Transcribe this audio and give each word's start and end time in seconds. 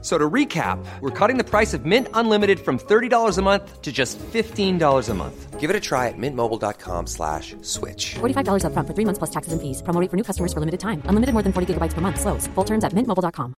So 0.00 0.16
to 0.16 0.30
recap, 0.30 0.78
we're 1.00 1.10
cutting 1.10 1.38
the 1.38 1.44
price 1.44 1.74
of 1.74 1.84
Mint 1.84 2.06
Unlimited 2.14 2.60
from 2.60 2.78
$30 2.78 3.36
a 3.36 3.42
month 3.42 3.82
to 3.82 3.90
just 3.90 4.16
$15 4.18 5.08
a 5.08 5.14
month. 5.14 5.58
Give 5.58 5.70
it 5.70 5.74
a 5.74 5.80
try 5.80 6.06
at 6.06 6.14
mintmobile.com 6.16 7.08
slash 7.08 7.56
switch. 7.62 8.14
$45 8.20 8.62
upfront 8.62 8.86
for 8.86 8.94
three 8.94 9.04
months 9.04 9.18
plus 9.18 9.30
taxes 9.30 9.52
and 9.52 9.60
fees. 9.60 9.82
Promo 9.82 10.00
rate 10.00 10.08
for 10.08 10.16
new 10.16 10.22
customers 10.22 10.52
for 10.52 10.60
limited 10.60 10.78
time. 10.78 11.02
Unlimited 11.06 11.32
more 11.34 11.42
than 11.42 11.52
40 11.52 11.74
gigabytes 11.74 11.94
per 11.94 12.00
month. 12.00 12.20
Slows. 12.20 12.46
Full 12.54 12.64
terms 12.64 12.84
at 12.84 12.92
mintmobile.com. 12.92 13.54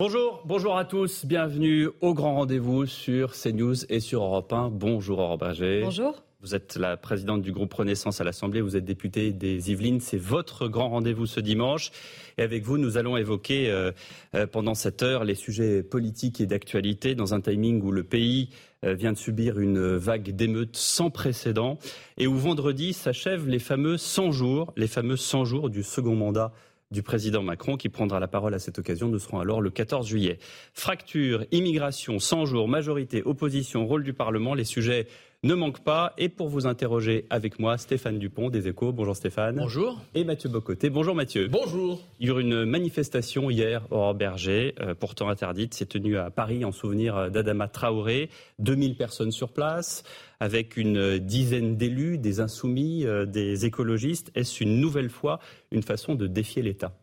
Bonjour, 0.00 0.42
bonjour 0.44 0.76
à 0.76 0.84
tous. 0.84 1.24
Bienvenue 1.24 1.88
au 2.00 2.12
grand 2.12 2.34
rendez-vous 2.34 2.86
sur 2.86 3.34
CNews 3.34 3.84
et 3.88 4.00
sur 4.00 4.24
Europe 4.24 4.52
1. 4.52 4.70
Bonjour 4.70 5.20
Aurore 5.20 5.38
Berger. 5.38 5.82
Bonjour. 5.84 6.24
Vous 6.42 6.56
êtes 6.56 6.74
la 6.74 6.96
présidente 6.96 7.40
du 7.40 7.52
groupe 7.52 7.72
Renaissance 7.72 8.20
à 8.20 8.24
l'Assemblée, 8.24 8.60
vous 8.62 8.76
êtes 8.76 8.84
députée 8.84 9.30
des 9.30 9.70
Yvelines, 9.70 10.00
c'est 10.00 10.18
votre 10.18 10.66
grand 10.66 10.88
rendez-vous 10.88 11.26
ce 11.26 11.38
dimanche. 11.38 11.92
Et 12.36 12.42
avec 12.42 12.64
vous, 12.64 12.78
nous 12.78 12.96
allons 12.96 13.16
évoquer 13.16 13.70
euh, 13.70 13.92
euh, 14.34 14.48
pendant 14.48 14.74
cette 14.74 15.04
heure 15.04 15.22
les 15.22 15.36
sujets 15.36 15.84
politiques 15.84 16.40
et 16.40 16.46
d'actualité 16.46 17.14
dans 17.14 17.32
un 17.32 17.40
timing 17.40 17.80
où 17.82 17.92
le 17.92 18.02
pays 18.02 18.48
euh, 18.84 18.94
vient 18.94 19.12
de 19.12 19.18
subir 19.18 19.60
une 19.60 19.94
vague 19.94 20.34
d'émeutes 20.34 20.74
sans 20.74 21.10
précédent 21.10 21.78
et 22.18 22.26
où 22.26 22.36
vendredi 22.36 22.92
s'achèvent 22.92 23.46
les 23.46 23.60
fameux 23.60 23.96
100 23.96 24.32
jours, 24.32 24.72
les 24.76 24.88
fameux 24.88 25.16
100 25.16 25.44
jours 25.44 25.70
du 25.70 25.84
second 25.84 26.16
mandat 26.16 26.52
du 26.90 27.04
président 27.04 27.42
Macron 27.42 27.76
qui 27.76 27.88
prendra 27.88 28.18
la 28.18 28.28
parole 28.28 28.54
à 28.54 28.58
cette 28.58 28.80
occasion. 28.80 29.08
Nous 29.08 29.20
serons 29.20 29.38
alors 29.38 29.60
le 29.60 29.70
14 29.70 30.06
juillet. 30.08 30.38
Fracture, 30.74 31.44
immigration, 31.52 32.18
100 32.18 32.46
jours, 32.46 32.68
majorité, 32.68 33.22
opposition, 33.24 33.86
rôle 33.86 34.02
du 34.02 34.12
Parlement, 34.12 34.54
les 34.54 34.64
sujets 34.64 35.06
ne 35.44 35.54
manque 35.54 35.80
pas. 35.80 36.12
Et 36.18 36.28
pour 36.28 36.48
vous 36.48 36.66
interroger 36.66 37.26
avec 37.30 37.58
moi, 37.58 37.76
Stéphane 37.76 38.18
Dupont 38.18 38.48
des 38.48 38.68
Échos. 38.68 38.92
Bonjour 38.92 39.16
Stéphane. 39.16 39.56
Bonjour. 39.56 40.00
Et 40.14 40.24
Mathieu 40.24 40.48
Bocoté. 40.48 40.88
Bonjour 40.88 41.14
Mathieu. 41.14 41.48
Bonjour. 41.48 42.00
Il 42.20 42.28
y 42.28 42.30
a 42.30 42.34
eu 42.34 42.40
une 42.40 42.64
manifestation 42.64 43.50
hier 43.50 43.86
au 43.90 44.14
Berger, 44.14 44.74
euh, 44.80 44.94
pourtant 44.94 45.28
interdite, 45.28 45.74
s'est 45.74 45.86
tenue 45.86 46.16
à 46.16 46.30
Paris 46.30 46.64
en 46.64 46.72
souvenir 46.72 47.30
d'Adama 47.30 47.68
Traoré. 47.68 48.30
2000 48.60 48.96
personnes 48.96 49.32
sur 49.32 49.52
place, 49.52 50.04
avec 50.38 50.76
une 50.76 51.18
dizaine 51.18 51.76
d'élus, 51.76 52.18
des 52.18 52.40
insoumis, 52.40 53.04
euh, 53.04 53.26
des 53.26 53.66
écologistes. 53.66 54.30
Est-ce 54.34 54.62
une 54.62 54.80
nouvelle 54.80 55.10
fois 55.10 55.40
une 55.72 55.82
façon 55.82 56.14
de 56.14 56.26
défier 56.26 56.62
l'État? 56.62 56.94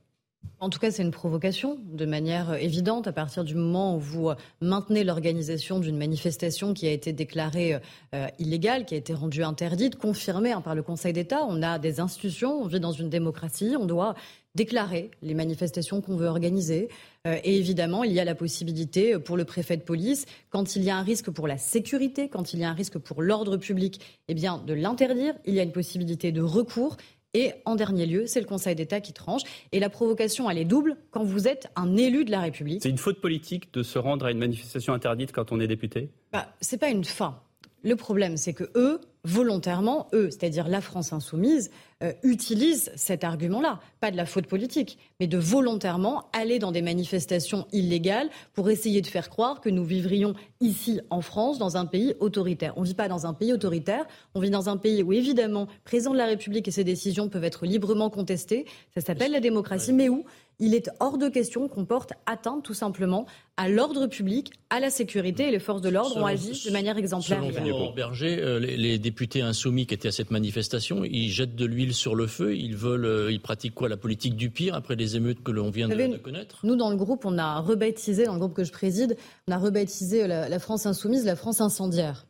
En 0.62 0.70
tout 0.70 0.80
cas, 0.80 0.92
c'est 0.92 1.04
une 1.04 1.12
provocation 1.12 1.78
de 1.86 2.06
manière 2.06 2.54
évidente 2.56 3.08
à 3.08 3.14
partir 3.14 3.46
du 3.46 3.56
moment 3.56 3.96
où 3.96 4.00
vous 4.00 4.30
maintenez 4.62 5.06
l'organisation 5.06 5.80
d'une 5.80 5.98
manifestation 5.98 6.74
qui 6.74 6.86
a 6.86 6.92
été 6.92 7.14
déclarée 7.14 7.78
euh, 8.14 8.28
illégale, 8.40 8.86
qui 8.86 8.94
a 8.94 8.98
été 8.98 9.14
rendue 9.14 9.44
interdite, 9.44 9.96
confirmée 9.96 10.52
hein, 10.52 10.60
par 10.60 10.76
le 10.76 10.84
Conseil 10.84 11.14
d'État. 11.14 11.46
On 11.48 11.62
a 11.62 11.80
des 11.80 12.02
institutions, 12.02 12.62
on 12.62 12.68
vit 12.68 12.82
dans 12.82 12.92
une 12.92 13.10
démocratie, 13.10 13.76
on 13.80 13.86
doit 13.86 14.16
déclarer 14.56 15.12
les 15.22 15.34
manifestations 15.34 16.02
qu'on 16.02 16.18
veut 16.18 16.28
organiser. 16.28 16.90
Euh, 17.26 17.38
et 17.46 17.58
évidemment, 17.58 18.04
il 18.04 18.12
y 18.12 18.20
a 18.20 18.26
la 18.26 18.36
possibilité 18.36 19.18
pour 19.18 19.38
le 19.38 19.46
préfet 19.46 19.78
de 19.78 19.84
police, 19.84 20.26
quand 20.50 20.76
il 20.76 20.84
y 20.84 20.90
a 20.90 20.98
un 20.98 21.04
risque 21.04 21.30
pour 21.30 21.48
la 21.48 21.58
sécurité, 21.58 22.28
quand 22.28 22.54
il 22.54 22.60
y 22.60 22.66
a 22.66 22.70
un 22.70 22.74
risque 22.74 22.98
pour 22.98 23.22
l'ordre 23.22 23.56
public, 23.56 24.02
eh 24.28 24.34
bien, 24.34 24.62
de 24.66 24.74
l'interdire. 24.74 25.36
Il 25.46 25.54
y 25.54 25.62
a 25.62 25.64
une 25.64 25.72
possibilité 25.72 26.34
de 26.34 26.42
recours. 26.42 26.98
Et 27.34 27.52
en 27.66 27.76
dernier 27.76 28.06
lieu, 28.06 28.26
c'est 28.26 28.40
le 28.40 28.48
Conseil 28.48 28.76
d'État 28.76 29.02
qui 29.02 29.14
tranche. 29.14 29.44
Et 29.72 29.80
la 29.80 29.90
provocation, 29.90 30.50
elle 30.50 30.58
est 30.58 30.66
double 30.66 30.98
quand 31.12 31.24
vous 31.24 31.48
êtes 31.48 31.70
un 31.76 31.96
élu 31.96 32.26
de 32.26 32.32
la 32.32 32.42
République. 32.42 32.82
C'est 32.82 32.90
une 32.90 32.98
faute 32.98 33.22
politique 33.22 33.72
de 33.74 33.84
se 33.84 34.00
rendre 34.00 34.26
à 34.26 34.32
une 34.32 34.40
manifestation 34.40 34.94
interdite 34.94 35.32
quand 35.32 35.52
on 35.52 35.60
est 35.60 35.68
député? 35.68 36.10
Bah, 36.32 36.48
C'est 36.60 36.80
pas 36.80 36.90
une 36.90 37.04
fin. 37.04 37.40
Le 37.82 37.96
problème, 37.96 38.36
c'est 38.36 38.54
que 38.54 38.70
eux, 38.76 39.00
volontairement, 39.24 40.08
eux, 40.14 40.30
c'est-à-dire 40.32 40.68
la 40.68 40.82
France 40.82 41.14
insoumise, 41.14 41.72
euh, 42.04 42.12
utilisent 42.24 42.92
cet 42.96 43.24
argument-là, 43.24 43.80
pas 44.02 44.12
de 44.12 44.18
la 44.18 44.26
faute 44.26 44.48
politique, 44.48 44.98
mais 45.20 45.28
de 45.28 45.38
volontairement 45.38 46.30
aller 46.34 46.60
dans 46.60 46.72
des 46.72 46.82
manifestations 46.82 47.68
illégales 47.72 48.30
pour 48.54 48.70
essayer 48.70 49.02
de 49.02 49.08
faire 49.08 49.30
croire 49.30 49.62
que 49.62 49.70
nous 49.70 49.86
vivrions 49.86 50.34
ici 50.62 51.00
en 51.10 51.22
France 51.22 51.58
dans 51.58 51.78
un 51.78 51.86
pays 51.86 52.16
autoritaire. 52.20 52.74
On 52.76 52.82
ne 52.82 52.86
vit 52.86 52.94
pas 52.94 53.08
dans 53.08 53.26
un 53.26 53.34
pays 53.34 53.54
autoritaire, 53.54 54.06
on 54.36 54.42
vit 54.42 54.50
dans 54.50 54.70
un 54.70 54.78
pays 54.78 55.04
où 55.04 55.14
évidemment, 55.14 55.62
le 55.62 55.84
président 55.86 56.12
de 56.12 56.18
la 56.18 56.26
République 56.26 56.68
et 56.68 56.72
ses 56.72 56.84
décisions 56.84 57.30
peuvent 57.30 57.44
être 57.44 57.66
librement 57.66 58.10
contestées, 58.10 58.66
ça 58.94 59.02
s'appelle 59.02 59.32
la 59.32 59.40
démocratie, 59.40 59.94
mais 59.94 60.10
où 60.10 60.26
il 60.60 60.76
est 60.76 60.90
hors 61.00 61.18
de 61.18 61.30
question 61.30 61.68
qu'on 61.70 61.86
porte 61.86 62.12
atteinte 62.26 62.64
tout 62.64 62.74
simplement 62.74 63.26
à 63.56 63.70
l'ordre 63.70 64.08
public, 64.08 64.52
à 64.70 64.80
la 64.80 64.90
sécurité 64.90 65.48
et 65.48 65.52
les 65.52 65.60
forces 65.60 65.82
de 65.82 65.90
l'ordre 65.90 66.18
ont 66.18 66.26
agi 66.26 66.64
de 66.66 66.72
manière 66.72 66.98
exemplaire. 66.98 67.42
Selon 67.54 67.94
Berger, 67.94 68.38
euh, 68.40 68.60
les, 68.60 68.98
députés 69.00 69.42
insoumis 69.42 69.86
qui 69.86 69.94
étaient 69.94 70.10
à 70.10 70.12
cette 70.12 70.32
manifestation, 70.32 71.04
ils 71.04 71.30
jettent 71.30 71.56
de 71.56 71.66
l'huile 71.66 71.94
sur 71.94 72.16
le 72.16 72.28
feu, 72.28 72.56
ils 72.56 72.76
veulent, 72.76 73.06
euh, 73.06 73.32
ils 73.32 73.42
pratiquent 73.42 73.74
quoi? 73.74 73.90
La 73.90 73.98
politique 73.98 74.36
du 74.36 74.50
pire 74.50 74.76
après 74.76 74.96
les 74.96 75.16
émeutes 75.16 75.44
que 75.44 75.52
l'on 75.52 75.70
vient 75.70 75.88
de, 75.88 76.18
connaître? 76.18 76.60
Nous, 76.64 76.76
dans 76.76 76.90
le 76.90 76.96
groupe, 76.96 77.26
on 77.26 77.38
a 77.38 77.60
rebaptisé, 77.60 78.26
dans 78.26 78.34
le 78.34 78.40
groupe 78.40 78.54
que 78.54 78.64
je 78.64 78.72
préside, 78.72 79.18
on 79.48 79.52
a 79.52 79.58
rebaptisé 79.58 80.28
la 80.28 80.49
France 80.58 80.88
insoumise 80.88 81.26
la 81.26 81.36
France 81.36 81.62
incendiaire. 81.62 82.26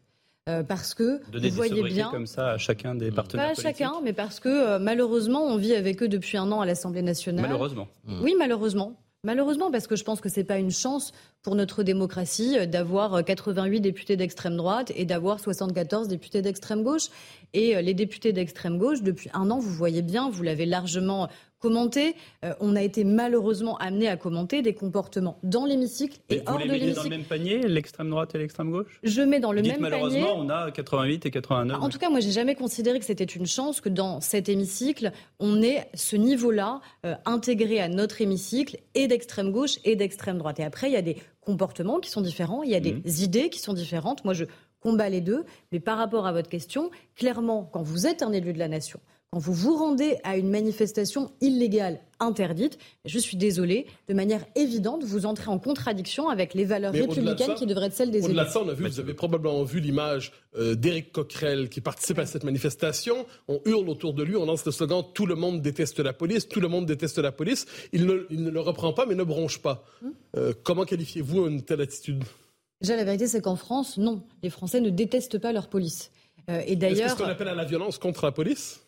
Euh, 0.49 0.63
parce 0.63 0.95
que 0.95 1.21
vous 1.31 1.55
voyez 1.55 1.83
bien 1.83 2.09
comme 2.09 2.25
ça 2.25 2.51
à 2.51 2.57
chacun 2.57 2.95
des 2.95 3.11
partenaires 3.11 3.53
pas 3.53 3.59
à 3.59 3.61
chacun, 3.61 3.93
mais 4.03 4.13
parce 4.13 4.39
que 4.39 4.49
euh, 4.49 4.79
malheureusement 4.79 5.43
on 5.43 5.57
vit 5.57 5.75
avec 5.75 6.01
eux 6.01 6.07
depuis 6.07 6.37
un 6.37 6.51
an 6.51 6.61
à 6.61 6.65
l'Assemblée 6.65 7.03
nationale. 7.03 7.43
Malheureusement. 7.43 7.87
Oui, 8.21 8.33
malheureusement. 8.37 8.95
Malheureusement, 9.25 9.69
parce 9.69 9.85
que 9.85 9.97
je 9.97 10.05
pense 10.05 10.21
que 10.21 10.29
ce 10.29 10.39
n'est 10.39 10.45
pas 10.45 10.59
une 10.59 10.71
chance 10.71 11.11
pour 11.43 11.53
notre 11.53 11.83
démocratie 11.83 12.57
euh, 12.57 12.65
d'avoir 12.65 13.23
88 13.23 13.81
députés 13.81 14.15
d'extrême 14.15 14.55
droite 14.55 14.91
et 14.95 15.05
d'avoir 15.05 15.39
74 15.39 16.07
députés 16.07 16.41
d'extrême 16.41 16.83
gauche. 16.83 17.09
Et 17.53 17.81
les 17.81 17.93
députés 17.93 18.31
d'extrême 18.31 18.77
gauche, 18.77 19.01
depuis 19.01 19.29
un 19.33 19.51
an, 19.51 19.59
vous 19.59 19.71
voyez 19.71 20.03
bien, 20.03 20.29
vous 20.29 20.43
l'avez 20.43 20.65
largement 20.65 21.27
commenter. 21.59 22.15
Euh, 22.43 22.53
on 22.59 22.75
a 22.75 22.81
été 22.81 23.03
malheureusement 23.03 23.77
amené 23.77 24.07
à 24.07 24.17
commenter 24.17 24.61
des 24.61 24.73
comportements 24.73 25.39
dans 25.43 25.65
l'hémicycle 25.65 26.19
et, 26.29 26.41
hors 26.45 26.57
de 26.57 26.63
l'hémicycle. 26.63 26.79
Vous 26.79 26.87
les 26.87 26.93
dans 26.93 27.03
le 27.03 27.09
même 27.09 27.23
panier, 27.23 27.67
l'extrême 27.67 28.09
droite 28.09 28.35
et 28.35 28.37
l'extrême 28.37 28.71
gauche? 28.71 28.99
Je 29.03 29.21
mets 29.21 29.39
dans 29.39 29.51
le 29.51 29.61
Dites 29.61 29.73
même 29.73 29.81
malheureusement, 29.81 30.09
panier. 30.09 30.21
Malheureusement, 30.21 30.65
on 30.65 30.67
a 30.67 30.71
88 30.71 31.25
et 31.25 31.31
89. 31.31 31.81
En 31.81 31.89
tout 31.89 31.99
cas, 31.99 32.09
moi, 32.09 32.19
j'ai 32.19 32.31
jamais 32.31 32.55
considéré 32.55 32.99
que 32.99 33.05
c'était 33.05 33.23
une 33.23 33.47
chance 33.47 33.81
que 33.81 33.89
dans 33.89 34.21
cet 34.21 34.49
hémicycle, 34.49 35.11
on 35.39 35.61
ait 35.61 35.89
ce 35.93 36.15
niveau-là 36.15 36.81
euh, 37.05 37.15
intégré 37.25 37.79
à 37.79 37.87
notre 37.87 38.21
hémicycle 38.21 38.77
et 38.95 39.07
d'extrême 39.07 39.51
gauche 39.51 39.77
et 39.83 39.95
d'extrême 39.95 40.37
droite. 40.37 40.59
Et 40.59 40.63
après, 40.63 40.89
il 40.89 40.93
y 40.93 40.97
a 40.97 41.01
des 41.01 41.17
comportements 41.41 41.99
qui 41.99 42.09
sont 42.09 42.21
différents, 42.21 42.63
il 42.63 42.69
y 42.69 42.75
a 42.75 42.79
des 42.79 42.93
mmh. 42.93 43.23
idées 43.23 43.49
qui 43.49 43.59
sont 43.59 43.73
différentes. 43.73 44.23
Moi, 44.23 44.33
je 44.33 44.45
combats 44.79 45.09
les 45.09 45.21
deux. 45.21 45.45
Mais 45.71 45.79
par 45.79 45.97
rapport 45.97 46.25
à 46.25 46.31
votre 46.31 46.49
question, 46.49 46.89
clairement, 47.15 47.69
quand 47.71 47.81
vous 47.81 48.07
êtes 48.07 48.23
un 48.23 48.31
élu 48.31 48.53
de 48.53 48.59
la 48.59 48.67
nation, 48.67 48.99
quand 49.31 49.39
vous 49.39 49.53
vous 49.53 49.77
rendez 49.77 50.17
à 50.23 50.37
une 50.37 50.49
manifestation 50.49 51.31
illégale 51.39 51.99
interdite, 52.19 52.79
je 53.05 53.19
suis 53.19 53.37
désolé, 53.37 53.85
de 54.07 54.15
manière 54.15 54.43
évidente, 54.55 55.03
vous 55.03 55.27
entrez 55.27 55.49
en 55.49 55.59
contradiction 55.59 56.29
avec 56.29 56.55
les 56.55 56.65
valeurs 56.65 56.93
républicaines 56.93 57.53
qui 57.53 57.67
devraient 57.67 57.87
être 57.87 57.93
celles 57.93 58.09
des 58.09 58.19
élus. 58.19 58.29
Au-delà 58.29 58.45
de 58.45 58.49
ça, 58.49 58.61
on 58.61 58.69
a 58.69 58.73
vu, 58.73 58.87
vous 58.87 58.99
avez 58.99 59.13
probablement 59.13 59.63
vu 59.63 59.79
l'image 59.79 60.31
euh, 60.57 60.73
d'Éric 60.73 61.11
Coquerel 61.11 61.69
qui 61.69 61.79
participe 61.79 62.17
à 62.17 62.25
cette 62.25 62.43
manifestation. 62.43 63.27
On 63.47 63.61
hurle 63.65 63.87
autour 63.89 64.15
de 64.15 64.23
lui, 64.23 64.35
on 64.35 64.45
lance 64.45 64.65
le 64.65 64.71
slogan 64.71 65.03
Tout 65.13 65.27
le 65.27 65.35
monde 65.35 65.61
déteste 65.61 65.99
la 65.99 66.13
police, 66.13 66.47
tout 66.47 66.59
le 66.59 66.67
monde 66.67 66.87
déteste 66.87 67.19
la 67.19 67.31
police. 67.31 67.67
Il 67.93 68.07
ne, 68.07 68.49
le 68.49 68.59
reprend 68.59 68.93
pas, 68.93 69.05
mais 69.05 69.15
ne 69.15 69.23
bronche 69.23 69.59
pas. 69.59 69.83
Hum. 70.03 70.13
Euh, 70.37 70.53
comment 70.63 70.85
qualifiez-vous 70.85 71.45
une 71.45 71.61
telle 71.61 71.81
attitude? 71.81 72.23
Déjà, 72.81 72.95
la 72.95 73.03
vérité, 73.03 73.27
c'est 73.27 73.41
qu'en 73.41 73.57
France, 73.57 73.97
non, 73.97 74.23
les 74.41 74.49
Français 74.49 74.81
ne 74.81 74.89
détestent 74.89 75.37
pas 75.37 75.51
leur 75.51 75.67
police. 75.67 76.11
Euh, 76.49 76.61
et 76.65 76.75
d'ailleurs, 76.75 77.07
est-ce 77.07 77.13
que 77.13 77.19
ce 77.19 77.23
qu'on 77.23 77.29
appelle 77.29 77.49
à 77.49 77.55
la 77.55 77.65
violence 77.65 77.99
contre 77.99 78.25
la 78.25 78.31
police? 78.31 78.81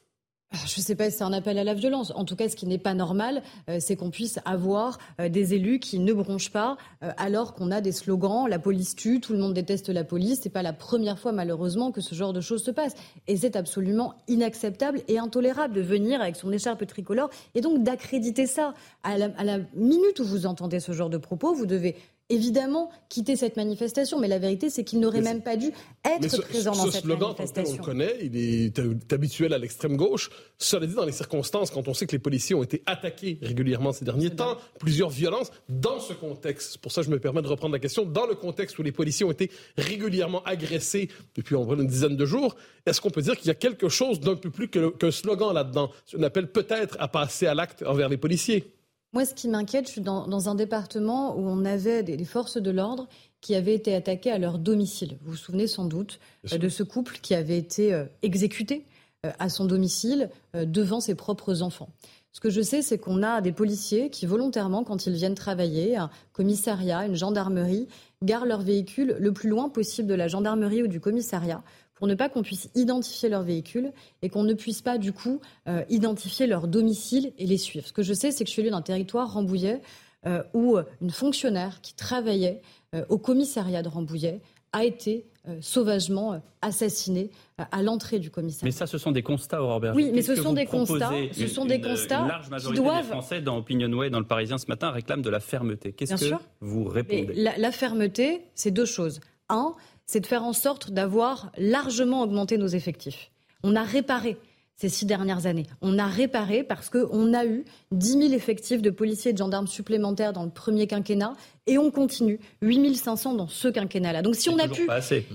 Je 0.53 0.79
ne 0.79 0.84
sais 0.84 0.95
pas 0.95 1.09
si 1.09 1.17
c'est 1.17 1.23
un 1.23 1.34
appel 1.34 1.57
à 1.57 1.63
la 1.63 1.73
violence. 1.73 2.12
En 2.16 2.25
tout 2.25 2.35
cas, 2.35 2.50
ce 2.50 2.56
qui 2.56 2.65
n'est 2.68 2.77
pas 2.77 2.94
normal, 2.94 3.42
euh, 3.69 3.77
c'est 3.80 3.95
qu'on 3.95 4.09
puisse 4.09 4.39
avoir 4.44 4.98
euh, 5.19 5.30
des 5.30 5.53
élus 5.53 5.80
qui 5.80 6.00
ne 6.00 6.12
bronchent 6.13 6.51
pas, 6.51 6.77
euh, 7.03 7.12
alors 7.18 7.53
qu'on 7.53 7.71
a 7.71 7.80
des 7.80 7.92
slogans 7.94 8.48
"la 8.48 8.59
police 8.59 8.95
tue", 8.95 9.21
tout 9.21 9.33
le 9.33 9.39
monde 9.39 9.53
déteste 9.53 9.89
la 9.89 10.03
police. 10.03 10.42
C'est 10.44 10.50
pas 10.50 10.62
la 10.62 10.74
première 10.74 11.19
fois, 11.19 11.31
malheureusement, 11.31 11.92
que 11.92 12.01
ce 12.01 12.15
genre 12.15 12.33
de 12.33 12.42
choses 12.42 12.63
se 12.63 12.71
passe. 12.71 12.94
Et 13.27 13.38
c'est 13.38 13.56
absolument 13.56 14.15
inacceptable 14.27 15.01
et 15.07 15.19
intolérable 15.19 15.74
de 15.74 15.81
venir 15.81 16.21
avec 16.21 16.36
son 16.36 16.51
écharpe 16.51 16.86
tricolore 16.86 17.30
et 17.56 17.62
donc 17.62 17.83
d'accréditer 17.83 18.45
ça. 18.45 18.74
À 19.03 19.18
la, 19.18 19.30
à 19.38 19.44
la 19.44 19.59
minute 19.74 20.19
où 20.19 20.25
vous 20.25 20.45
entendez 20.45 20.80
ce 20.80 20.92
genre 20.92 21.09
de 21.09 21.18
propos, 21.18 21.53
vous 21.53 21.65
devez 21.65 21.95
évidemment 22.31 22.89
quitter 23.10 23.36
cette 23.36 23.57
manifestation, 23.57 24.19
mais 24.19 24.28
la 24.28 24.39
vérité, 24.39 24.69
c'est 24.69 24.83
qu'il 24.83 25.00
n'aurait 25.00 25.22
même 25.22 25.42
pas 25.42 25.57
dû 25.57 25.72
être 26.06 26.42
présent 26.48 26.72
dans 26.72 26.86
ce 26.86 26.92
cette 26.92 27.04
slogan, 27.04 27.30
manifestation. 27.30 27.75
On 27.75 27.78
le 27.78 27.83
connaît, 27.83 28.16
il 28.22 28.38
est 28.38 29.13
habituel 29.13 29.54
à 29.54 29.57
l'extrême 29.57 29.98
gauche. 29.98 30.30
Cela 30.57 30.88
dit, 30.88 30.95
dans 30.95 31.06
les 31.06 31.12
circonstances, 31.12 31.72
quand 31.72 31.88
on 31.88 31.94
sait 31.94 32.06
que 32.07 32.13
les 32.13 32.19
policiers 32.19 32.56
ont 32.56 32.63
été 32.63 32.81
attaqués 32.86 33.38
régulièrement 33.42 33.92
ces 33.92 34.06
derniers 34.06 34.30
temps, 34.30 34.57
plusieurs 34.80 35.10
violences, 35.10 35.51
dans 35.69 36.00
ce 36.00 36.13
contexte, 36.13 36.78
pour 36.78 36.92
ça 36.92 37.01
je 37.01 37.10
me 37.10 37.19
permets 37.19 37.42
de 37.42 37.48
reprendre 37.48 37.74
la 37.74 37.80
question, 37.80 38.06
dans 38.06 38.25
le 38.25 38.36
contexte 38.36 38.80
où 38.80 38.84
les 38.84 38.92
policiers 38.92 39.25
ont 39.25 39.31
été 39.31 39.51
régulièrement 39.77 40.44
agressés 40.44 41.10
depuis 41.36 41.56
environ 41.56 41.81
une 41.81 41.88
dizaine 41.88 42.16
de 42.16 42.25
jours, 42.25 42.56
est-ce 42.86 43.01
qu'on 43.01 43.10
peut 43.10 43.22
dire 43.22 43.38
qu'il 43.38 43.48
y 43.48 43.51
a 43.51 43.56
quelque 43.56 43.89
chose 43.89 44.19
d'un 44.19 44.36
peu 44.36 44.50
plus 44.50 44.69
qu'un 44.69 45.12
slogan 45.12 45.54
là-dedans? 45.54 45.92
Un 46.18 46.24
appel 46.24 46.51
peut-être 46.51 46.95
à 47.00 47.07
passer 47.07 47.48
à 47.48 47.54
l'acte 47.54 47.84
envers 47.84 48.10
les 48.10 48.18
policiers 48.18 48.74
moi, 49.13 49.25
ce 49.25 49.34
qui 49.34 49.50
m'inquiète, 49.50 49.88
je 49.88 49.92
suis 49.92 50.02
dans, 50.02 50.50
un 50.50 50.56
département 50.56 51.36
où 51.36 51.42
on 51.42 51.66
avait 51.66 52.02
des, 52.02 52.24
forces 52.24 52.58
de 52.58 52.72
l'ordre 52.72 53.10
qui 53.42 53.56
avaient 53.56 53.75
été 53.75 53.94
attaquées 53.94 54.31
à 54.31 54.38
leur 54.38 54.58
domicile. 54.58 55.18
Vous 55.22 55.31
vous 55.31 55.38
souvenez 55.38 55.68
sans 55.68 55.86
doute 55.86 56.19
euh, 56.54 56.58
de 56.58 56.69
ce 56.69 56.84
couple 56.84 57.19
qui 57.22 57.36
avait 57.36 57.58
été 57.58 57.94
euh, 57.94 58.06
exécuté 58.22 58.86
euh, 59.25 59.31
à 59.38 59.50
son 59.50 59.66
domicile 59.66 60.30
devant 60.54 61.02
ses 61.02 61.16
propres 61.16 61.62
enfants. 61.62 61.90
Ce 62.31 62.40
que 62.40 62.50
je 62.50 62.62
sais, 62.62 62.81
c'est 62.81 62.98
qu'on 62.98 63.24
a 63.24 63.42
des 63.42 63.52
policiers 63.52 64.10
qui, 64.10 64.25
volontairement, 64.25 64.86
quand 64.86 65.06
ils 65.06 65.13
viennent 65.13 65.36
travailler, 65.36 65.98
un 65.98 66.10
commissariat, 66.31 67.06
une 67.06 67.16
gendarmerie, 67.16 67.90
garent 68.24 68.46
leur 68.46 68.62
véhicule 68.62 69.18
le 69.19 69.34
plus 69.34 69.50
loin 69.50 69.68
possible 69.68 70.08
de 70.08 70.13
la 70.13 70.30
gendarmerie 70.30 70.84
ou 70.84 70.88
du 70.88 71.02
commissariat 71.02 71.62
pour 72.01 72.07
ne 72.07 72.15
pas 72.15 72.30
qu'on 72.30 72.42
puisse 72.42 72.68
identifier 72.74 73.30
leur 73.30 73.44
véhicule 73.44 73.92
et 74.24 74.30
qu'on 74.30 74.42
ne 74.42 74.56
puisse 74.56 74.81
pas, 74.81 74.98
du 74.98 75.13
coup, 75.13 75.39
euh, 75.68 75.83
identifier 75.88 76.48
leur 76.48 76.68
domicile 76.68 77.31
et 77.38 77.45
les 77.45 77.59
suivre. 77.59 77.86
Ce 77.86 77.94
que 77.94 78.01
je 78.01 78.15
sais, 78.15 78.31
c'est 78.31 78.44
que 78.44 78.48
je 78.48 78.53
suis 78.53 78.63
allée 78.63 78.71
d'un 78.71 78.81
territoire, 78.81 79.31
Rambouillet, 79.31 79.81
euh, 80.25 80.42
où 80.56 80.80
une 81.00 81.12
fonctionnaire 81.12 81.80
qui 81.81 81.94
travaillait 81.94 82.59
euh, 82.95 83.06
au 83.09 83.19
commissariat 83.19 83.83
de 83.83 83.88
Rambouillet 83.88 84.42
a 84.74 84.83
été 84.83 85.27
sauvagement 85.59 86.42
assassinée 86.62 87.30
à 87.57 87.83
l'entrée 87.83 88.18
du 88.18 88.31
commissariat. 88.31 88.65
Mais 88.65 88.71
ça, 88.71 88.88
ce 88.88 88.98
sont 88.98 89.12
des 89.12 89.21
constats, 89.21 89.62
Aurore 89.62 89.80
Berger. 89.80 90.03
Oui, 90.03 90.12
mais 90.13 90.21
ce 90.21 90.36
sont 90.36 90.53
des 90.53 90.65
constats. 90.65 91.12
Ce 91.33 91.48
sont 91.48 91.65
des 91.65 91.81
constats 91.81 92.21
une 92.21 92.27
large 92.30 92.50
majorité 92.50 92.81
des 92.81 93.03
Français 93.03 93.42
dans 93.42 93.57
Opinionway, 93.57 94.09
dans 94.09 94.19
le 94.19 94.25
Parisien 94.25 94.57
ce 94.57 94.68
matin, 94.68 94.89
réclament 94.89 95.21
de 95.21 95.30
la 95.30 95.39
fermeté. 95.39 95.92
Qu'est-ce 95.92 96.15
que 96.15 96.36
vous 96.62 96.86
répondez? 96.86 97.31
la, 97.36 97.57
la 97.57 97.71
fermeté, 97.71 98.42
c'est 98.56 98.71
deux 98.71 98.86
choses. 98.86 99.19
Un, 99.50 99.75
c'est 100.12 100.19
de 100.19 100.28
faire 100.28 100.44
en 100.44 100.52
sorte 100.52 100.92
d'avoir 100.92 101.54
largement 101.58 102.22
augmenté 102.22 102.58
nos 102.58 102.68
effectifs. 102.68 103.31
On 103.63 103.78
a 103.78 103.84
réparé 103.84 104.38
ces 104.75 104.90
six 104.90 105.06
dernières 105.06 105.46
années. 105.46 105.68
On 105.81 105.98
a 105.98 106.06
réparé 106.06 106.63
parce 106.63 106.90
qu'on 106.90 107.34
a 107.34 107.46
eu 107.46 107.63
10 107.92 108.12
000 108.19 108.34
effectifs 108.34 108.81
de 108.81 108.90
policiers 108.90 109.30
et 109.30 109.34
de 109.34 109.38
gendarmes 109.38 109.68
supplémentaires 109.68 110.34
dans 110.34 110.44
le 110.44 110.50
premier 110.50 110.86
quinquennat 110.86 111.34
et 111.66 111.78
on 111.78 111.92
continue 111.92 112.42
8 112.62 112.96
500 112.96 113.36
dans 113.36 113.48
ce 113.48 113.69
quinquennat-là. 113.69 114.22
Donc 114.22 114.36
si 114.36 114.50
on, 114.50 114.58
a 114.58 114.68
pu, 114.68 114.86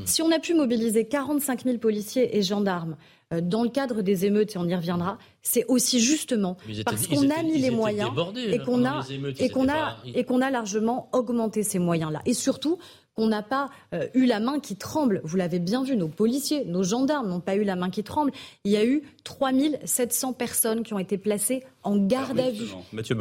si 0.04 0.20
on 0.20 0.30
a 0.30 0.38
pu 0.40 0.52
mobiliser 0.52 1.06
45 1.06 1.64
000 1.64 1.78
policiers 1.78 2.36
et 2.36 2.42
gendarmes 2.42 2.96
euh, 3.32 3.40
dans 3.40 3.62
le 3.62 3.70
cadre 3.70 4.02
des 4.02 4.26
émeutes, 4.26 4.56
et 4.56 4.58
on 4.58 4.68
y 4.68 4.74
reviendra, 4.74 5.16
c'est 5.42 5.64
aussi 5.68 6.00
justement 6.00 6.58
parce 6.84 7.06
qu'on 7.06 7.30
a 7.30 7.42
mis 7.42 7.58
les 7.58 7.70
moyens 7.70 8.10
et 8.36 8.58
qu'on 8.58 8.84
a, 8.84 9.06
et 9.38 9.48
qu'on 9.48 9.68
a, 9.68 9.96
et 10.14 10.24
qu'on 10.24 10.42
a 10.42 10.50
largement 10.50 11.08
augmenté 11.12 11.62
ces 11.62 11.78
moyens-là. 11.78 12.20
Et 12.26 12.34
surtout, 12.34 12.78
qu'on 13.16 13.28
n'a 13.28 13.42
pas 13.42 13.70
euh, 13.94 14.06
eu 14.14 14.26
la 14.26 14.40
main 14.40 14.60
qui 14.60 14.76
tremble. 14.76 15.20
Vous 15.24 15.36
l'avez 15.36 15.58
bien 15.58 15.82
vu, 15.82 15.96
nos 15.96 16.08
policiers, 16.08 16.64
nos 16.64 16.82
gendarmes 16.82 17.28
n'ont 17.28 17.40
pas 17.40 17.56
eu 17.56 17.64
la 17.64 17.74
main 17.74 17.90
qui 17.90 18.04
tremble. 18.04 18.30
Il 18.64 18.72
y 18.72 18.76
a 18.76 18.84
eu 18.84 19.02
3700 19.24 20.34
personnes 20.34 20.82
qui 20.82 20.92
ont 20.92 20.98
été 20.98 21.16
placées 21.16 21.64
en 21.82 21.96
garde 21.96 22.38
à 22.38 22.50
vue. 22.50 22.68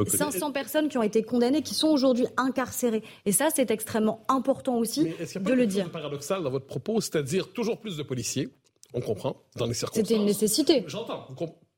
500 0.08 0.52
personnes 0.52 0.90
qui 0.90 0.98
ont 0.98 1.04
été 1.04 1.24
condamnées, 1.24 1.62
qui 1.62 1.74
sont 1.74 1.88
aujourd'hui 1.88 2.28
incarcérées. 2.38 3.04
Et 3.26 3.32
ça, 3.32 3.48
c'est 3.54 3.72
extrêmement 3.72 4.24
important 4.28 4.76
aussi 4.78 5.06
de 5.36 5.54
le 5.54 5.66
dire. 5.66 5.86
C'est 5.86 5.92
paradoxal 5.92 6.44
dans 6.44 6.52
votre 6.52 6.68
propos, 6.68 7.00
c'est-à-dire 7.00 7.54
toujours 7.54 7.80
plus 7.80 7.98
de 7.98 8.04
policiers. 8.04 8.50
On 8.94 9.02
comprend, 9.02 9.42
dans 9.56 9.66
les 9.66 9.74
circonstances. 9.74 10.08
C'était 10.08 10.20
une 10.20 10.26
nécessité. 10.26 10.84
J'entends 10.88 11.28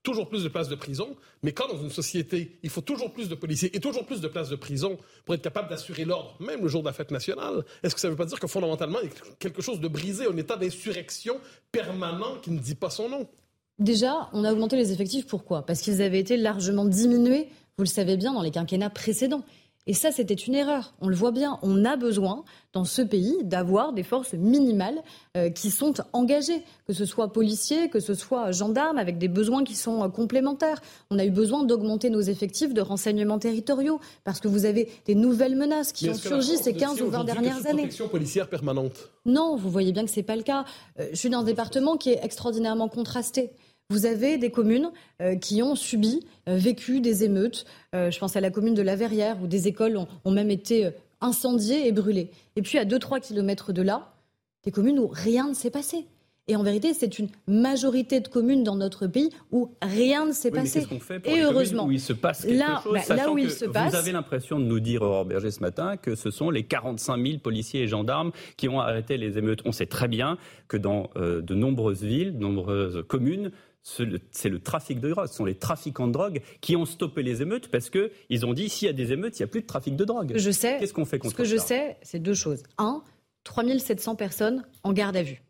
toujours 0.08 0.30
plus 0.30 0.46
de 0.46 0.48
places 0.48 0.70
de 0.70 0.76
prison, 0.76 1.18
mais 1.44 1.52
quand 1.52 1.68
dans 1.68 1.82
une 1.84 1.90
société, 1.90 2.58
il 2.64 2.70
faut 2.70 2.80
toujours 2.80 3.12
plus 3.12 3.28
de 3.28 3.36
policiers 3.36 3.76
et 3.76 3.82
toujours 3.82 4.06
plus 4.06 4.22
de 4.22 4.30
places 4.30 4.48
de 4.48 4.56
prison 4.56 4.98
pour 5.26 5.36
être 5.36 5.42
capable 5.42 5.70
d'assurer 5.70 6.06
l'ordre, 6.06 6.38
même 6.40 6.62
le 6.62 6.70
jour 6.70 6.82
de 6.82 6.88
la 6.88 6.94
fête 6.94 7.12
nationale, 7.12 7.66
est-ce 7.84 7.94
que 7.94 8.00
ça 8.00 8.08
ne 8.08 8.14
veut 8.14 8.18
pas 8.18 8.26
dire 8.26 8.40
que 8.40 8.48
fondamentalement, 8.48 9.00
il 9.04 9.10
y 9.10 9.12
a 9.12 9.36
quelque 9.38 9.62
chose 9.62 9.82
de 9.82 9.88
brisé, 9.90 10.26
un 10.26 10.38
état 10.38 10.56
d'insurrection 10.56 11.42
permanent 11.74 12.38
qui 12.42 12.52
ne 12.52 12.60
dit 12.60 12.76
pas 12.76 12.90
son 12.90 13.10
nom? 13.10 13.28
Déjà, 13.80 14.30
on 14.32 14.46
a 14.46 14.54
augmenté 14.54 14.78
les 14.78 14.94
effectifs. 14.94 15.28
Pourquoi? 15.28 15.66
Parce 15.66 15.82
qu'ils 15.82 16.02
avaient 16.02 16.22
été 16.22 16.38
largement 16.38 16.86
diminués, 16.86 17.50
vous 17.78 17.84
le 17.84 17.90
savez 17.90 18.16
bien, 18.16 18.32
dans 18.32 18.42
les 18.42 18.52
quinquennats 18.52 18.90
précédents. 18.90 19.44
Et 19.88 19.94
ça, 19.94 20.12
c'était 20.12 20.34
une 20.34 20.54
erreur. 20.54 20.94
On 21.00 21.08
le 21.08 21.16
voit 21.16 21.32
bien. 21.32 21.60
On 21.62 21.86
a 21.86 21.96
besoin, 21.96 22.44
dans 22.74 22.84
ce 22.84 23.02
pays, 23.02 23.38
d'avoir 23.44 23.94
des 23.94 24.04
forces 24.04 24.34
minimales 24.34 25.02
euh, 25.38 25.50
qui 25.50 25.72
sont 25.72 25.94
engagées, 26.12 26.62
que 26.86 26.94
ce 26.94 27.06
soit 27.06 27.32
policiers, 27.32 27.90
que 27.90 28.02
ce 28.02 28.14
soit 28.14 28.52
gendarmes, 28.52 28.98
avec 28.98 29.18
des 29.18 29.30
besoins 29.30 29.64
qui 29.64 29.76
sont 29.76 30.04
euh, 30.04 30.10
complémentaires. 30.10 30.82
On 31.10 31.18
a 31.18 31.26
eu 31.26 31.32
besoin 31.32 31.64
d'augmenter 31.64 32.10
nos 32.10 32.20
effectifs 32.20 32.74
de 32.74 32.82
renseignements 32.82 33.40
territoriaux, 33.40 34.02
parce 34.26 34.42
que 34.42 34.50
vous 34.50 34.66
avez 34.66 34.90
des 35.06 35.16
nouvelles 35.16 35.56
menaces 35.56 35.94
qui 35.94 36.10
ont 36.10 36.14
surgi 36.16 36.58
ces 36.58 36.74
15 36.74 37.02
ou 37.02 37.10
20 37.10 37.24
dernières 37.24 37.66
années. 37.66 37.84
protection 37.84 38.10
policière 38.10 38.50
permanente 38.50 39.10
Non, 39.26 39.56
vous 39.56 39.70
voyez 39.70 39.94
bien 39.94 40.04
que 40.04 40.12
ce 40.12 40.18
n'est 40.18 40.24
pas 40.24 40.36
le 40.36 40.44
cas. 40.44 40.66
Euh, 41.00 41.08
je 41.12 41.16
suis 41.16 41.30
dans 41.30 41.40
un 41.40 41.44
département 41.44 41.96
qui 41.96 42.10
est 42.10 42.20
extraordinairement 42.22 42.90
contrasté. 42.90 43.52
Vous 43.90 44.06
avez 44.06 44.38
des 44.38 44.52
communes 44.52 44.92
euh, 45.22 45.38
qui 45.38 45.64
ont 45.64 45.76
subi, 45.76 46.26
euh, 46.50 46.58
vécu 46.58 47.00
des 47.00 47.24
émeutes. 47.24 47.66
Euh, 47.96 48.12
je 48.12 48.20
pense 48.20 48.36
à 48.36 48.42
la 48.42 48.50
commune 48.52 48.74
de 48.74 48.82
La 48.82 48.98
Verrière, 48.98 49.42
où 49.42 49.48
des 49.48 49.70
écoles 49.70 49.98
ont, 50.26 50.32
même 50.32 50.52
été 50.52 50.90
incendiées 51.22 51.88
et 51.88 51.94
brûlées. 51.94 52.30
Et 52.58 52.62
puis 52.62 52.78
à 52.78 52.84
2-3 52.84 53.22
kilomètres 53.22 53.72
de 53.72 53.82
là, 53.82 54.14
des 54.64 54.72
communes 54.72 55.00
où 55.00 55.08
rien 55.08 55.48
ne 55.48 55.54
s'est 55.54 55.70
passé. 55.70 56.06
Et 56.50 56.56
en 56.56 56.64
vérité, 56.64 56.94
c'est 56.94 57.20
une 57.20 57.28
majorité 57.48 58.22
de 58.22 58.28
communes 58.28 58.64
dans 58.64 58.76
notre 58.76 59.06
pays 59.08 59.30
où 59.52 59.72
rien 59.82 60.26
ne 60.26 60.32
s'est 60.32 60.52
passé. 60.52 60.82
Fait 61.02 61.20
pour 61.20 61.34
et 61.34 61.42
heureusement, 61.42 61.86
où 61.86 61.92
il 61.92 62.00
se 62.00 62.14
passe 62.14 62.44
quelque 62.46 62.58
là, 62.58 62.82
chose, 62.84 62.94
bah, 63.10 63.16
là 63.16 63.32
où 63.32 63.38
il 63.38 63.52
se 63.52 63.66
passe, 63.66 63.92
vous 63.92 63.98
avez 63.98 64.14
l'impression 64.14 64.58
de 64.60 64.66
nous 64.66 64.80
dire, 64.80 65.02
Aurore 65.02 65.26
Berger, 65.26 65.52
ce 65.52 65.60
matin, 65.60 65.98
que 65.98 66.16
ce 66.16 66.32
sont 66.32 66.50
les 66.50 66.64
45 66.64 67.22
000 67.22 67.40
policiers 67.40 67.82
et 67.82 67.88
gendarmes 67.88 68.32
qui 68.56 68.70
ont 68.70 68.80
arrêté 68.80 69.18
les 69.18 69.38
émeutes. 69.38 69.60
On 69.66 69.74
sait 69.74 69.88
très 69.88 70.08
bien 70.08 70.38
que 70.68 70.78
dans 70.78 71.10
de 71.16 71.54
nombreuses 71.54 72.04
villes, 72.04 72.34
de 72.38 72.42
nombreuses 72.42 73.04
communes, 73.08 73.52
c'est 73.84 74.50
le 74.50 74.60
trafic 74.60 75.00
de 75.00 75.10
drogue. 75.10 75.28
Ce 75.28 75.36
sont 75.36 75.46
les 75.46 75.56
trafiquants 75.56 76.08
de 76.08 76.14
drogue 76.14 76.42
qui 76.62 76.76
ont 76.76 76.86
stoppé 76.86 77.24
les 77.24 77.42
émeutes 77.42 77.70
parce 77.70 77.90
qu'ils 77.90 78.46
ont 78.46 78.54
dit 78.54 78.70
s'il 78.70 78.88
y 78.88 78.90
a 78.90 78.94
des 78.94 79.14
émeutes, 79.14 79.40
il 79.40 79.42
n'y 79.42 79.46
a 79.46 79.48
plus 79.48 79.62
de 79.62 79.68
trafic 79.68 79.96
de 79.96 80.06
drogue. 80.06 80.34
Je 80.36 80.52
sais. 80.52 80.78
Qu'est-ce 80.80 80.94
qu'on 80.94 81.06
fait 81.06 81.20
contre 81.20 81.36
ça 81.36 81.44
Ce 81.44 81.50
que 81.50 81.58
je 81.58 81.62
sais, 81.62 81.98
c'est 82.02 82.20
deux 82.20 82.34
choses. 82.34 82.64
Un, 82.78 83.02
3700 83.44 84.16
personnes 84.16 84.66
en 84.84 84.94
garde 84.94 85.16
à 85.16 85.24
vue. 85.24 85.42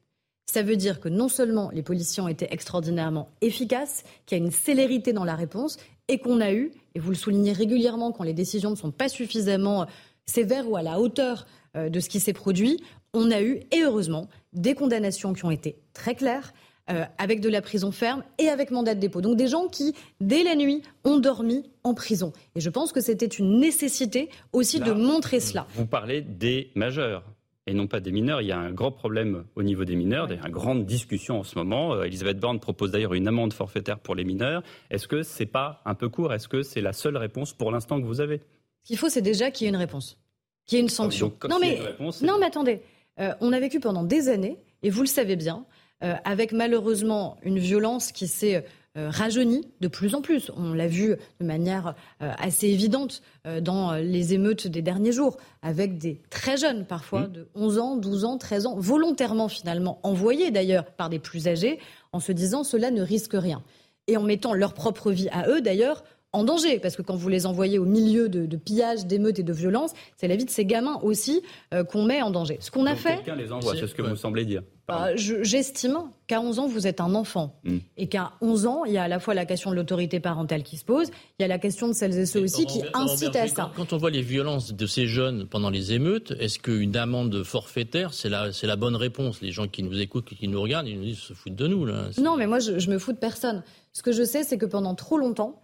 Ça 0.50 0.64
veut 0.64 0.78
dire 0.78 1.00
que 1.02 1.10
non 1.10 1.28
seulement 1.28 1.70
les 1.72 1.84
policiers 1.84 2.24
ont 2.24 2.28
été 2.28 2.48
extraordinairement 2.52 3.30
efficaces, 3.42 4.04
qu'il 4.26 4.38
y 4.38 4.42
a 4.42 4.44
une 4.44 4.52
célérité 4.52 5.12
dans 5.12 5.26
la 5.26 5.36
réponse 5.36 5.78
et 6.08 6.20
qu'on 6.20 6.40
a 6.40 6.54
eu, 6.54 6.72
et 6.96 7.00
vous 7.00 7.10
le 7.10 7.16
soulignez 7.16 7.52
régulièrement 7.52 8.14
quand 8.14 8.24
les 8.24 8.34
décisions 8.34 8.70
ne 8.70 8.76
sont 8.76 8.92
pas 8.92 9.10
suffisamment 9.10 9.86
sévères 10.26 10.70
ou 10.70 10.78
à 10.78 10.82
la 10.82 11.00
hauteur 11.00 11.46
euh, 11.76 11.90
de 11.90 12.00
ce 12.00 12.08
qui 12.08 12.22
s'est 12.22 12.34
produit, 12.34 12.82
on 13.14 13.30
a 13.30 13.42
eu, 13.42 13.62
et 13.72 13.84
heureusement, 13.84 14.30
des 14.54 14.74
condamnations 14.74 15.34
qui 15.34 15.44
ont 15.44 15.52
été 15.52 15.80
très 15.94 16.16
claires, 16.16 16.54
euh, 16.90 17.04
avec 17.18 17.42
de 17.42 17.50
la 17.50 17.62
prison 17.62 17.92
ferme 17.92 18.24
et 18.38 18.48
avec 18.48 18.72
mandat 18.72 18.96
de 18.96 19.02
dépôt. 19.02 19.20
Donc 19.20 19.36
des 19.36 19.48
gens 19.48 19.68
qui, 19.68 19.94
dès 20.22 20.44
la 20.44 20.56
nuit, 20.56 20.82
ont 21.04 21.18
dormi 21.18 21.70
en 21.84 21.94
prison. 21.94 22.32
Et 22.56 22.62
je 22.62 22.69
pense 22.69 22.94
que 22.94 23.02
c'était 23.02 23.26
une 23.26 23.60
nécessité 23.60 24.30
aussi 24.54 24.80
de 24.80 24.94
montrer 24.94 25.42
cela. 25.42 25.68
Vous 25.76 25.86
parlez 25.86 26.21
des 26.21 26.71
majeurs 26.76 27.26
et 27.68 27.74
non 27.74 27.86
pas 27.86 28.00
des 28.00 28.12
mineurs. 28.12 28.42
Il 28.42 28.47
y 28.47 28.52
a 28.52 28.57
un 28.57 28.71
grand 28.71 28.92
problème 28.92 29.44
au 29.56 29.62
niveau 29.62 29.86
des 29.86 29.95
mineurs, 29.95 30.28
il 30.30 30.38
y 30.38 30.40
a 30.40 30.47
une 30.47 30.52
grande 30.52 30.86
discussion 30.86 31.40
en 31.40 31.44
ce 31.44 31.57
moment. 31.57 31.94
Euh, 31.94 32.04
Elisabeth 32.04 32.40
Borne 32.40 32.59
propose 32.59 32.92
d'ailleurs 32.92 33.14
une 33.14 33.28
amende 33.28 33.54
forfaitaire 33.54 34.00
pour 34.00 34.16
les 34.16 34.24
mineurs. 34.24 34.64
Est-ce 34.90 35.07
que 35.07 35.21
c'est 35.21 35.45
pas 35.45 35.81
un 35.86 35.94
peu 35.94 36.09
court? 36.09 36.33
Est-ce 36.33 36.47
que 36.47 36.64
c'est 36.64 36.81
la 36.81 36.94
seule 36.94 37.18
réponse 37.18 37.54
pour 37.54 37.71
l'instant 37.71 38.02
que 38.02 38.06
vous 38.06 38.21
avez? 38.21 38.42
Ce 38.83 38.88
qu'il 38.88 38.97
faut, 38.97 39.09
c'est 39.09 39.21
déjà 39.21 39.52
qu'il 39.52 39.66
y 39.66 39.68
ait 39.68 39.74
une 39.74 39.76
réponse, 39.76 40.18
qu'il 40.66 40.78
y 40.78 40.80
ait 40.80 40.83
une 40.83 40.90
sanction. 40.90 41.33
non, 41.50 41.59
mais, 41.59 41.80
non, 42.21 42.38
mais 42.40 42.45
attendez, 42.45 42.81
euh, 43.19 43.33
on 43.42 43.52
a 43.52 43.59
vécu 43.59 43.80
pendant 43.81 44.04
des 44.04 44.30
années, 44.30 44.57
et 44.81 44.90
vous 44.90 45.02
le 45.02 45.07
savez 45.07 45.36
bien, 45.36 45.66
euh, 46.04 46.14
avec 46.24 46.54
malheureusement 46.54 47.38
une 47.44 47.59
violence 47.59 48.12
qui 48.14 48.28
s'est 48.28 48.64
euh, 48.97 49.09
rajeunie 49.09 49.68
de 49.81 49.87
plus 49.87 50.16
en 50.16 50.21
plus. 50.21 50.51
On 50.57 50.73
l'a 50.73 50.87
vu 50.87 51.16
de 51.39 51.45
manière 51.45 51.95
euh, 52.21 52.31
assez 52.37 52.68
évidente 52.68 53.21
dans 53.61 53.94
les 53.94 54.33
émeutes 54.33 54.68
des 54.68 54.81
derniers 54.81 55.13
jours, 55.13 55.37
avec 55.61 55.97
des 55.97 56.21
très 56.30 56.57
jeunes, 56.57 56.85
parfois 56.85 57.21
mmh. 57.21 57.31
de 57.31 57.47
11 57.56 57.80
ans, 57.80 57.95
12 57.95 58.25
ans, 58.25 58.37
13 58.37 58.66
ans, 58.66 58.75
volontairement 58.77 59.47
finalement 59.47 59.99
envoyés 60.04 60.51
d'ailleurs 60.51 60.83
par 60.83 61.09
des 61.09 61.19
plus 61.19 61.47
âgés, 61.47 61.80
en 62.11 62.19
se 62.19 62.33
disant 62.33 62.66
cela 62.66 62.92
ne 62.92 63.01
risque 63.01 63.33
rien. 63.33 63.63
Et 64.07 64.18
en 64.18 64.23
mettant 64.23 64.54
leur 64.54 64.73
propre 64.73 65.11
vie 65.11 65.30
à 65.31 65.47
eux 65.47 65.61
d'ailleurs 65.61 66.04
en 66.33 66.44
danger, 66.44 66.80
parce 66.80 66.95
que 66.95 67.01
quand 67.01 67.16
vous 67.16 67.30
les 67.30 67.45
envoyez 67.45 67.80
au 67.80 67.85
milieu 67.85 68.30
de, 68.30 68.45
de 68.45 68.57
pillages, 68.57 69.06
d'émeutes 69.06 69.39
et 69.39 69.44
de 69.44 69.54
violences, 69.54 69.94
c'est 70.18 70.27
la 70.27 70.35
vie 70.35 70.45
de 70.45 70.49
ces 70.49 70.66
gamins 70.66 70.99
aussi 71.01 71.42
euh, 71.73 71.83
qu'on 71.83 72.04
met 72.04 72.21
en 72.21 72.31
danger. 72.31 72.57
Ce 72.59 72.69
qu'on 72.69 72.85
a 72.85 72.92
Donc, 72.92 72.99
fait, 72.99 73.16
Quelqu'un 73.18 73.35
les 73.35 73.51
envoie, 73.51 73.75
c'est 73.75 73.87
ce 73.87 73.95
que 73.95 74.01
vous 74.01 74.16
semblez 74.16 74.45
dire. 74.45 74.61
Bah, 74.88 75.16
je- 75.16 75.44
j'estime 75.44 75.98
qu'à 76.28 76.40
11 76.42 76.60
ans, 76.60 76.68
vous 76.68 76.88
êtes 76.88 77.02
un 77.02 77.14
enfant. 77.16 77.60
Mm. 77.66 77.78
Et 77.98 78.08
qu'à 78.08 78.32
11 78.42 78.66
ans, 78.68 78.86
il 78.86 78.94
y 78.94 78.98
a 78.98 79.04
à 79.04 79.08
la 79.08 79.20
fois 79.20 79.34
la 79.34 79.46
question 79.46 79.70
de 79.72 79.76
l'autorité 79.76 80.20
parentale 80.20 80.64
qui 80.64 80.78
se 80.78 80.86
pose, 80.86 81.08
il 81.38 81.42
y 81.42 81.46
a 81.46 81.48
la 81.48 81.60
question 81.60 81.88
de 81.88 81.94
celles 81.94 82.18
et 82.18 82.26
ceux 82.26 82.42
aussi 82.42 82.66
qui 82.66 82.82
incitent 82.94 83.36
à 83.36 83.48
ça. 83.48 83.72
Quand, 83.76 83.84
quand 83.84 83.94
on 83.94 83.98
voit 83.98 84.12
les 84.12 84.22
violences 84.22 84.74
de 84.74 84.86
ces 84.86 85.08
jeunes 85.08 85.46
pendant 85.46 85.70
les 85.70 85.94
émeutes, 85.94 86.34
est-ce 86.40 86.60
qu'une 86.60 86.96
amende 86.96 87.44
forfaitaire, 87.44 88.14
c'est 88.14 88.30
la, 88.30 88.76
bonne 88.78 88.96
réponse? 88.96 89.42
Les 89.42 89.52
gens 89.52 89.68
qui 89.68 89.84
nous 89.84 90.00
écoutent, 90.00 90.26
qui 90.26 90.48
nous 90.48 90.62
regardent, 90.62 90.88
ils 90.88 90.98
nous 90.98 91.04
disent, 91.06 91.18
se 91.20 91.34
foutent 91.34 91.56
de 91.56 91.68
nous. 91.68 91.86
Là. 91.86 92.10
Non, 92.22 92.38
mais 92.38 92.48
moi, 92.48 92.60
je, 92.60 92.80
je 92.80 92.90
me 92.90 92.98
fous 92.98 93.12
de 93.14 93.18
personne. 93.18 93.64
Ce 93.94 94.02
que 94.04 94.12
je 94.12 94.24
sais, 94.24 94.44
c'est 94.44 94.58
que 94.58 94.66
pendant 94.66 94.96
trop 94.96 95.18
longtemps, 95.18 95.62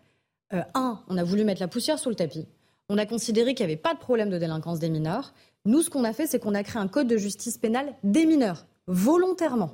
euh, 0.53 0.61
un, 0.73 0.99
on 1.07 1.17
a 1.17 1.23
voulu 1.23 1.43
mettre 1.45 1.61
la 1.61 1.67
poussière 1.67 1.97
sous 1.97 2.09
le 2.09 2.15
tapis. 2.15 2.45
On 2.89 2.97
a 2.97 3.05
considéré 3.05 3.53
qu'il 3.55 3.65
n'y 3.65 3.71
avait 3.71 3.81
pas 3.81 3.93
de 3.93 3.99
problème 3.99 4.29
de 4.29 4.37
délinquance 4.37 4.79
des 4.79 4.89
mineurs. 4.89 5.33
Nous, 5.65 5.81
ce 5.81 5.89
qu'on 5.89 6.03
a 6.03 6.11
fait, 6.13 6.27
c'est 6.27 6.39
qu'on 6.39 6.53
a 6.53 6.63
créé 6.63 6.81
un 6.81 6.87
code 6.89 7.07
de 7.07 7.15
justice 7.17 7.57
pénale 7.57 7.93
des 8.03 8.25
mineurs, 8.25 8.65
volontairement. 8.87 9.71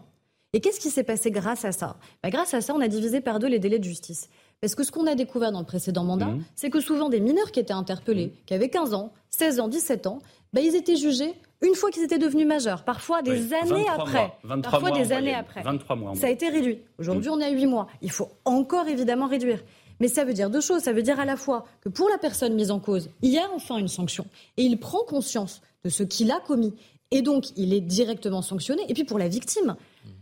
Et 0.53 0.61
qu'est-ce 0.61 0.79
qui 0.79 0.89
s'est 0.89 1.03
passé 1.03 1.29
grâce 1.29 1.63
à 1.63 1.71
ça? 1.71 1.97
Bah, 2.23 2.29
Grâce 2.31 2.53
à 2.55 2.61
ça, 2.61 2.73
on 2.73 2.81
a 2.81 2.87
divisé 2.87 3.21
par 3.21 3.37
deux 3.39 3.47
les 3.47 3.59
délais 3.59 3.77
de 3.77 3.83
justice. 3.83 4.29
Parce 4.61 4.73
que 4.73 4.83
ce 4.83 4.91
qu'on 4.91 5.05
a 5.05 5.13
découvert 5.15 5.51
dans 5.51 5.59
le 5.59 5.65
précédent 5.65 6.03
mandat, 6.03 6.25
Mhm. 6.25 6.43
c'est 6.55 6.69
que 6.71 6.79
souvent 6.79 7.07
des 7.09 7.19
mineurs 7.19 7.51
qui 7.51 7.59
étaient 7.59 7.71
interpellés, 7.73 8.33
qui 8.47 8.53
avaient 8.55 8.69
15 8.69 8.93
ans, 8.95 9.13
16 9.29 9.59
ans, 9.59 9.67
17 9.67 10.07
ans, 10.07 10.19
bah, 10.51 10.61
ils 10.61 10.75
étaient 10.75 10.95
jugés 10.95 11.33
une 11.61 11.75
fois 11.75 11.91
qu'ils 11.91 12.03
étaient 12.03 12.17
devenus 12.17 12.47
majeurs, 12.47 12.83
parfois 12.83 13.21
des 13.21 13.31
Oui, 13.31 13.53
années 13.53 13.83
23 13.85 13.93
après. 14.03 14.13
mois, 14.19 14.39
23 14.43 14.71
parfois 14.79 14.91
des 14.97 15.11
années 15.11 15.21
moyenne, 15.21 15.39
après. 15.39 15.61
23 15.61 15.95
mois 15.95 16.15
Ça 16.15 16.27
a 16.27 16.29
été 16.29 16.49
réduit. 16.49 16.79
Aujourd'hui, 16.97 17.29
on 17.29 17.39
est 17.39 17.45
à 17.45 17.49
8 17.51 17.67
mois. 17.67 17.87
Il 18.01 18.09
faut 18.11 18.29
encore 18.45 18.87
évidemment 18.87 19.27
réduire. 19.27 19.61
Mais 19.99 20.07
ça 20.07 20.23
veut 20.23 20.33
dire 20.33 20.49
deux 20.49 20.61
choses. 20.61 20.81
Ça 20.81 20.93
veut 20.93 21.03
dire 21.03 21.19
à 21.19 21.25
la 21.25 21.35
fois 21.35 21.65
que 21.81 21.89
pour 21.89 22.09
la 22.09 22.17
personne 22.17 22.53
mise 22.55 22.71
en 22.71 22.79
cause, 22.79 23.09
il 23.21 23.31
y 23.31 23.37
a 23.37 23.47
enfin 23.53 23.77
une 23.77 23.89
sanction 23.89 24.25
et 24.57 24.63
il 24.63 24.79
prend 24.79 25.03
conscience 25.03 25.61
de 25.83 25.89
ce 25.89 26.03
qu'il 26.03 26.31
a 26.31 26.39
commis 26.39 26.73
et 27.11 27.21
donc 27.21 27.45
il 27.57 27.73
est 27.73 27.81
directement 27.81 28.41
sanctionné. 28.41 28.83
Et 28.87 28.93
puis 28.93 29.03
pour 29.03 29.19
la 29.19 29.27
victime, 29.27 29.75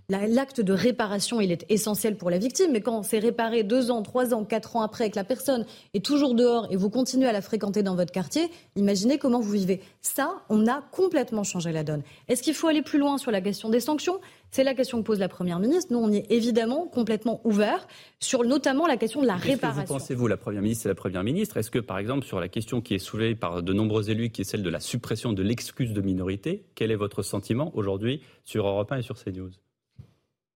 la- 0.10 0.26
l'acte 0.26 0.62
de 0.62 0.72
réparation, 0.72 1.42
il 1.42 1.52
est 1.52 1.66
essentiel 1.70 2.16
pour 2.16 2.30
la 2.30 2.38
victime. 2.38 2.72
Mais 2.72 2.80
quand 2.80 3.04
c'est 3.04 3.20
réparé 3.20 3.64
deux 3.64 3.92
ans, 3.92 4.02
trois 4.04 4.34
ans, 4.34 4.46
quatre 4.46 4.78
ans 4.78 4.82
après, 4.82 5.10
que 5.10 5.18
la 5.18 5.26
personne 5.26 5.66
est 5.94 6.06
toujours 6.06 6.34
dehors 6.34 6.68
et 6.72 6.78
vous 6.78 6.90
continuez 6.90 7.28
à 7.28 7.34
la 7.34 7.42
fréquenter 7.42 7.84
dans 7.84 7.96
votre 7.96 8.14
quartier, 8.14 8.50
imaginez 8.78 9.18
comment 9.18 9.42
vous 9.42 9.52
vivez. 9.52 9.82
Ça, 10.02 10.36
on 10.50 10.66
a 10.66 10.82
complètement 10.92 11.44
changé 11.44 11.74
la 11.74 11.84
donne. 11.84 12.04
Est-ce 12.30 12.42
qu'il 12.42 12.54
faut 12.54 12.68
aller 12.68 12.82
plus 12.82 13.00
loin 13.00 13.18
sur 13.18 13.32
la 13.32 13.42
question 13.42 13.70
des 13.70 13.82
sanctions? 13.82 14.22
C'est 14.50 14.64
la 14.64 14.74
question 14.74 15.00
que 15.00 15.04
pose 15.06 15.20
la 15.20 15.28
Première 15.30 15.60
ministre. 15.60 15.92
Nous, 15.94 16.00
on 16.00 16.12
est 16.12 16.32
évidemment 16.32 16.88
complètement 16.88 17.42
ouvert 17.44 17.86
sur 18.20 18.44
notamment 18.44 18.88
la 18.88 18.98
question 18.98 19.22
de 19.22 19.28
la 19.28 19.34
Qu'est-ce 19.34 19.44
que 19.44 19.48
vous 19.48 19.56
réparation. 19.68 19.96
pensez, 19.96 20.16
vous, 20.16 20.28
la 20.28 20.38
Première 20.38 20.62
ministre 20.62 20.86
et 20.86 20.90
la 20.90 20.96
Première 20.96 21.24
ministre? 21.24 21.58
Est-ce 21.58 21.70
que, 21.70 21.80
par 21.80 21.98
exemple, 21.98 22.26
sur 22.26 22.40
la 22.40 22.48
question 22.48 22.82
qui 22.82 22.96
est 22.96 23.00
soulevée 23.00 23.36
par 23.36 23.62
de 23.62 23.74
nombreux 23.74 24.10
élus, 24.10 24.30
qui 24.30 24.42
est 24.42 24.46
celle 24.46 24.64
de 24.64 24.70
la 24.70 24.80
suppression 24.80 25.34
de 25.34 25.44
l'excuse 25.44 25.94
de 25.94 26.02
minorité, 26.02 26.64
quel 26.76 26.92
est 26.92 26.96
votre 26.96 27.24
sentiment 27.24 27.72
aujourd'hui 27.76 28.22
sur 28.46 28.66
Europe 28.68 28.92
1 28.92 28.98
et 29.00 29.02
sur 29.02 29.22
CNews? 29.22 29.52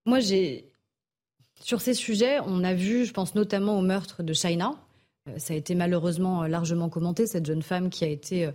Moi, 0.05 0.19
j'ai. 0.19 0.65
Sur 1.61 1.79
ces 1.81 1.93
sujets, 1.93 2.39
on 2.47 2.63
a 2.63 2.73
vu, 2.73 3.05
je 3.05 3.13
pense 3.13 3.35
notamment 3.35 3.77
au 3.77 3.81
meurtre 3.83 4.23
de 4.23 4.33
Shaina. 4.33 4.71
Euh, 5.29 5.33
Ça 5.37 5.53
a 5.53 5.57
été 5.57 5.75
malheureusement 5.75 6.41
euh, 6.43 6.47
largement 6.47 6.89
commenté, 6.89 7.27
cette 7.27 7.45
jeune 7.45 7.61
femme 7.61 7.91
qui 7.91 8.03
a 8.03 8.07
été 8.07 8.45
euh, 8.47 8.51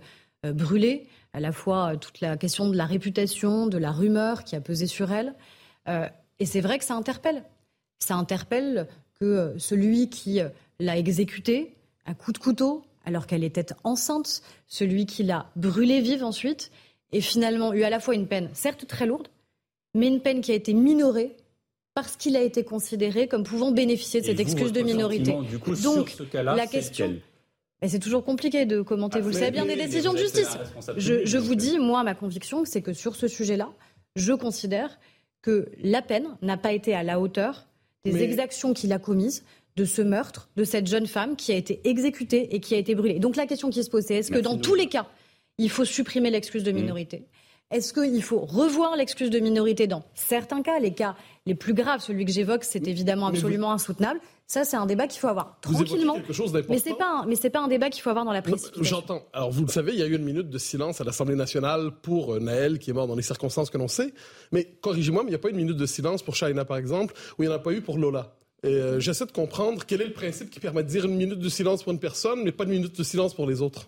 brûlée. 0.53 1.07
À 1.33 1.39
la 1.39 1.51
fois 1.51 1.93
euh, 1.93 1.97
toute 1.97 2.21
la 2.21 2.37
question 2.37 2.69
de 2.69 2.75
la 2.77 2.85
réputation, 2.85 3.67
de 3.67 3.77
la 3.77 3.91
rumeur 3.91 4.43
qui 4.43 4.55
a 4.55 4.61
pesé 4.61 4.87
sur 4.87 5.11
elle. 5.11 5.33
Euh, 5.87 6.07
Et 6.39 6.45
c'est 6.45 6.61
vrai 6.61 6.77
que 6.79 6.85
ça 6.85 6.95
interpelle. 6.95 7.43
Ça 7.99 8.15
interpelle 8.15 8.87
que 9.19 9.25
euh, 9.25 9.59
celui 9.59 10.09
qui 10.09 10.39
euh, 10.41 10.49
l'a 10.79 10.97
exécutée 10.97 11.73
à 12.05 12.13
coup 12.13 12.31
de 12.31 12.37
couteau, 12.37 12.83
alors 13.05 13.25
qu'elle 13.27 13.43
était 13.43 13.67
enceinte, 13.83 14.41
celui 14.67 15.05
qui 15.05 15.23
l'a 15.23 15.49
brûlée 15.55 16.01
vive 16.01 16.23
ensuite, 16.23 16.71
ait 17.11 17.21
finalement 17.21 17.73
eu 17.73 17.83
à 17.83 17.89
la 17.89 17.99
fois 17.99 18.15
une 18.15 18.27
peine, 18.27 18.49
certes 18.53 18.85
très 18.87 19.05
lourde, 19.05 19.27
mais 19.93 20.07
une 20.07 20.19
peine 20.21 20.41
qui 20.41 20.51
a 20.51 20.55
été 20.55 20.73
minorée 20.73 21.35
parce 21.93 22.15
qu'il 22.15 22.35
a 22.37 22.41
été 22.41 22.63
considéré 22.63 23.27
comme 23.27 23.43
pouvant 23.43 23.71
bénéficier 23.71 24.21
de 24.21 24.25
Et 24.25 24.29
cette 24.29 24.35
vous, 24.37 24.41
excuse 24.43 24.71
de 24.71 24.81
minorité. 24.81 25.31
sentiment, 25.31 25.41
Du 25.49 25.57
coup, 25.57 25.71
Donc, 25.75 26.09
sur 26.09 26.17
ce 26.19 26.23
cas-là, 26.23 26.55
la 26.55 26.67
question- 26.67 27.15
Mais 27.81 27.89
c'est 27.89 27.99
toujours 27.99 28.23
compliqué 28.23 28.65
de 28.65 28.81
commenter, 28.81 29.19
Ah, 29.19 29.21
vous 29.21 29.29
le 29.29 29.33
savez 29.35 29.51
bien, 29.51 29.65
des 29.65 29.75
décisions 29.75 30.13
de 30.13 30.17
justice. 30.17 30.57
Je, 30.97 31.37
vous 31.37 31.55
dis, 31.55 31.77
moi, 31.77 32.03
ma 32.03 32.15
conviction, 32.15 32.65
c'est 32.65 32.81
que 32.81 32.93
sur 32.93 33.15
ce 33.15 33.27
sujet-là, 33.27 33.69
je 34.15 34.33
considère 34.33 34.99
que 35.43 35.69
la 35.83 36.01
peine 36.01 36.27
n'a 36.41 36.57
pas 36.57 36.73
été 36.73 36.95
à 36.95 37.03
la 37.03 37.19
hauteur 37.19 37.67
des 38.03 38.13
Mais- 38.13 38.23
exactions 38.23 38.73
qu'il 38.73 38.91
a 38.93 38.99
commises, 38.99 39.43
de 39.75 39.85
ce 39.85 40.01
meurtre, 40.01 40.49
de 40.55 40.63
cette 40.63 40.87
jeune 40.87 41.05
femme 41.05 41.35
qui 41.35 41.51
a 41.51 41.55
été 41.55 41.81
exécutée 41.87 42.55
et 42.55 42.59
qui 42.59 42.73
a 42.73 42.79
été 42.79 42.95
brûlée. 42.95 43.19
Donc 43.19 43.35
la 43.35 43.45
question 43.45 43.69
qui 43.69 43.83
se 43.83 43.91
pose, 43.91 44.05
c'est 44.05 44.15
est-ce 44.15 44.31
que 44.31 44.39
dans 44.39 44.57
tous 44.57 44.73
les 44.73 44.87
cas, 44.87 45.07
il 45.59 45.69
faut 45.69 45.85
supprimer 45.85 46.31
l'excuse 46.31 46.63
de 46.63 46.71
minorité? 46.71 47.25
Est-ce 47.69 47.91
qu'il 47.93 48.23
faut 48.23 48.39
revoir 48.39 48.95
l'excuse 48.95 49.29
de 49.29 49.39
minorité 49.39 49.87
dans 49.87 50.03
certains 50.15 50.61
cas? 50.61 50.79
Les 50.79 50.93
cas 50.93 51.15
les 51.45 51.55
plus 51.55 51.73
graves, 51.73 51.99
celui 52.01 52.23
que 52.25 52.31
j'évoque, 52.31 52.63
c'est 52.63 52.87
évidemment 52.87 53.27
absolument 53.27 53.71
insoutenable. 53.73 54.19
Ça, 54.47 54.63
c'est 54.63 54.77
un 54.77 54.85
débat 54.85 55.07
qu'il 55.07 55.19
faut 55.19 55.27
avoir 55.27 55.57
Vous 55.65 55.73
tranquillement. 55.83 56.13
quelque 56.15 56.31
chose 56.31 56.53
d'important. 56.53 56.73
Mais 56.73 56.79
c'est 56.79 56.97
pas, 56.97 57.19
un- 57.21 57.25
mais 57.25 57.35
c'est 57.35 57.49
pas 57.49 57.59
un 57.59 57.67
débat 57.67 57.89
qu'il 57.89 58.01
faut 58.01 58.09
avoir 58.09 58.23
dans 58.23 58.31
la 58.31 58.41
précipitation. 58.41 58.83
J'entends. 58.83 59.23
Alors, 59.33 59.51
vous 59.51 59.65
le 59.65 59.71
savez, 59.71 59.91
il 59.91 59.99
y 59.99 60.01
a 60.01 60.05
eu 60.05 60.15
une 60.15 60.23
minute 60.23 60.49
de 60.49 60.57
silence 60.57 61.01
à 61.01 61.03
l'Assemblée 61.03 61.35
nationale 61.35 61.91
pour 62.01 62.35
euh, 62.35 62.39
Naël, 62.39 62.79
qui 62.79 62.89
est 62.89 62.93
mort 62.93 63.07
dans 63.07 63.15
les 63.15 63.21
circonstances 63.21 63.69
que 63.69 63.77
l'on 63.77 63.89
sait. 63.89 64.13
Mais 64.53 64.63
corrigez-moi, 64.79 65.23
mais 65.23 65.29
il 65.29 65.31
n'y 65.31 65.35
a 65.35 65.39
pas 65.39 65.49
eu 65.49 65.51
une 65.51 65.57
minute 65.57 65.75
de 65.77 65.85
silence 65.85 66.23
pour 66.23 66.35
Shaina, 66.37 66.63
par 66.63 66.77
exemple, 66.77 67.13
ou 67.37 67.43
il 67.43 67.47
n'y 67.49 67.53
en 67.53 67.57
a 67.57 67.59
pas 67.59 67.73
eu 67.73 67.81
pour 67.81 67.97
Lola. 67.97 68.33
Euh, 68.65 69.01
j'essaie 69.01 69.25
de 69.25 69.31
comprendre 69.33 69.83
quel 69.85 70.01
est 70.01 70.07
le 70.07 70.13
principe 70.13 70.49
qui 70.49 70.61
permet 70.61 70.83
de 70.83 70.87
dire 70.89 71.03
une 71.05 71.15
minute 71.17 71.39
de 71.39 71.49
silence 71.49 71.83
pour 71.83 71.91
une 71.91 71.99
personne, 71.99 72.41
mais 72.43 72.53
pas 72.53 72.63
une 72.63 72.69
minute 72.71 72.97
de 72.97 73.03
silence 73.03 73.33
pour 73.33 73.47
les 73.47 73.61
autres. 73.61 73.87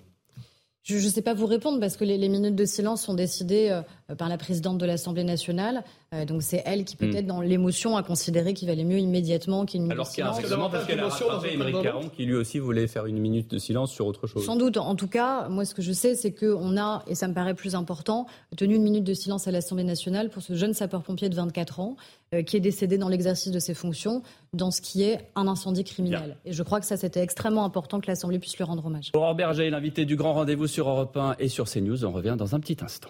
Je 0.90 1.06
ne 1.06 1.12
sais 1.12 1.22
pas 1.22 1.36
vous 1.36 1.46
répondre 1.46 1.80
parce 1.80 1.98
que 1.98 2.04
les, 2.04 2.18
minutes 2.30 2.56
de 2.56 2.66
silence 2.66 3.04
sont 3.04 3.14
décidées 3.14 3.70
euh, 3.70 3.82
par 4.16 4.30
la 4.30 4.38
présidente 4.38 4.78
de 4.78 4.86
l'Assemblée 4.86 5.24
nationale. 5.24 5.84
Euh, 6.14 6.26
donc 6.26 6.44
c'est 6.44 6.62
elle 6.66 6.86
qui, 6.86 6.96
peut-être 6.96 7.28
dans 7.28 7.42
l'émotion, 7.42 7.98
a 7.98 8.04
considéré 8.04 8.54
qu'il 8.54 8.68
valait 8.68 8.84
mieux 8.84 9.00
immédiatement 9.00 9.66
qu'il 9.66 9.82
y 9.82 9.84
ait 9.84 9.86
une 9.86 9.94
minute 9.94 9.94
Alors 9.94 10.08
de 10.08 10.14
qu'il 10.14 10.24
y 10.24 10.28
a 10.28 10.30
un 10.30 10.70
parce 10.70 10.86
qu'elle 10.86 11.00
a 11.00 11.08
rattrapé 11.08 11.54
Émeric 11.54 11.82
Caron 11.82 12.10
qui 12.10 12.26
lui 12.26 12.36
aussi 12.36 12.60
voulait 12.60 12.88
faire 12.88 13.06
une 13.06 13.20
minute 13.20 13.50
de 13.50 13.58
silence 13.58 13.92
sur 13.92 14.08
autre 14.08 14.28
chose. 14.28 14.46
Sans 14.46 14.56
doute. 14.56 14.78
En 14.78 14.96
tout 14.96 15.08
cas, 15.08 15.48
moi, 15.50 15.66
ce 15.66 15.76
que 15.76 15.82
je 15.82 15.92
sais, 15.92 16.16
c'est 16.16 16.32
qu'on 16.32 16.78
a, 16.78 17.04
et 17.08 17.16
ça 17.16 17.28
me 17.28 17.34
paraît 17.34 17.54
plus 17.54 17.76
important, 17.76 18.26
tenu 18.58 18.76
une 18.76 18.84
minute 18.84 19.04
de 19.04 19.14
silence 19.14 19.48
à 19.48 19.52
l'Assemblée 19.52 19.84
nationale 19.84 20.30
pour 20.30 20.42
ce 20.42 20.56
jeune 20.56 20.74
sapeur-pompier 20.74 21.30
de 21.30 21.36
24 21.36 21.80
ans 21.80 21.96
euh, 22.34 22.44
qui 22.44 22.58
est 22.58 22.60
décédé 22.60 22.98
dans 22.98 23.10
l'exercice 23.10 23.52
de 23.52 23.60
ses 23.60 23.74
fonctions 23.74 24.22
dans 24.54 24.72
ce 24.72 24.82
qui 24.82 25.04
est 25.04 25.20
un 25.36 25.48
incendie 25.48 25.84
criminel. 25.84 26.38
Et 26.46 26.54
je 26.54 26.64
crois 26.64 26.80
que 26.80 26.86
ça, 26.86 26.98
c'était 26.98 27.22
extrêmement 27.22 27.66
important 27.66 28.00
que 28.00 28.08
l'Assemblée 28.08 28.40
puisse 28.40 28.58
lui 28.58 28.64
rendre 28.64 28.86
hommage. 28.86 29.12
Aurore 29.14 29.36
Berger, 29.36 29.70
l'invité 29.70 30.06
du 30.06 30.16
grand 30.16 30.34
rendez-vous 30.34 30.68
sur 30.68 30.90
Europe 30.90 31.16
1 31.16 31.36
et 31.40 31.48
sur 31.48 31.70
CNews. 31.70 32.06
On 32.06 32.12
revient 32.12 32.36
dans 32.38 32.56
un 32.56 32.60
petit 32.60 32.78
instant. 32.82 33.10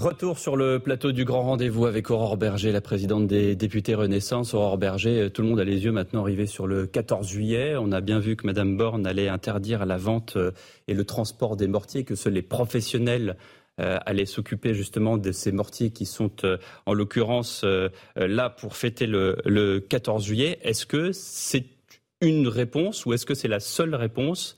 Retour 0.00 0.38
sur 0.38 0.56
le 0.56 0.78
plateau 0.78 1.12
du 1.12 1.26
grand 1.26 1.42
rendez-vous 1.42 1.84
avec 1.84 2.10
Aurore 2.10 2.38
Berger, 2.38 2.72
la 2.72 2.80
présidente 2.80 3.26
des 3.26 3.54
députés 3.54 3.94
Renaissance. 3.94 4.54
Aurore 4.54 4.78
Berger, 4.78 5.28
tout 5.28 5.42
le 5.42 5.48
monde 5.48 5.60
a 5.60 5.64
les 5.64 5.84
yeux 5.84 5.92
maintenant 5.92 6.22
rivés 6.22 6.46
sur 6.46 6.66
le 6.66 6.86
14 6.86 7.28
juillet. 7.28 7.74
On 7.76 7.92
a 7.92 8.00
bien 8.00 8.18
vu 8.18 8.34
que 8.34 8.46
Madame 8.46 8.78
Borne 8.78 9.06
allait 9.06 9.28
interdire 9.28 9.84
la 9.84 9.98
vente 9.98 10.36
euh, 10.36 10.52
et 10.88 10.94
le 10.94 11.04
transport 11.04 11.54
des 11.54 11.68
mortiers, 11.68 12.04
que 12.04 12.14
seuls 12.14 12.32
les 12.32 12.40
professionnels 12.40 13.36
euh, 13.78 13.98
allaient 14.06 14.24
s'occuper 14.24 14.72
justement 14.72 15.18
de 15.18 15.32
ces 15.32 15.52
mortiers 15.52 15.90
qui 15.90 16.06
sont 16.06 16.32
euh, 16.44 16.56
en 16.86 16.94
l'occurrence 16.94 17.60
euh, 17.64 17.90
euh, 18.16 18.26
là 18.26 18.48
pour 18.48 18.76
fêter 18.76 19.06
le, 19.06 19.36
le 19.44 19.80
14 19.80 20.24
juillet. 20.24 20.60
Est-ce 20.62 20.86
que 20.86 21.12
c'est 21.12 21.66
une 22.22 22.48
réponse 22.48 23.04
ou 23.04 23.12
est-ce 23.12 23.26
que 23.26 23.34
c'est 23.34 23.48
la 23.48 23.60
seule 23.60 23.94
réponse 23.94 24.56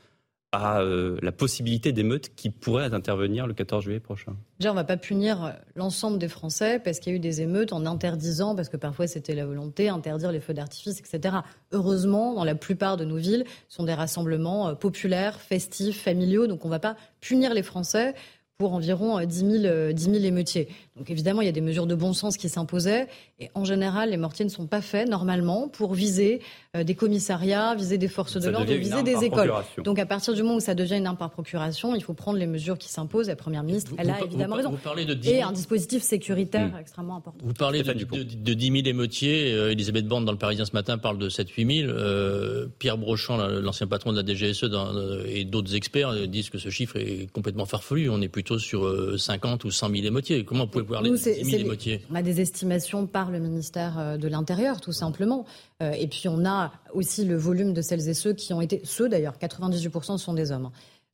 à 0.52 0.80
euh, 0.80 1.16
la 1.22 1.32
possibilité 1.32 1.92
d'émeutes 1.92 2.34
qui 2.36 2.50
pourrait 2.50 2.92
intervenir 2.92 3.46
le 3.46 3.54
14 3.54 3.84
juillet 3.84 4.00
prochain 4.00 4.36
Déjà, 4.60 4.70
on 4.70 4.74
ne 4.74 4.80
va 4.80 4.84
pas 4.84 4.98
punir 4.98 5.56
l'ensemble 5.74 6.18
des 6.18 6.28
Français 6.28 6.78
parce 6.78 7.00
qu'il 7.00 7.12
y 7.12 7.14
a 7.14 7.16
eu 7.16 7.20
des 7.20 7.40
émeutes 7.40 7.72
en 7.72 7.86
interdisant, 7.86 8.54
parce 8.54 8.68
que 8.68 8.76
parfois 8.76 9.06
c'était 9.06 9.34
la 9.34 9.46
volonté, 9.46 9.88
interdire 9.88 10.30
les 10.30 10.40
feux 10.40 10.54
d'artifice, 10.54 11.00
etc. 11.00 11.36
Heureusement, 11.72 12.34
dans 12.34 12.44
la 12.44 12.54
plupart 12.54 12.96
de 12.96 13.04
nos 13.04 13.16
villes, 13.16 13.44
ce 13.68 13.76
sont 13.76 13.84
des 13.84 13.94
rassemblements 13.94 14.68
euh, 14.68 14.74
populaires, 14.74 15.40
festifs, 15.40 16.02
familiaux, 16.02 16.46
donc 16.46 16.64
on 16.64 16.68
ne 16.68 16.74
va 16.74 16.78
pas 16.80 16.96
punir 17.20 17.54
les 17.54 17.62
Français 17.62 18.14
pour 18.62 18.74
environ 18.74 19.18
euh, 19.18 19.24
10 19.24 19.38
000, 19.38 19.64
euh, 19.64 19.92
10 19.92 20.04
000 20.04 20.16
émeutiers. 20.24 20.68
Donc 20.96 21.10
évidemment, 21.10 21.40
il 21.40 21.46
y 21.46 21.48
a 21.48 21.52
des 21.52 21.62
mesures 21.62 21.86
de 21.86 21.94
bon 21.94 22.12
sens 22.12 22.36
qui 22.36 22.50
s'imposaient. 22.50 23.08
Et 23.40 23.50
en 23.54 23.64
général, 23.64 24.10
les 24.10 24.18
mortiers 24.18 24.44
ne 24.44 24.50
sont 24.50 24.66
pas 24.66 24.82
faits 24.82 25.08
normalement 25.08 25.68
pour 25.68 25.94
viser 25.94 26.40
euh, 26.76 26.84
des 26.84 26.94
commissariats, 26.94 27.74
viser 27.74 27.96
des 27.96 28.08
forces 28.08 28.36
de 28.36 28.50
l'ordre, 28.50 28.70
viser 28.74 29.02
des 29.02 29.24
écoles. 29.24 29.50
Donc 29.84 29.98
à 29.98 30.04
partir 30.04 30.34
du 30.34 30.42
moment 30.42 30.56
où 30.56 30.60
ça 30.60 30.74
devient 30.74 30.96
une 30.96 31.06
arme 31.06 31.16
par 31.16 31.30
procuration, 31.30 31.94
il 31.94 32.02
faut 32.02 32.12
prendre 32.12 32.38
les 32.38 32.46
mesures 32.46 32.76
qui 32.76 32.90
s'imposent. 32.90 33.28
La 33.28 33.36
Première 33.36 33.62
ministre, 33.62 33.90
Vous- 33.92 33.96
elle 33.98 34.10
a 34.10 34.18
vous- 34.18 34.26
évidemment 34.26 34.50
vous- 34.50 34.56
raison. 34.58 34.70
Vous 34.72 34.76
parlez 34.76 35.06
de 35.06 35.14
10 35.14 35.30
Et 35.30 35.34
000 35.38 35.48
un 35.48 35.52
dispositif 35.52 36.02
sécuritaire 36.02 36.68
Mm. 36.68 36.78
extrêmement 36.80 37.16
important. 37.16 37.38
Vous 37.42 37.54
parlez 37.54 37.78
de, 37.78 37.84
Stéphane 37.84 37.98
Dupont. 37.98 38.16
de, 38.18 38.22
de 38.24 38.54
10 38.54 38.66
000 38.70 38.86
émeutiers. 38.86 39.54
Euh, 39.54 39.70
Elisabeth 39.72 40.06
Borne, 40.06 40.26
dans 40.26 40.32
le 40.32 40.38
Parisien 40.38 40.66
ce 40.66 40.72
matin, 40.74 40.98
parle 40.98 41.16
de 41.16 41.30
7-8 41.30 41.84
000. 41.86 41.90
Euh, 41.90 42.66
Pierre 42.78 42.98
Brochant, 42.98 43.38
la- 43.38 43.48
l'ancien 43.60 43.86
patron 43.86 44.12
de 44.12 44.18
la 44.18 44.22
DGSE 44.26 44.64
dans- 44.64 44.94
euh, 44.94 45.24
et 45.26 45.44
d'autres 45.44 45.74
experts 45.74 46.28
disent 46.28 46.50
que 46.50 46.58
ce 46.58 46.68
chiffre 46.68 46.96
est 46.98 47.32
complètement 47.32 47.64
farfelu. 47.64 48.10
On 48.10 48.20
est 48.20 48.28
plutôt 48.28 48.42
plutôt 48.42 48.58
sur 48.58 49.20
50 49.20 49.62
ou 49.62 49.70
100 49.70 49.88
000 49.88 50.04
émeutiers. 50.04 50.44
Comment 50.44 50.64
vous 50.64 50.70
pouvez 50.70 50.81
Nous, 51.02 51.12
de 51.12 51.16
c'est- 51.16 51.34
10 51.34 51.44
000 51.44 51.50
c'est 51.50 51.56
les- 51.58 51.64
émeutiers 51.64 52.02
On 52.10 52.14
a 52.14 52.22
des 52.22 52.40
estimations 52.40 53.06
par 53.06 53.30
le 53.30 53.38
ministère 53.38 53.98
euh, 53.98 54.16
de 54.16 54.28
l'Intérieur, 54.28 54.80
tout 54.80 54.92
simplement. 54.92 55.44
Euh, 55.82 55.92
Et 55.92 56.06
puis 56.08 56.28
on 56.28 56.44
a 56.44 56.72
aussi 56.94 57.24
le 57.24 57.36
volume 57.36 57.72
de 57.72 57.82
celles 57.82 58.08
et 58.08 58.14
ceux 58.14 58.32
qui 58.34 58.52
ont 58.52 58.60
été, 58.60 58.80
ceux 58.84 59.08
d'ailleurs, 59.08 59.38
98% 59.38 60.18
sont 60.18 60.34
des 60.34 60.52
hommes, 60.52 60.70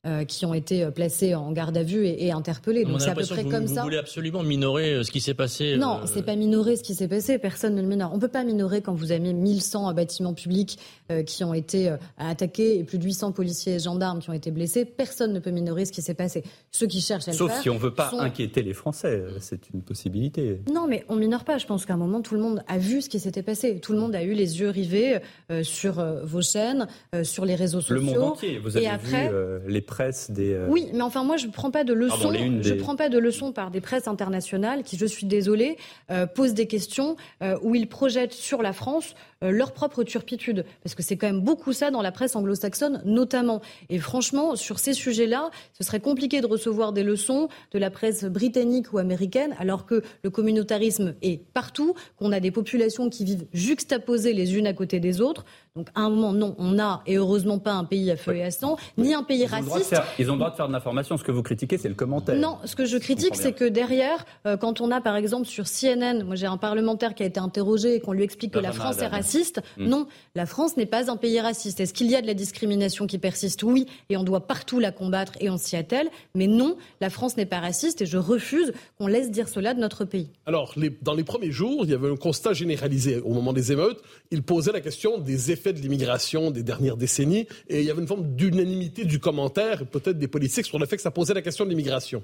euh, 0.07 0.23
qui 0.23 0.45
ont 0.45 0.53
été 0.53 0.83
euh, 0.83 0.91
placés 0.91 1.35
en 1.35 1.51
garde 1.51 1.75
à 1.75 1.83
vue 1.83 2.05
et, 2.07 2.25
et 2.27 2.31
interpellés. 2.31 2.83
On 2.85 2.91
Donc 2.91 3.01
a 3.01 3.03
c'est 3.03 3.09
à 3.09 3.15
peu 3.15 3.25
près 3.25 3.43
vous, 3.43 3.49
comme 3.49 3.65
vous 3.65 3.75
ça. 3.75 3.83
voulez 3.83 3.97
absolument 3.97 4.43
minorer 4.43 4.93
euh, 4.93 5.03
ce 5.03 5.11
qui 5.11 5.19
s'est 5.19 5.33
passé. 5.33 5.75
Non, 5.77 5.97
euh, 5.97 6.05
c'est 6.05 6.23
pas 6.23 6.35
minorer 6.37 6.77
ce 6.77 6.83
qui 6.83 6.95
s'est 6.95 7.07
passé. 7.09 7.37
Personne 7.37 7.75
ne 7.75 7.81
le 7.81 7.87
minore. 7.87 8.11
On 8.13 8.19
peut 8.19 8.29
pas 8.29 8.43
minorer 8.45 8.81
quand 8.81 8.93
vous 8.93 9.11
avez 9.11 9.33
1100 9.33 9.93
bâtiments 9.93 10.33
publics 10.33 10.79
euh, 11.11 11.23
qui 11.23 11.43
ont 11.43 11.53
été 11.53 11.89
euh, 11.89 11.97
attaqués 12.17 12.79
et 12.79 12.83
plus 12.85 12.97
de 12.97 13.03
800 13.03 13.33
policiers 13.33 13.75
et 13.75 13.79
gendarmes 13.79 14.19
qui 14.19 14.29
ont 14.29 14.33
été 14.33 14.51
blessés. 14.51 14.85
Personne 14.85 15.33
ne 15.33 15.39
peut 15.39 15.51
minorer 15.51 15.83
ce 15.85 15.91
qui 15.91 16.01
s'est 16.01 16.13
passé. 16.13 16.43
Ceux 16.71 16.87
qui 16.87 17.01
cherchent 17.01 17.27
à 17.27 17.31
le 17.31 17.37
Sauf 17.37 17.51
faire 17.51 17.61
si 17.61 17.69
on 17.69 17.77
veut 17.77 17.93
pas 17.93 18.09
sont- 18.09 18.19
inquiéter 18.19 18.61
les 18.61 18.73
Français, 18.73 19.21
c'est 19.41 19.69
une 19.73 19.81
possibilité. 19.81 20.61
Non, 20.73 20.87
mais 20.87 21.03
on 21.09 21.15
minore 21.17 21.43
pas. 21.43 21.57
Je 21.57 21.65
pense 21.65 21.85
qu'à 21.85 21.95
un 21.95 21.97
moment, 21.97 22.21
tout 22.21 22.35
le 22.35 22.41
monde 22.41 22.63
a 22.67 22.77
vu 22.77 23.01
ce 23.01 23.09
qui 23.09 23.19
s'était 23.19 23.43
passé. 23.43 23.79
Tout 23.81 23.91
le 23.93 23.99
monde 23.99 24.15
a 24.15 24.23
eu 24.23 24.33
les 24.33 24.59
yeux 24.61 24.69
rivés 24.69 25.19
euh, 25.51 25.63
sur 25.63 25.99
euh, 25.99 26.23
vos 26.23 26.41
chaînes, 26.41 26.87
euh, 27.13 27.23
sur 27.25 27.43
les 27.43 27.55
réseaux 27.55 27.81
sociaux. 27.81 27.95
Le 27.95 28.01
monde 28.01 28.17
entier. 28.19 28.59
Vous 28.59 28.77
avez 28.77 28.85
Et 28.85 28.89
après, 28.89 29.27
vu 29.27 29.33
euh, 29.33 29.59
les 29.67 29.81
presses 29.89 30.29
des. 30.31 30.53
euh, 30.53 30.67
Oui, 30.69 30.87
mais 30.93 31.01
enfin 31.01 31.23
moi 31.23 31.35
je 31.37 31.47
prends 31.47 31.71
pas 31.71 31.83
de 31.83 31.93
leçons. 31.93 32.31
Je 32.61 32.73
prends 32.75 32.95
pas 32.95 33.09
de 33.09 33.17
leçons 33.17 33.51
par 33.51 33.71
des 33.71 33.81
presses 33.81 34.07
internationales 34.07 34.83
qui, 34.83 34.95
je 34.97 35.05
suis 35.05 35.25
désolée, 35.25 35.77
euh, 36.11 36.25
posent 36.27 36.53
des 36.53 36.67
questions 36.67 37.17
euh, 37.41 37.57
où 37.63 37.75
ils 37.75 37.87
projettent 37.89 38.33
sur 38.33 38.61
la 38.61 38.71
France 38.73 39.15
euh, 39.43 39.51
leur 39.51 39.71
propre 39.71 40.03
turpitude, 40.03 40.65
parce 40.83 40.95
que 40.95 41.01
c'est 41.03 41.15
quand 41.17 41.27
même 41.27 41.41
beaucoup 41.41 41.73
ça 41.73 41.91
dans 41.91 42.01
la 42.01 42.11
presse 42.11 42.35
anglo-saxonne 42.35 43.01
notamment. 43.05 43.61
Et 43.89 43.97
franchement, 43.99 44.55
sur 44.55 44.79
ces 44.79 44.93
sujets-là, 44.93 45.49
ce 45.77 45.83
serait 45.83 46.01
compliqué 46.01 46.41
de 46.41 46.45
recevoir 46.45 46.91
des 46.93 47.03
leçons 47.03 47.47
de 47.71 47.79
la 47.79 47.89
presse 47.89 48.25
britannique 48.25 48.93
ou 48.93 48.97
américaine, 48.99 49.55
alors 49.57 49.85
que 49.85 50.03
le 50.23 50.29
communautarisme 50.29 51.15
est 51.21 51.41
partout, 51.53 51.93
qu'on 52.17 52.31
a 52.31 52.39
des 52.39 52.51
populations 52.51 53.09
qui 53.09 53.23
vivent 53.23 53.45
juxtaposées 53.53 54.33
les 54.33 54.57
unes 54.57 54.67
à 54.67 54.73
côté 54.73 54.99
des 54.99 55.21
autres. 55.21 55.45
Donc 55.79 55.87
à 55.95 56.01
un 56.01 56.09
moment, 56.09 56.33
non, 56.33 56.55
on 56.57 56.77
a 56.77 57.01
et 57.07 57.15
heureusement 57.15 57.57
pas 57.57 57.71
un 57.71 57.85
pays 57.85 58.11
à 58.11 58.17
feu 58.17 58.35
et 58.35 58.43
à 58.43 58.51
sang, 58.51 58.75
ni 58.97 59.13
un 59.13 59.23
pays 59.23 59.43
Ils 59.43 59.45
ont, 59.45 59.71
raciste. 59.71 59.89
faire, 59.91 60.05
ils 60.19 60.29
ont 60.29 60.33
le 60.33 60.39
droit 60.39 60.51
de 60.51 60.57
faire 60.57 60.67
de 60.67 60.73
l'information. 60.73 61.15
Ce 61.15 61.23
que 61.23 61.31
vous 61.31 61.41
critiquez, 61.41 61.77
c'est 61.77 61.87
le 61.87 61.95
commentaire. 61.95 62.35
Non, 62.35 62.57
ce 62.65 62.75
que 62.75 62.83
je 62.83 62.97
critique, 62.97 63.35
c'est 63.35 63.53
que 63.53 63.63
derrière, 63.63 64.25
euh, 64.45 64.57
quand 64.57 64.81
on 64.81 64.91
a 64.91 64.99
par 64.99 65.15
exemple 65.15 65.45
sur 65.47 65.67
CNN, 65.67 66.23
moi 66.25 66.35
j'ai 66.35 66.47
un 66.47 66.57
parlementaire 66.57 67.15
qui 67.15 67.23
a 67.23 67.25
été 67.27 67.39
interrogé 67.39 67.95
et 67.95 67.99
qu'on 68.01 68.11
lui 68.11 68.23
explique 68.23 68.51
que 68.51 68.59
la 68.59 68.73
France 68.73 68.99
est 69.01 69.07
raciste. 69.07 69.61
Mm. 69.77 69.87
Non, 69.87 70.07
la 70.35 70.45
France 70.45 70.75
n'est 70.75 70.85
pas 70.85 71.09
un 71.09 71.15
pays 71.15 71.39
raciste. 71.39 71.79
Est-ce 71.79 71.93
qu'il 71.93 72.07
y 72.11 72.15
a 72.17 72.21
de 72.21 72.27
la 72.27 72.33
discrimination 72.33 73.07
qui 73.07 73.19
persiste? 73.19 73.63
Oui, 73.63 73.85
et 74.09 74.17
on 74.17 74.23
doit 74.23 74.45
partout 74.45 74.79
la 74.79 74.91
combattre 74.91 75.31
et 75.39 75.49
on 75.49 75.57
s'y 75.57 75.77
attelle. 75.77 76.09
Mais 76.35 76.47
non, 76.47 76.75
la 76.99 77.09
France 77.09 77.37
n'est 77.37 77.45
pas 77.45 77.59
raciste 77.61 78.01
et 78.01 78.05
je 78.05 78.17
refuse 78.17 78.73
qu'on 78.97 79.07
laisse 79.07 79.31
dire 79.31 79.47
cela 79.47 79.73
de 79.73 79.79
notre 79.79 80.03
pays. 80.03 80.27
Alors, 80.45 80.73
les- 80.75 80.89
dans 81.01 81.13
les 81.13 81.23
premiers 81.23 81.51
jours, 81.53 81.85
il 81.85 81.91
y 81.91 81.93
avait 81.93 82.11
un 82.11 82.17
constat 82.17 82.51
généralisé 82.51 83.21
au 83.21 83.29
moment 83.33 83.53
des 83.53 83.71
émeutes. 83.71 84.01
Il 84.31 84.43
posait 84.43 84.73
la 84.73 84.81
question 84.81 85.17
des 85.19 85.51
effets 85.51 85.68
de 85.73 85.79
l'immigration 85.79 86.51
des 86.51 86.63
dernières 86.63 86.97
décennies 86.97 87.47
et 87.67 87.79
il 87.79 87.85
y 87.85 87.91
avait 87.91 88.01
une 88.01 88.07
forme 88.07 88.35
d'unanimité 88.35 89.05
du 89.05 89.19
commentaire, 89.19 89.85
peut-être 89.85 90.17
des 90.17 90.27
politiques, 90.27 90.65
sur 90.65 90.79
le 90.79 90.85
fait 90.85 90.95
que 90.95 91.01
ça 91.01 91.11
posait 91.11 91.33
la 91.33 91.41
question 91.41 91.65
de 91.65 91.69
l'immigration. 91.69 92.23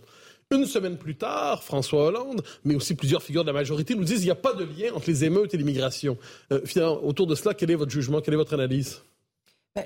Une 0.51 0.65
semaine 0.65 0.97
plus 0.97 1.15
tard, 1.15 1.63
François 1.63 2.05
Hollande, 2.05 2.43
mais 2.63 2.75
aussi 2.75 2.93
plusieurs 2.93 3.23
figures 3.23 3.43
de 3.43 3.47
la 3.47 3.53
majorité, 3.53 3.95
nous 3.95 4.03
disent 4.03 4.17
qu'il 4.17 4.25
n'y 4.25 4.31
a 4.31 4.35
pas 4.35 4.53
de 4.53 4.63
lien 4.63 4.93
entre 4.93 5.09
les 5.09 5.23
émeutes 5.23 5.53
et 5.53 5.57
l'immigration. 5.57 6.17
Euh, 6.51 6.61
finalement, 6.65 7.03
autour 7.03 7.25
de 7.25 7.35
cela, 7.35 7.53
quel 7.53 7.71
est 7.71 7.75
votre 7.75 7.91
jugement, 7.91 8.21
quelle 8.21 8.35
est 8.35 8.37
votre 8.37 8.53
analyse? 8.53 9.01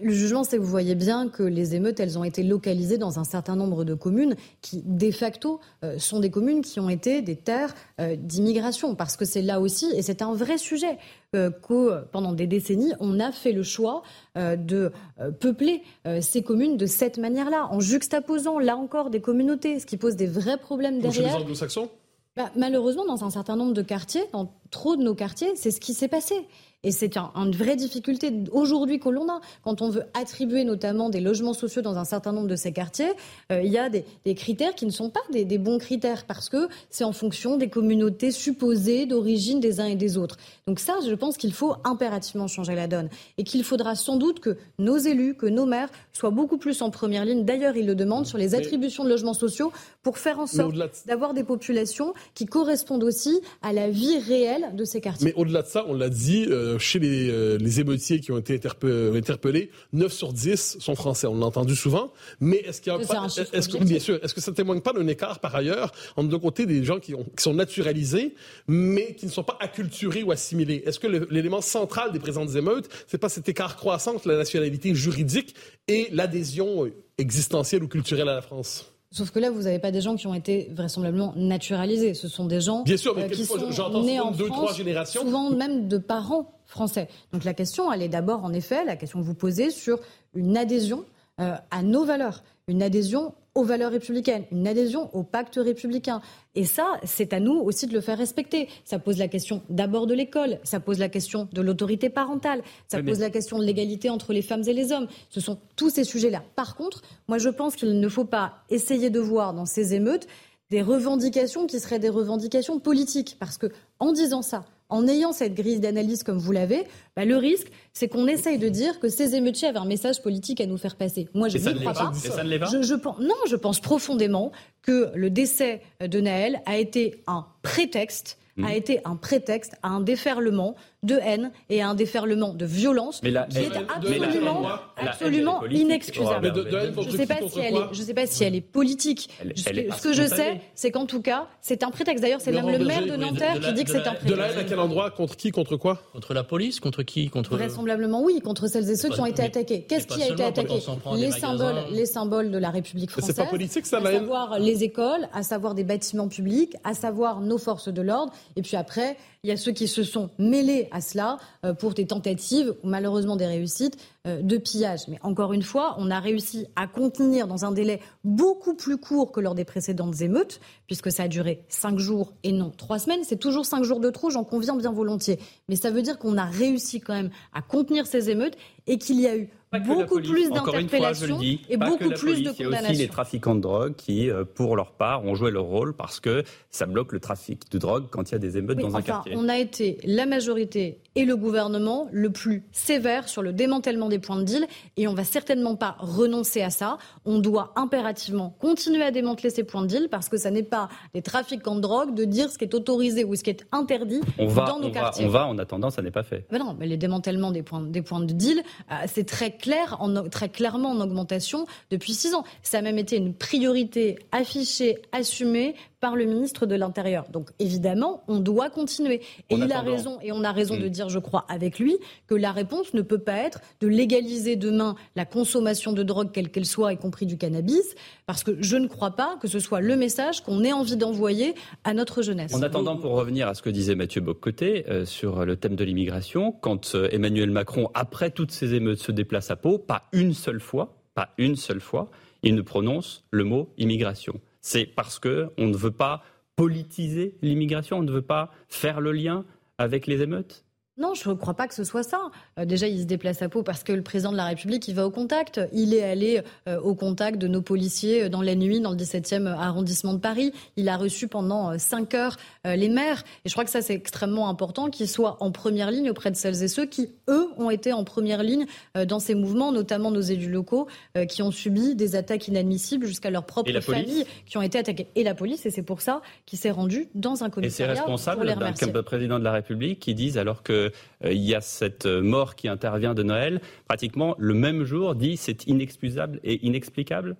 Le 0.04 0.14
jugement, 0.14 0.44
c'est 0.44 0.58
que 0.58 0.62
vous 0.62 0.70
voyez 0.70 0.94
bien 0.94 1.30
que 1.30 1.42
les 1.42 1.74
émeutes, 1.74 2.00
elles 2.00 2.20
ont 2.20 2.24
été 2.24 2.44
localisées 2.44 3.00
dans 3.00 3.18
un 3.18 3.24
certain 3.24 3.56
nombre 3.56 3.86
de 3.86 3.96
communes 3.96 4.36
qui, 4.62 4.84
de 4.86 5.10
facto, 5.10 5.60
euh, 5.84 5.98
sont 5.98 6.20
des 6.20 6.30
communes 6.30 6.62
qui 6.62 6.80
ont 6.80 6.90
été 6.90 7.24
des 7.24 7.36
terres 7.36 7.74
euh, 8.00 8.16
d'immigration. 8.16 8.94
Parce 8.94 9.18
que 9.18 9.26
c'est 9.26 9.42
là 9.42 9.60
aussi, 9.60 9.88
et 9.96 10.04
c'est 10.04 10.22
un 10.22 10.36
vrai 10.36 10.60
sujet, 10.60 11.00
euh, 11.36 11.50
que 11.50 12.04
pendant 12.12 12.34
des 12.34 12.46
décennies, 12.46 12.94
on 13.00 13.20
a 13.20 13.32
fait 13.32 13.52
le 13.52 13.64
choix 13.64 14.04
de 14.36 14.92
peupler 15.40 15.82
ces 16.22 16.44
communes 16.44 16.78
de 16.78 16.86
cette 16.86 17.18
manière-là, 17.18 17.68
en 17.72 17.80
juxtaposant, 17.80 18.60
là 18.60 18.78
encore, 18.78 19.10
des 19.10 19.22
communautés, 19.22 19.80
ce 19.80 19.86
qui 19.86 19.98
pose 19.98 20.16
des 20.16 20.28
vrais 20.28 20.58
problèmes 20.58 21.02
Chez 21.02 21.08
les 21.08 21.14
derrière. 21.14 21.42
anglo-saxons? 21.42 21.90
Bah, 22.38 22.52
malheureusement, 22.56 23.06
dans 23.06 23.26
un 23.26 23.30
certain 23.32 23.56
nombre 23.56 23.74
de 23.74 23.82
quartiers, 23.82 24.24
dans 24.32 24.54
trop 24.72 24.96
de 24.96 25.04
nos 25.04 25.16
quartiers, 25.16 25.52
c'est 25.56 25.72
ce 25.72 25.80
qui 25.80 25.94
s'est 25.94 26.08
passé. 26.08 26.36
Et 26.82 26.92
c'est 26.92 27.18
un- 27.18 27.30
une 27.36 27.52
vraie 27.54 27.76
difficulté 27.76 28.32
aujourd'hui 28.54 29.02
que 29.02 29.10
l'on 29.10 29.28
a. 29.28 29.42
Quand 29.66 29.82
on 29.82 29.90
veut 29.90 30.04
attribuer 30.14 30.64
notamment 30.64 31.10
des 31.10 31.20
logements 31.20 31.54
sociaux 31.54 31.82
dans 31.82 31.98
un 31.98 32.06
certain 32.06 32.32
nombre 32.32 32.48
de 32.48 32.56
ces 32.56 32.72
quartiers, 32.72 33.12
euh, 33.52 33.62
il 33.62 33.70
y 33.70 33.78
a 33.78 33.90
des, 33.90 34.06
des 34.24 34.34
critères 34.34 34.74
qui 34.76 34.86
ne 34.86 34.90
sont 34.92 35.10
pas 35.10 35.20
des, 35.30 35.44
des 35.44 35.58
bons 35.58 35.78
critères 35.78 36.24
parce 36.26 36.48
que 36.48 36.70
c'est 36.90 37.04
en 37.04 37.12
fonction 37.12 37.58
des 37.58 37.68
communautés 37.68 38.32
supposées 38.32 39.06
d'origine 39.06 39.60
des 39.60 39.82
uns 39.82 39.88
et 39.88 39.98
des 39.98 40.18
autres. 40.18 40.38
Donc 40.68 40.80
ça, 40.80 40.94
je 41.06 41.14
pense 41.16 41.36
qu'il 41.36 41.52
faut 41.52 41.74
impérativement 41.84 42.48
changer 42.48 42.76
la 42.76 42.88
donne 42.88 43.10
et 43.38 43.44
qu'il 43.44 43.66
faudra 43.66 43.96
sans 43.96 44.16
doute 44.16 44.40
que 44.40 44.56
nos 44.78 44.96
élus, 44.98 45.36
que 45.36 45.48
nos 45.48 45.66
maires 45.66 45.90
soient 46.14 46.30
beaucoup 46.30 46.58
plus 46.58 46.82
en 46.82 46.92
première 46.92 47.26
ligne. 47.26 47.44
D'ailleurs, 47.44 47.76
ils 47.76 47.86
le 47.88 47.96
demandent 47.96 48.26
sur 48.26 48.38
les 48.38 48.56
attributions 48.56 49.04
de 49.04 49.10
logements 49.10 49.34
sociaux 49.34 49.74
pour 50.02 50.18
faire 50.18 50.40
en 50.40 50.48
sorte 50.48 50.76
d'avoir 51.08 51.34
des 51.34 51.44
populations 51.44 52.14
qui 52.36 52.46
correspondent 52.46 53.04
aussi 53.04 53.42
à 53.62 53.74
la 53.74 53.90
vie 53.90 54.18
réelle 54.20 54.59
de 54.74 54.86
ces 54.86 55.02
quartiers. 55.02 55.26
Mais 55.26 55.34
au-delà 55.34 55.62
de 55.62 55.68
ça, 55.68 55.86
on 55.88 55.94
l'a 55.94 56.10
dit, 56.10 56.46
euh, 56.50 56.78
chez 56.80 57.00
les, 57.00 57.30
euh, 57.30 57.58
les 57.58 57.80
émeutiers 57.80 58.20
qui 58.20 58.32
ont 58.32 58.38
été 58.38 58.58
interpe- 58.58 58.86
euh, 58.86 59.16
interpellés, 59.18 59.72
9 59.94 60.12
sur 60.14 60.34
10 60.34 60.78
sont 60.80 60.96
français. 60.96 61.28
On 61.28 61.38
l'a 61.40 61.46
entendu 61.46 61.76
souvent. 61.76 62.12
Mais 62.40 62.58
est-ce 62.58 62.82
qu'il 62.82 62.92
y 62.92 62.96
a 62.96 63.00
pas- 63.00 63.18
un 63.20 63.28
est-ce 63.28 63.70
que, 63.70 63.84
bien 63.84 64.00
sûr, 64.00 64.20
est-ce 64.24 64.34
que 64.34 64.42
ça 64.42 64.52
témoigne 64.52 64.82
pas 64.82 64.94
d'un 64.94 65.08
écart 65.08 65.40
par 65.40 65.56
ailleurs 65.56 65.92
entre 66.18 66.30
d'un 66.30 66.40
côté 66.40 66.66
des 66.66 66.84
gens 66.84 67.00
qui, 67.00 67.16
ont- 67.16 67.24
qui 67.24 67.44
sont 67.44 67.54
naturalisés, 67.54 68.36
mais 68.68 69.16
qui 69.16 69.26
ne 69.26 69.32
sont 69.32 69.44
pas 69.44 69.58
acculturés 69.60 70.24
ou 70.24 70.32
assimilés? 70.32 70.84
Est-ce 70.86 71.00
que 71.00 71.08
l'élément 71.08 71.62
central 71.62 72.12
des 72.12 72.20
présentes 72.20 72.56
émeutes, 72.56 72.90
c'est 73.08 73.18
pas 73.18 73.30
cet 73.30 73.50
écart 73.50 73.76
croissant 73.76 74.16
entre 74.16 74.28
la 74.28 74.38
nationalité 74.38 74.94
juridique 74.94 75.56
et 75.88 76.08
l'adhésion 76.12 76.90
existentielle 77.18 77.84
ou 77.84 77.88
culturelle 77.88 78.30
à 78.30 78.36
la 78.36 78.42
France? 78.42 78.92
Sauf 79.12 79.32
que 79.32 79.40
là, 79.40 79.50
vous 79.50 79.64
n'avez 79.64 79.80
pas 79.80 79.90
des 79.92 80.02
gens 80.02 80.16
qui 80.16 80.28
ont 80.28 80.36
été 80.36 80.70
vraisemblablement 80.72 81.34
naturalisés. 81.36 82.14
Ce 82.14 82.28
sont 82.28 82.46
des 82.46 82.62
gens 82.62 82.84
Bien 82.84 82.98
sûr, 82.98 83.16
mais 83.16 83.24
euh, 83.24 83.30
qui 83.30 83.44
sont 83.44 83.72
j'entends 83.72 84.04
nés 84.04 84.20
en 84.20 84.32
deux, 84.32 84.46
France, 84.46 84.58
trois 84.58 84.74
générations. 84.74 85.22
souvent 85.22 85.50
même 85.50 85.88
de 85.88 85.98
parents 85.98 86.54
français. 86.66 87.08
Donc 87.34 87.44
la 87.44 87.56
question, 87.56 87.92
elle 87.92 88.04
est 88.04 88.10
d'abord, 88.10 88.44
en 88.44 88.54
effet, 88.54 88.86
la 88.86 88.96
question 88.96 89.20
que 89.20 89.26
vous 89.26 89.34
posez 89.34 89.72
sur 89.72 90.00
une 90.36 90.56
adhésion 90.58 91.06
euh, 91.40 91.56
à 91.72 91.84
nos 91.84 92.04
valeurs, 92.06 92.44
une 92.68 92.84
adhésion 92.84 93.34
aux 93.56 93.64
valeurs 93.64 93.92
républicaines, 93.92 94.44
une 94.52 94.68
adhésion 94.68 95.10
au 95.14 95.24
pacte 95.24 95.56
républicain. 95.56 96.22
Et 96.56 96.66
ça, 96.66 97.00
c'est 97.04 97.34
à 97.34 97.40
nous 97.40 97.54
aussi 97.56 97.88
de 97.88 97.94
le 97.94 98.00
faire 98.00 98.18
respecter. 98.18 98.70
Ça 98.86 99.00
pose 99.00 99.18
la 99.18 99.28
question 99.28 99.62
d'abord 99.70 100.06
de 100.08 100.14
l'école, 100.14 100.60
ça 100.64 100.80
pose 100.80 101.00
la 101.00 101.10
question 101.10 101.50
de 101.52 101.62
l'autorité 101.62 102.10
parentale, 102.10 102.62
ça 102.88 102.98
Oui, 102.98 103.04
mais- 103.04 103.12
pose 103.12 103.20
la 103.20 103.30
question 103.30 103.58
de 103.60 103.64
l'égalité 103.66 104.10
entre 104.10 104.34
les 104.34 104.42
femmes 104.44 104.64
et 104.68 104.74
les 104.74 104.92
hommes. 104.92 105.08
Ce 105.30 105.42
sont 105.42 105.58
tous 105.76 105.90
ces 105.90 106.04
sujets-là. 106.04 106.44
Par 106.56 106.76
contre, 106.76 107.02
moi 107.28 107.38
je 107.38 107.50
pense 107.50 107.76
qu'il 107.76 108.00
ne 108.00 108.08
faut 108.08 108.24
pas 108.26 108.54
essayer 108.70 109.10
de 109.10 109.20
voir 109.20 109.54
dans 109.54 109.66
ces 109.66 109.94
émeutes 109.94 110.28
des 110.70 110.82
revendications 110.84 111.66
qui 111.66 111.80
seraient 111.80 112.00
des 112.00 112.10
revendications 112.10 112.80
politiques. 112.80 113.36
Parce 113.40 113.58
que 113.58 113.68
en 114.00 114.12
disant 114.14 114.44
ça, 114.44 114.64
en 114.90 115.08
ayant 115.08 115.32
cette 115.32 115.54
grille 115.54 115.80
d'analyse 115.80 116.24
comme 116.24 116.38
vous 116.40 116.52
l'avez, 116.52 116.84
bah, 117.16 117.26
le 117.26 117.38
risque, 117.38 117.68
c'est 117.94 118.08
qu'on 118.08 118.28
essaye 118.28 118.58
de 118.58 118.70
dire 118.70 119.00
que 119.00 119.08
ces 119.08 119.36
émeutiers 119.36 119.68
avaient 119.68 119.80
un 119.80 119.86
message 119.86 120.22
politique 120.22 120.60
à 120.62 120.66
nous 120.66 120.78
faire 120.78 120.96
passer. 120.96 121.28
Moi, 121.34 121.48
je 121.48 121.58
ne 121.58 121.80
crois 121.80 121.94
pas. 121.94 122.12
Et 122.26 122.30
ça 122.30 122.44
ne 122.44 122.50
l'est 122.50 122.60
pas. 122.60 122.66
Je, 122.66 122.82
je 122.82 122.96
pense, 122.96 123.20
non, 123.20 123.36
je 123.48 123.56
pense 123.56 123.80
profondément 123.80 124.52
que 124.82 125.12
le 125.16 125.30
décès 125.30 125.82
de 126.02 126.20
Naël 126.20 126.62
a 126.66 126.78
été 126.78 127.22
un 127.28 127.46
prétexte, 127.62 128.38
a 128.64 128.76
été 128.76 129.00
un 129.06 129.16
prétexte 129.16 129.76
à 129.84 129.90
un 129.90 130.02
déferlement 130.02 130.76
de 131.04 131.16
haine 131.22 131.52
et 131.70 131.82
à 131.82 131.90
un 131.90 131.96
déferlement 131.96 132.54
de 132.54 132.66
violence 132.66 133.22
Mais 133.24 133.32
la 133.32 133.44
qui 133.46 133.60
est 133.60 133.70
mais 133.70 133.78
absolument, 133.96 134.62
la 134.62 135.10
absolument 135.10 135.64
inexcusable. 135.66 136.52
De- 136.52 136.64
de 136.64 136.78
haine 136.78 136.94
Je 137.02 137.10
ne 137.12 137.18
sais 137.18 137.26
pas 137.26 137.38
si 137.48 137.60
elle 137.60 137.76
est, 137.76 137.80
je 137.94 138.02
sais 138.04 138.14
pas 138.14 138.28
si 138.28 138.44
elle 138.44 138.56
est 138.56 138.62
politique. 138.62 139.30
Elle- 139.42 139.54
Ce 139.58 139.70
elle 139.70 139.80
est 139.80 139.92
ce 139.98 140.02
que 140.04 140.14
je 140.14 140.28
sais, 140.28 140.62
c'est 140.76 140.92
qu'en 140.92 141.06
tout 141.06 141.22
cas, 141.22 141.48
c'est 141.62 141.84
un 141.84 141.92
prétexte. 141.92 142.22
D'ailleurs, 142.22 142.42
c'est 142.42 142.52
même 142.52 142.70
le 142.70 142.80
maire 142.84 143.04
de 143.06 143.12
de- 143.12 143.16
Nanterre 143.16 143.60
de 143.60 143.66
qui 143.66 143.74
dit 143.74 143.84
que 143.86 143.92
de 143.94 143.98
c'est 143.98 144.08
un 144.08 144.12
De 144.12 144.18
prétexte. 144.18 144.38
la 144.38 144.52
haine 144.52 144.58
à 144.60 144.64
quel 144.66 144.80
endroit? 144.80 145.12
Contre 145.12 145.36
qui? 145.38 145.52
Contre 145.52 145.78
quoi? 145.78 146.02
Contre 146.14 146.34
la 146.34 146.44
police? 146.44 146.80
Contre 146.80 147.04
qui? 147.04 147.30
Contre 147.30 147.56
Vraisemblablement 147.56 148.22
oui, 148.22 148.42
contre 148.42 148.68
celles 148.68 148.90
et 148.90 148.96
ceux 148.96 149.10
qui 149.10 149.22
ont 149.22 149.26
été 149.26 149.42
attaqués. 149.44 149.84
Qu'est-ce 149.88 150.08
qui 150.08 150.22
a 150.22 150.28
été 150.30 150.44
attaqué? 150.44 150.74
à 151.06 151.16
Les 151.16 151.32
symboles, 151.32 151.76
les 151.92 152.06
symboles 152.06 152.52
de 152.52 152.58
la 152.58 152.70
République 152.72 153.10
Mais 153.10 153.22
française. 153.22 153.36
c'est 153.36 153.44
pas 153.44 153.50
politique, 153.50 153.86
ça, 153.86 154.00
la 154.02 154.10
à 154.10 154.12
haine 154.14 154.20
savoir 154.20 154.60
les 154.60 154.84
écoles, 154.84 155.28
à 155.34 155.44
savoir 155.44 155.76
des 155.76 155.84
bâtiments 155.86 156.28
publics, 156.28 156.76
à 156.84 156.94
savoir 156.94 157.40
nos 157.40 157.58
forces 157.58 157.88
de 157.88 158.02
l'ordre. 158.02 158.34
Et 158.58 158.62
puis 158.62 158.76
après, 158.76 159.16
il 159.44 159.50
y 159.50 159.54
a 159.54 159.58
ceux 159.58 159.72
qui 159.72 159.88
se 159.88 160.04
sont 160.04 160.30
mêlés 160.38 160.89
à 160.92 161.02
cela 161.02 161.38
euh, 161.66 161.74
pour 161.74 161.94
des 161.94 162.08
tentatives 162.08 162.76
ou 162.84 162.88
malheureusement 162.88 163.36
des 163.36 163.46
réussites 163.46 163.98
de 164.42 164.58
pillage. 164.58 165.02
Mais 165.08 165.18
encore 165.22 165.54
une 165.54 165.64
fois, 165.64 165.96
on 165.98 166.10
a 166.12 166.20
réussi 166.20 166.68
à 166.76 166.88
contenir 166.88 167.48
dans 167.48 167.66
un 167.66 167.72
délai 167.72 168.00
beaucoup 168.24 168.76
plus 168.76 168.98
court 168.98 169.32
que 169.32 169.40
lors 169.40 169.56
des 169.56 169.66
précédentes 169.66 170.22
émeutes, 170.22 170.60
puisque 170.88 171.12
ça 171.12 171.24
a 171.24 171.28
duré 171.28 171.64
cinq 171.70 172.00
jours 172.00 172.34
et 172.44 172.52
non 172.52 172.72
trois 172.76 173.00
semaines. 173.00 173.22
C'est 173.24 173.40
toujours 173.40 173.66
cinq 173.66 173.84
jours 173.84 174.00
de 174.00 174.10
trop, 174.10 174.30
j'en 174.30 174.44
conviens 174.44 174.76
bien 174.76 174.92
volontiers. 174.92 175.40
Mais 175.68 175.76
ça 175.76 175.92
veut 175.92 176.02
dire 176.02 176.18
qu'on 176.18 176.38
a 176.38 176.46
réussi 176.46 177.02
quand 177.02 177.14
même 177.14 177.30
à 177.54 177.62
contenir 177.62 178.08
ces 178.08 178.30
émeutes 178.30 178.58
et 178.88 178.98
qu'il 178.98 179.20
y 179.20 179.28
a 179.28 179.38
eu 179.38 179.50
beaucoup 179.78 180.20
plus 180.20 180.50
d'interpellations 180.50 181.40
et 181.42 181.78
beaucoup 181.78 182.10
plus 182.10 182.42
de 182.42 182.52
condamnations. 182.52 182.56
Il 182.60 182.72
y 182.72 182.76
a 182.76 182.82
aussi 182.82 183.02
les 183.02 183.08
trafiquants 183.08 183.56
de 183.56 183.62
drogue 183.62 183.96
qui, 183.96 184.30
euh, 184.30 184.44
pour 184.44 184.76
leur 184.76 184.94
part, 184.94 185.26
ont 185.26 185.36
joué 185.36 185.52
leur 185.52 185.66
rôle 185.66 185.96
parce 185.96 186.20
que 186.20 186.44
ça 186.72 186.86
bloque 186.86 187.12
le 187.12 187.20
trafic 187.20 187.72
de 187.72 187.78
drogue 187.78 188.06
quand 188.10 188.30
il 188.30 188.34
y 188.34 188.36
a 188.36 188.40
des 188.40 188.58
émeutes 188.58 188.80
dans 188.80 188.96
un 188.96 189.02
quartier. 189.02 189.34
On 189.36 189.48
a 189.48 189.58
été 189.58 190.00
la 190.04 190.26
majorité 190.26 191.00
et 191.16 191.26
le 191.26 191.36
gouvernement 191.36 192.08
le 192.12 192.32
plus 192.32 192.64
sévère 192.72 193.28
sur 193.30 193.42
le 193.42 193.54
démantèlement 193.54 194.10
des 194.10 194.19
points 194.20 194.38
de 194.38 194.44
deal 194.44 194.68
et 194.98 195.08
on 195.08 195.14
va 195.14 195.24
certainement 195.24 195.76
pas 195.76 195.96
renoncer 196.00 196.62
à 196.62 196.70
ça. 196.70 196.98
On 197.26 197.40
doit 197.40 197.74
impérativement 197.76 198.56
continuer 198.60 199.04
à 199.04 199.12
démanteler 199.12 199.50
ces 199.50 199.64
points 199.64 199.82
de 199.82 199.88
deal 199.88 200.08
parce 200.10 200.30
que 200.30 200.38
ça 200.38 200.52
n'est 200.52 200.64
pas 200.64 200.90
des 201.14 201.22
trafiquants 201.22 201.76
de 201.76 201.82
drogue 201.82 202.14
de 202.14 202.26
dire 202.26 202.50
ce 202.50 202.58
qui 202.58 202.66
est 202.66 202.74
autorisé 202.74 203.24
ou 203.24 203.36
ce 203.36 203.44
qui 203.44 203.50
est 203.50 203.66
interdit 203.72 204.22
dans 204.38 204.80
nos 204.80 204.92
quartiers. 204.92 205.26
on 205.26 205.30
va, 205.30 205.48
en 205.48 205.58
attendant, 205.58 205.90
ça 205.90 206.02
n'est 206.02 206.12
pas 206.12 206.24
fait. 206.24 206.46
non, 206.52 206.76
mais 206.78 206.88
les 206.88 206.98
démantèlements 206.98 207.52
des 207.52 207.64
points, 207.64 207.82
des 207.82 208.02
points 208.02 208.22
de 208.22 208.34
deal, 208.34 208.62
euh, 208.92 208.96
c'est 209.08 209.26
très 209.26 209.52
clair, 209.52 209.98
en, 210.00 210.28
très 210.30 210.50
clairement 210.50 210.92
en 210.92 211.00
augmentation 211.02 211.66
depuis 211.92 212.14
six 212.14 212.34
ans. 212.34 212.44
Ça 212.64 212.80
a 212.80 212.82
même 212.82 212.98
été 212.98 213.18
une 213.18 213.34
priorité 213.34 214.20
affichée, 214.32 215.02
assumée 215.12 215.76
par 216.00 216.16
le 216.16 216.26
ministre 216.26 216.66
de 216.66 216.76
l'Intérieur. 216.76 217.26
Donc 217.30 217.50
évidemment, 217.60 218.24
on 218.28 218.40
doit 218.40 218.70
continuer. 218.70 219.22
Et 219.50 219.56
il 219.56 219.72
a 219.72 219.82
raison, 219.82 220.18
et 220.22 220.32
on 220.32 220.44
a 220.44 220.52
raison 220.52 220.78
de 220.78 220.88
hmm. 220.88 220.90
dire, 220.90 221.10
je 221.10 221.20
crois, 221.20 221.46
avec 221.50 221.80
lui, 221.80 221.98
que 222.28 222.36
la 222.36 222.52
réponse 222.52 222.94
ne 222.94 223.02
peut 223.02 223.20
pas 223.20 223.38
être 223.38 223.60
de 223.82 223.88
légaliser 223.88 224.56
demain 224.56 224.96
la 225.16 225.26
consommation 225.26 225.92
de 225.92 226.04
drogue, 226.04 226.32
quelle 226.32 226.50
qu'elle 226.50 226.66
soit, 226.66 226.94
y 226.94 226.98
compris 226.98 227.26
du 227.26 227.38
cannabis, 227.38 227.96
parce 228.26 228.44
que 228.44 228.62
je 228.62 228.78
ne 228.78 228.88
crois 228.88 229.12
pas 229.12 229.38
que 229.42 229.48
ce 229.48 229.60
soit 229.60 229.82
le 229.82 229.96
message 229.96 230.42
qu'on 230.42 230.64
ait 230.64 230.74
envie 230.74 230.98
d'envoyer 230.98 231.54
à 231.84 231.94
notre 231.94 232.22
jeunesse. 232.22 232.54
En 232.54 232.62
attendant, 232.62 232.98
pour 232.98 233.12
revenir 233.12 233.48
à 233.48 233.54
ce 233.54 233.62
que 233.62 233.70
disait 233.70 233.96
Mathieu 233.96 234.22
Boccoté 234.22 234.86
euh, 234.90 235.06
sur 235.06 235.46
le 235.46 235.56
thème 235.56 235.76
de 235.76 235.84
l'immigration, 235.84 236.52
quand 236.52 236.96
euh, 236.96 237.10
Emmanuel 237.12 237.52
Macron, 237.52 237.90
après 237.94 238.32
toutes 238.32 238.52
ces 238.52 238.74
émeutes, 238.74 239.00
se 239.00 239.12
déplace 239.12 239.52
à 239.52 239.56
Pau, 239.56 239.78
pas 239.78 240.04
une 240.14 240.34
seule 240.34 240.60
fois, 240.60 241.02
pas 241.14 241.30
une 241.38 241.56
seule 241.56 241.82
fois, 241.82 242.10
il 242.44 242.56
ne 242.56 242.62
prononce 242.62 243.26
le 243.32 243.44
mot 243.44 243.74
immigration. 243.78 244.40
C'est 244.62 244.86
parce 244.86 245.20
qu'on 245.20 245.52
ne 245.58 245.78
veut 245.78 245.92
pas 245.92 246.24
politiser 246.56 247.38
l'immigration, 247.42 248.00
on 248.00 248.04
ne 248.04 248.12
veut 248.12 248.22
pas 248.22 248.52
faire 248.68 249.00
le 249.00 249.12
lien 249.12 249.46
avec 249.78 250.08
les 250.08 250.22
émeutes? 250.22 250.66
Non, 251.00 251.14
je 251.14 251.30
ne 251.30 251.34
crois 251.34 251.54
pas 251.54 251.68
que 251.68 251.74
ce 251.74 251.86
soit 251.86 252.04
ça. 252.04 252.20
Euh, 252.58 252.66
déjà, 252.66 252.88
il 252.88 253.00
se 253.00 253.06
déplace 253.06 253.42
à 253.42 253.48
Pau 253.48 253.64
parce 253.64 253.84
que 253.84 253.94
le 253.94 254.02
président 254.02 254.32
de 254.34 254.38
la 254.38 254.46
République, 254.46 254.88
il 254.90 254.96
va 254.96 255.06
au 255.06 255.12
contact. 255.12 255.62
Il 255.72 255.94
est 255.94 256.04
allé 256.04 256.42
euh, 256.68 256.80
au 256.82 256.94
contact 256.94 257.38
de 257.38 257.48
nos 257.48 257.62
policiers 257.62 258.24
euh, 258.24 258.30
dans 258.30 258.42
la 258.42 258.54
nuit, 258.56 258.82
dans 258.82 258.92
le 258.92 258.98
17e 258.98 259.48
arrondissement 259.48 260.14
de 260.14 260.20
Paris. 260.20 260.52
Il 260.76 260.90
a 260.90 260.98
reçu 260.98 261.30
pendant 261.30 261.78
cinq 261.80 262.14
heures 262.14 262.36
les 262.66 262.90
maires. 262.90 263.24
Et 263.46 263.50
je 263.50 263.54
crois 263.54 263.64
que 263.64 263.70
ça, 263.70 263.82
c'est 263.82 263.94
extrêmement 263.94 264.50
important 264.50 264.90
qu'il 264.90 265.08
soit 265.08 265.38
en 265.40 265.52
première 265.52 265.92
ligne 265.92 266.10
auprès 266.10 266.32
de 266.32 266.36
celles 266.36 266.62
et 266.64 266.68
ceux 266.68 266.86
qui, 266.86 267.10
eux, 267.30 267.48
ont 267.58 267.70
été 267.70 267.94
en 267.94 268.04
première 268.04 268.44
ligne 268.44 268.66
dans 269.08 269.20
ces 269.20 269.36
mouvements, 269.36 269.72
notamment 269.72 270.12
nos 270.12 270.22
élus 270.22 270.50
locaux 270.50 270.88
qui 271.30 271.42
ont 271.42 271.52
subi 271.52 271.96
des 271.96 272.16
attaques 272.16 272.48
inadmissibles 272.48 273.06
jusqu'à 273.06 273.30
leur 273.30 273.46
propre 273.46 273.72
famille, 273.80 274.26
qui 274.46 274.58
ont 274.58 274.62
été 274.62 274.78
attaqués. 274.78 275.08
Et 275.16 275.24
la 275.24 275.36
police, 275.36 275.66
et 275.66 275.70
c'est 275.70 275.84
pour 275.84 276.02
ça 276.02 276.22
qu'il 276.46 276.60
s'est 276.60 276.72
rendu 276.72 277.08
dans 277.16 277.44
un 277.44 277.50
commissariat. 277.50 277.94
Et 277.94 277.96
c'est 277.96 278.02
responsable 278.02 278.46
d'un 278.48 279.04
président 279.04 279.40
de 279.40 279.44
la 279.44 279.52
République 279.52 280.00
qui 280.00 280.14
disent 280.14 280.38
alors 280.38 280.64
que 280.64 280.89
il 281.24 281.42
y 281.42 281.56
a 281.56 281.62
cette 281.62 282.06
euh, 282.06 282.22
mort 282.22 282.56
qui 282.56 282.68
intervient 282.68 283.14
de 283.14 283.24
Noël, 283.24 283.62
pratiquement 283.88 284.36
le 284.38 284.54
même 284.54 284.84
jour 284.84 285.16
dit 285.16 285.38
c'est 285.38 285.68
inexcusable 285.68 286.40
et 286.44 286.66
inexplicable. 286.66 287.36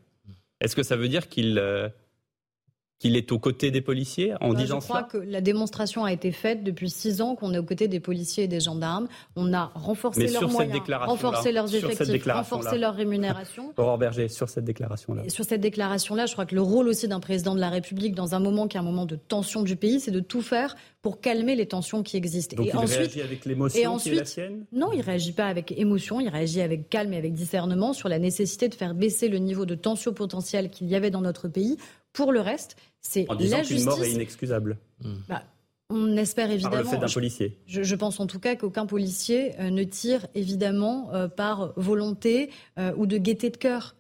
Est-ce 0.62 0.76
que 0.76 0.84
ça 0.84 0.96
veut 0.96 1.08
dire 1.08 1.30
qu'il 1.30 1.58
euh, 1.58 1.90
qu'il 3.00 3.16
est 3.16 3.32
aux 3.32 3.40
côtés 3.40 3.72
des 3.72 3.82
policiers 3.82 4.34
en 4.42 4.50
bah, 4.50 4.60
disant 4.60 4.82
ça 4.82 4.88
Je 4.88 4.90
crois 4.90 5.04
que 5.04 5.18
la 5.18 5.40
démonstration 5.40 6.04
a 6.04 6.12
été 6.12 6.34
faite 6.34 6.64
depuis 6.64 6.90
six 6.90 7.22
ans 7.22 7.36
qu'on 7.36 7.54
est 7.54 7.58
aux 7.58 7.64
côtés 7.64 7.88
des 7.88 8.02
policiers 8.02 8.44
et 8.44 8.48
des 8.48 8.60
gendarmes. 8.60 9.08
On 9.38 9.54
a 9.54 9.72
renforcé 9.74 10.28
leurs 10.28 10.50
moyens, 10.50 10.82
renforcé 10.90 11.54
leurs 11.54 11.74
effectifs, 11.74 12.26
renforcé 12.26 12.78
leur 12.78 12.94
rémunération. 12.94 13.74
Aurore 13.78 13.98
Berger, 13.98 14.28
sur 14.28 14.50
cette 14.50 14.66
déclaration-là. 14.66 15.24
Sur 15.30 15.46
cette 15.46 15.62
déclaration-là, 15.62 16.26
je 16.26 16.34
crois 16.34 16.46
que 16.46 16.56
le 16.56 16.62
rôle 16.62 16.90
aussi 16.90 17.08
d'un 17.08 17.22
président 17.22 17.56
de 17.56 17.62
la 17.62 17.70
République 17.70 18.16
dans 18.16 18.36
un 18.36 18.40
moment 18.40 18.68
qui 18.68 18.76
est 18.76 18.82
un 18.82 18.84
moment 18.84 19.06
de 19.06 19.16
tension 19.16 19.64
du 19.64 19.78
pays, 19.78 20.02
c'est 20.02 20.12
de 20.12 20.20
tout 20.20 20.42
faire 20.42 20.76
pour 21.02 21.22
calmer 21.22 21.56
les 21.56 21.66
tensions 21.66 22.04
qui 22.04 22.18
existent. 22.18 22.58
Donc 22.58 22.66
et 22.66 22.70
il 22.72 22.78
ensuite, 22.78 22.98
réagit 22.98 23.22
avec 23.22 23.46
l'émotion 23.46 23.98
qui 23.98 24.10
est 24.10 24.16
la 24.16 24.26
sienne 24.26 24.66
Non, 24.74 24.92
il 24.92 25.02
réagit 25.02 25.32
pas 25.32 25.46
avec 25.46 25.72
émotion, 25.72 26.20
il 26.20 26.28
réagit 26.28 26.60
avec 26.60 26.90
calme 26.90 27.14
et 27.14 27.18
avec 27.18 27.34
discernement 27.34 27.94
sur 27.94 28.10
la 28.10 28.20
nécessité 28.20 28.68
de 28.68 28.76
faire 28.76 28.94
baisser 28.94 29.30
le 29.30 29.38
niveau 29.38 29.66
de 29.66 29.76
tension 29.76 30.12
potentielle 30.12 30.70
qu'il 30.70 30.88
y 30.88 30.96
avait 30.96 31.12
dans 31.12 31.22
notre 31.22 31.48
pays. 31.48 31.78
Pour 32.14 32.32
le 32.32 32.42
reste, 32.42 32.76
c'est 33.02 33.26
en 33.30 33.36
disant 33.36 33.62
qu'une 33.62 33.84
mort 33.84 34.04
est 34.04 34.12
inexcusable. 34.12 34.78
Bah, 35.28 35.44
on 35.90 36.18
espère 36.18 36.52
évidemment. 36.52 36.76
Par 36.76 36.84
le 36.84 36.90
fait 36.90 36.98
d'un 36.98 37.08
policier. 37.08 37.58
Je, 37.66 37.96
pense 37.96 38.20
en 38.20 38.28
tout 38.28 38.40
cas 38.40 38.56
qu'aucun 38.56 38.86
policier 38.86 39.60
euh, 39.60 39.72
ne 39.72 39.84
tire 39.84 40.28
évidemment 40.36 41.10
euh, 41.14 41.28
par 41.28 41.74
volonté 41.78 42.52
euh, 42.78 42.94
ou 42.96 43.08
de 43.08 43.18
gaieté 43.18 43.50
de 43.50 43.58
cœur. 43.58 43.96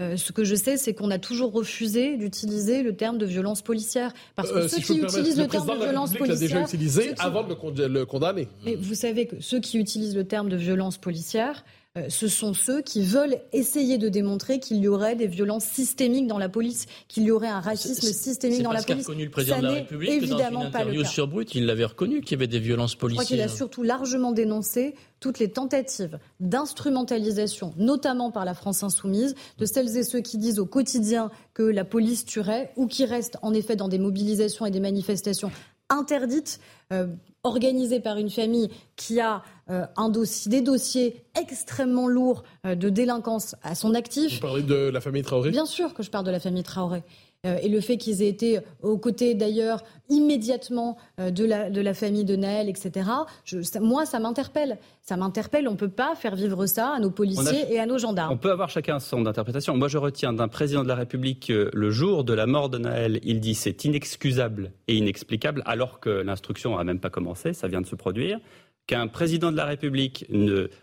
ce 0.00 0.32
que 0.32 0.44
je 0.44 0.54
sais, 0.54 0.76
c'est 0.76 0.94
qu'on 0.94 1.10
a 1.10 1.18
toujours 1.18 1.52
refusé 1.52 2.16
d'utiliser 2.16 2.82
le 2.82 2.96
terme 2.96 3.18
de 3.18 3.26
violence 3.26 3.62
policière. 3.62 4.12
Parce 4.34 4.50
que 4.50 4.66
ceux 4.68 4.78
qui 4.78 4.98
utilisent 5.00 5.38
le, 5.38 5.48
terme 5.48 5.66
de 5.66 5.84
violence 5.84 6.12
policière. 6.12 6.28
l'a 6.28 6.40
déjà 6.40 6.60
utilisé 6.60 7.14
avant 7.18 7.44
de 7.44 7.84
le 7.84 8.04
condamner. 8.04 8.48
Mais 8.64 8.76
vous 8.76 8.94
savez 8.94 9.26
que 9.26 9.40
ceux 9.40 9.60
qui 9.60 9.78
utilisent 9.78 10.16
le 10.16 10.24
terme 10.24 10.48
de 10.48 10.56
violence 10.56 10.98
policière 10.98 11.64
euh, 11.64 11.77
ce 12.08 12.28
sont 12.28 12.54
ceux 12.54 12.82
qui 12.82 13.02
veulent 13.02 13.38
essayer 13.52 13.98
de 13.98 14.08
démontrer 14.08 14.60
qu'il 14.60 14.78
y 14.78 14.88
aurait 14.88 15.16
des 15.16 15.26
violences 15.26 15.64
systémiques 15.64 16.26
dans 16.26 16.38
la 16.38 16.48
police, 16.48 16.86
qu'il 17.08 17.24
y 17.24 17.30
aurait 17.30 17.48
un 17.48 17.60
racisme 17.60 18.12
systémique 18.12 18.62
dans 18.62 18.72
la 18.72 18.82
police. 18.82 19.04
C'est 19.04 19.08
reconnu 19.12 19.24
le 19.24 19.30
président 19.30 19.58
de 19.58 19.62
la 19.62 19.72
République 19.72 20.10
évidemment 20.10 20.38
que 20.38 20.54
dans 20.54 20.60
une 20.60 20.66
interview 20.66 21.04
sur 21.04 21.28
Brut, 21.28 21.54
il 21.54 21.66
l'avait 21.66 21.84
reconnu 21.84 22.20
qu'il 22.20 22.32
y 22.32 22.34
avait 22.34 22.46
des 22.46 22.58
violences 22.58 22.94
policières. 22.94 23.22
Je 23.22 23.26
crois 23.26 23.36
qu'il 23.36 23.44
a 23.44 23.48
surtout 23.48 23.82
largement 23.82 24.32
dénoncé 24.32 24.94
toutes 25.20 25.38
les 25.38 25.50
tentatives 25.50 26.18
d'instrumentalisation, 26.40 27.74
notamment 27.76 28.30
par 28.30 28.44
la 28.44 28.54
France 28.54 28.82
insoumise, 28.82 29.34
de 29.58 29.66
celles 29.66 29.96
et 29.96 30.04
ceux 30.04 30.20
qui 30.20 30.38
disent 30.38 30.58
au 30.58 30.66
quotidien 30.66 31.30
que 31.54 31.62
la 31.62 31.84
police 31.84 32.24
tuerait 32.24 32.72
ou 32.76 32.86
qui 32.86 33.04
restent 33.04 33.38
en 33.42 33.52
effet 33.54 33.76
dans 33.76 33.88
des 33.88 33.98
mobilisations 33.98 34.66
et 34.66 34.70
des 34.70 34.80
manifestations 34.80 35.50
interdites. 35.88 36.60
Euh, 36.92 37.06
organisée 37.44 38.00
par 38.00 38.16
une 38.18 38.30
famille 38.30 38.68
qui 38.96 39.20
a 39.20 39.42
euh, 39.70 39.86
un 39.96 40.08
dossier, 40.08 40.50
des 40.50 40.60
dossiers 40.60 41.24
extrêmement 41.40 42.08
lourds 42.08 42.42
euh, 42.66 42.74
de 42.74 42.88
délinquance 42.88 43.54
à 43.62 43.74
son 43.74 43.94
actif. 43.94 44.34
Vous 44.34 44.40
parlez 44.40 44.62
de 44.62 44.74
la 44.74 45.00
famille 45.00 45.22
Traoré? 45.22 45.50
Bien 45.50 45.66
sûr 45.66 45.94
que 45.94 46.02
je 46.02 46.10
parle 46.10 46.24
de 46.24 46.30
la 46.30 46.40
famille 46.40 46.62
Traoré. 46.62 47.02
Euh, 47.46 47.56
et 47.62 47.68
le 47.68 47.80
fait 47.80 47.96
qu'ils 47.96 48.22
aient 48.22 48.28
été 48.28 48.58
aux 48.82 48.98
côtés 48.98 49.34
d'ailleurs 49.34 49.84
immédiatement 50.08 50.96
de, 51.18 51.44
la, 51.44 51.70
de 51.70 51.80
la 51.80 51.94
famille 51.94 52.24
de 52.24 52.34
Naël, 52.34 52.68
etc., 52.68 53.08
moi, 53.80 54.06
ça 54.06 54.18
m'interpelle. 54.18 54.78
Ça 55.02 55.16
m'interpelle. 55.16 55.68
On 55.68 55.72
ne 55.72 55.76
peut 55.76 55.88
pas 55.88 56.14
faire 56.14 56.34
vivre 56.34 56.66
ça 56.66 56.94
à 56.94 57.00
nos 57.00 57.10
policiers 57.10 57.72
et 57.72 57.78
à 57.78 57.86
nos 57.86 57.98
gendarmes. 57.98 58.32
On 58.32 58.38
peut 58.38 58.50
avoir 58.50 58.70
chacun 58.70 58.98
son 58.98 59.26
interprétation. 59.26 59.76
Moi, 59.76 59.88
je 59.88 59.98
retiens 59.98 60.32
d'un 60.32 60.48
président 60.48 60.82
de 60.82 60.88
la 60.88 60.94
République 60.94 61.48
le 61.50 61.90
jour 61.90 62.24
de 62.24 62.32
la 62.32 62.46
mort 62.46 62.70
de 62.70 62.78
Naël, 62.78 63.20
il 63.22 63.40
dit 63.40 63.54
c'est 63.54 63.84
inexcusable 63.84 64.72
et 64.88 64.96
inexplicable, 64.96 65.62
alors 65.66 66.00
que 66.00 66.10
l'instruction 66.10 66.76
n'a 66.76 66.84
même 66.84 67.00
pas 67.00 67.10
commencé, 67.10 67.52
ça 67.52 67.68
vient 67.68 67.80
de 67.80 67.86
se 67.86 67.94
produire 67.94 68.40
qu'un 68.88 69.06
président 69.06 69.52
de 69.52 69.56
la 69.56 69.66
République, 69.66 70.26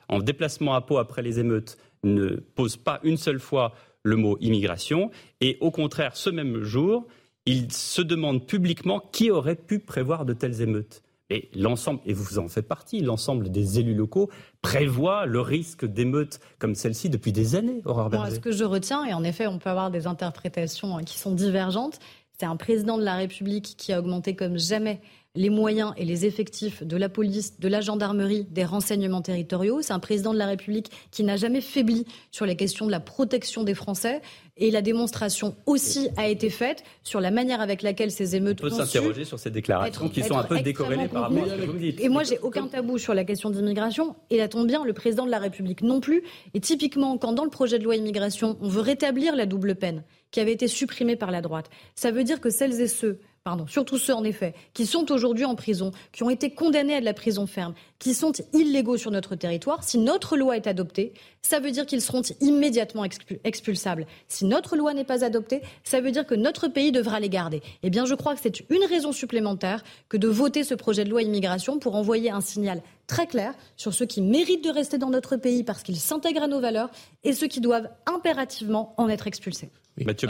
en 0.07 0.19
déplacement 0.19 0.75
à 0.75 0.81
Pau 0.81 0.99
après 0.99 1.21
les 1.21 1.39
émeutes, 1.39 1.77
ne 2.03 2.35
pose 2.35 2.77
pas 2.77 2.99
une 3.03 3.17
seule 3.17 3.39
fois 3.39 3.73
le 4.05 4.15
mot 4.15 4.37
immigration, 4.39 5.09
et 5.41 5.57
au 5.59 5.71
contraire, 5.71 6.15
ce 6.15 6.29
même 6.29 6.61
jour, 6.61 7.07
il 7.45 7.71
se 7.71 8.01
demande 8.01 8.45
publiquement 8.45 9.01
qui 9.11 9.31
aurait 9.31 9.55
pu 9.55 9.79
prévoir 9.79 10.25
de 10.25 10.33
telles 10.33 10.61
émeutes. 10.61 11.01
Et 11.31 11.49
l'ensemble, 11.55 12.01
et 12.05 12.13
vous 12.13 12.37
en 12.37 12.47
faites 12.47 12.67
partie, 12.67 13.01
l'ensemble 13.01 13.49
des 13.49 13.79
élus 13.79 13.95
locaux 13.95 14.29
prévoit 14.61 15.25
le 15.25 15.41
risque 15.41 15.83
d'émeutes 15.83 16.39
comme 16.59 16.75
celle-ci 16.75 17.09
depuis 17.09 17.31
des 17.31 17.55
années, 17.55 17.81
Aurore 17.85 18.11
Berger. 18.11 18.35
ce 18.35 18.39
que 18.39 18.51
je 18.51 18.63
retiens, 18.63 19.03
et 19.05 19.13
en 19.13 19.23
effet, 19.23 19.47
on 19.47 19.57
peut 19.57 19.71
avoir 19.71 19.89
des 19.89 20.05
interprétations 20.05 20.97
hein, 20.97 21.03
qui 21.03 21.17
sont 21.17 21.33
divergentes, 21.33 21.99
c'est 22.37 22.45
un 22.45 22.57
président 22.57 22.99
de 22.99 23.03
la 23.03 23.15
République 23.15 23.75
qui 23.75 23.91
a 23.91 23.99
augmenté 23.99 24.35
comme 24.35 24.59
jamais 24.59 25.01
les 25.35 25.49
moyens 25.49 25.93
et 25.97 26.05
les 26.05 26.25
effectifs 26.25 26.83
de 26.83 26.97
la 26.97 27.09
police, 27.09 27.59
de 27.59 27.67
la 27.67 27.81
gendarmerie, 27.81 28.45
des 28.49 28.63
renseignements 28.63 29.21
territoriaux. 29.21 29.81
C'est 29.81 29.93
un 29.93 29.99
président 29.99 30.33
de 30.33 30.37
la 30.37 30.47
République 30.47 30.91
qui 31.11 31.23
n'a 31.23 31.35
jamais 31.35 31.61
faibli 31.61 32.05
sur 32.31 32.45
les 32.45 32.55
questions 32.55 32.85
de 32.85 32.91
la 32.91 32.99
protection 32.99 33.63
des 33.63 33.73
Français. 33.73 34.21
Et 34.57 34.71
la 34.71 34.81
démonstration 34.81 35.55
aussi 35.65 36.07
a 36.15 36.29
été 36.29 36.49
faite 36.49 36.83
sur 37.03 37.19
la 37.19 37.29
manière 37.29 37.59
avec 37.59 37.81
laquelle 37.81 38.09
ces 38.09 38.37
émeutes 38.37 38.59
On 38.61 38.69
peut 38.69 38.69
s'interroger 38.69 39.25
sur 39.25 39.37
ces 39.37 39.51
déclarations 39.51 40.07
qui 40.07 40.23
sont 40.23 40.37
un 40.37 40.43
peu 40.43 40.61
décorrélées 40.61 41.09
par 41.09 41.23
rapport 41.23 41.43
à 41.43 41.49
ce 41.49 41.55
que 41.55 41.65
vous 41.65 41.77
dites. 41.77 41.99
Et 41.99 42.07
moi, 42.07 42.23
j'ai 42.23 42.39
aucun 42.39 42.67
tabou 42.67 42.97
sur 42.97 43.13
la 43.13 43.25
question 43.25 43.49
d'immigration. 43.49 44.15
Et 44.29 44.37
là 44.37 44.47
tombe 44.47 44.67
bien, 44.67 44.85
le 44.85 44.93
président 44.93 45.25
de 45.25 45.31
la 45.31 45.39
République 45.39 45.81
non 45.81 45.99
plus. 45.99 46.23
Et 46.53 46.61
typiquement, 46.61 47.17
quand 47.17 47.33
dans 47.33 47.43
le 47.43 47.49
projet 47.49 47.79
de 47.79 47.83
loi 47.83 47.97
immigration, 47.97 48.57
on 48.61 48.69
veut 48.69 48.81
rétablir 48.81 49.35
la 49.35 49.45
double 49.45 49.75
peine 49.75 50.03
qui 50.31 50.39
avait 50.39 50.53
été 50.53 50.67
supprimée 50.67 51.15
par 51.15 51.31
la 51.31 51.41
droite, 51.41 51.69
ça 51.95 52.11
veut 52.11 52.23
dire 52.23 52.39
que 52.41 52.49
celles 52.49 52.79
et 52.81 52.87
ceux 52.87 53.19
pardon, 53.45 53.67
surtout 53.67 53.99
ceux 53.99 54.15
en 54.15 54.23
effet, 54.23 54.55
qui 54.73 54.87
sont 54.87 55.11
aujourd'hui 55.11 55.45
en 55.45 55.53
prison, 55.53 55.91
qui 56.11 56.23
ont 56.23 56.31
été 56.31 56.49
condamnés 56.49 56.95
à 56.95 56.99
de 56.99 57.05
la 57.05 57.13
prison 57.13 57.45
ferme, 57.45 57.75
qui 57.99 58.15
sont 58.15 58.31
illégaux 58.53 58.97
sur 58.97 59.11
notre 59.11 59.35
territoire, 59.35 59.83
si 59.83 59.99
notre 59.99 60.35
loi 60.35 60.57
est 60.57 60.65
adoptée, 60.65 61.13
ça 61.43 61.59
veut 61.59 61.69
dire 61.69 61.85
qu'ils 61.85 62.01
seront 62.01 62.23
immédiatement 62.41 63.05
expulsables. 63.43 64.07
Si 64.27 64.45
notre 64.45 64.75
loi 64.75 64.95
n'est 64.95 65.03
pas 65.03 65.23
adoptée, 65.23 65.61
ça 65.83 66.01
veut 66.01 66.09
dire 66.09 66.25
que 66.25 66.33
notre 66.33 66.67
pays 66.67 66.91
devra 66.91 67.19
les 67.19 67.29
garder. 67.29 67.61
Eh 67.83 67.91
bien, 67.91 68.05
je 68.05 68.15
crois 68.15 68.33
que 68.33 68.41
c'est 68.41 68.61
une 68.71 68.83
raison 68.89 69.11
supplémentaire 69.11 69.83
que 70.09 70.17
de 70.17 70.27
voter 70.27 70.63
ce 70.63 70.73
projet 70.73 71.03
de 71.03 71.11
loi 71.11 71.21
immigration 71.21 71.77
pour 71.77 71.93
envoyer 71.93 72.31
un 72.31 72.41
signal 72.41 72.81
très 73.05 73.27
clair 73.27 73.53
sur 73.77 73.93
ceux 73.93 74.07
qui 74.07 74.23
méritent 74.23 74.63
de 74.63 74.71
rester 74.71 74.97
dans 74.97 75.11
notre 75.11 75.35
pays 75.35 75.63
parce 75.63 75.83
qu'ils 75.83 75.97
s'intègrent 75.97 76.41
à 76.41 76.47
nos 76.47 76.61
valeurs 76.61 76.89
et 77.23 77.33
ceux 77.33 77.47
qui 77.47 77.61
doivent 77.61 77.89
impérativement 78.07 78.95
en 78.97 79.07
être 79.07 79.27
expulsés. 79.27 79.69
Mathieu 80.03 80.27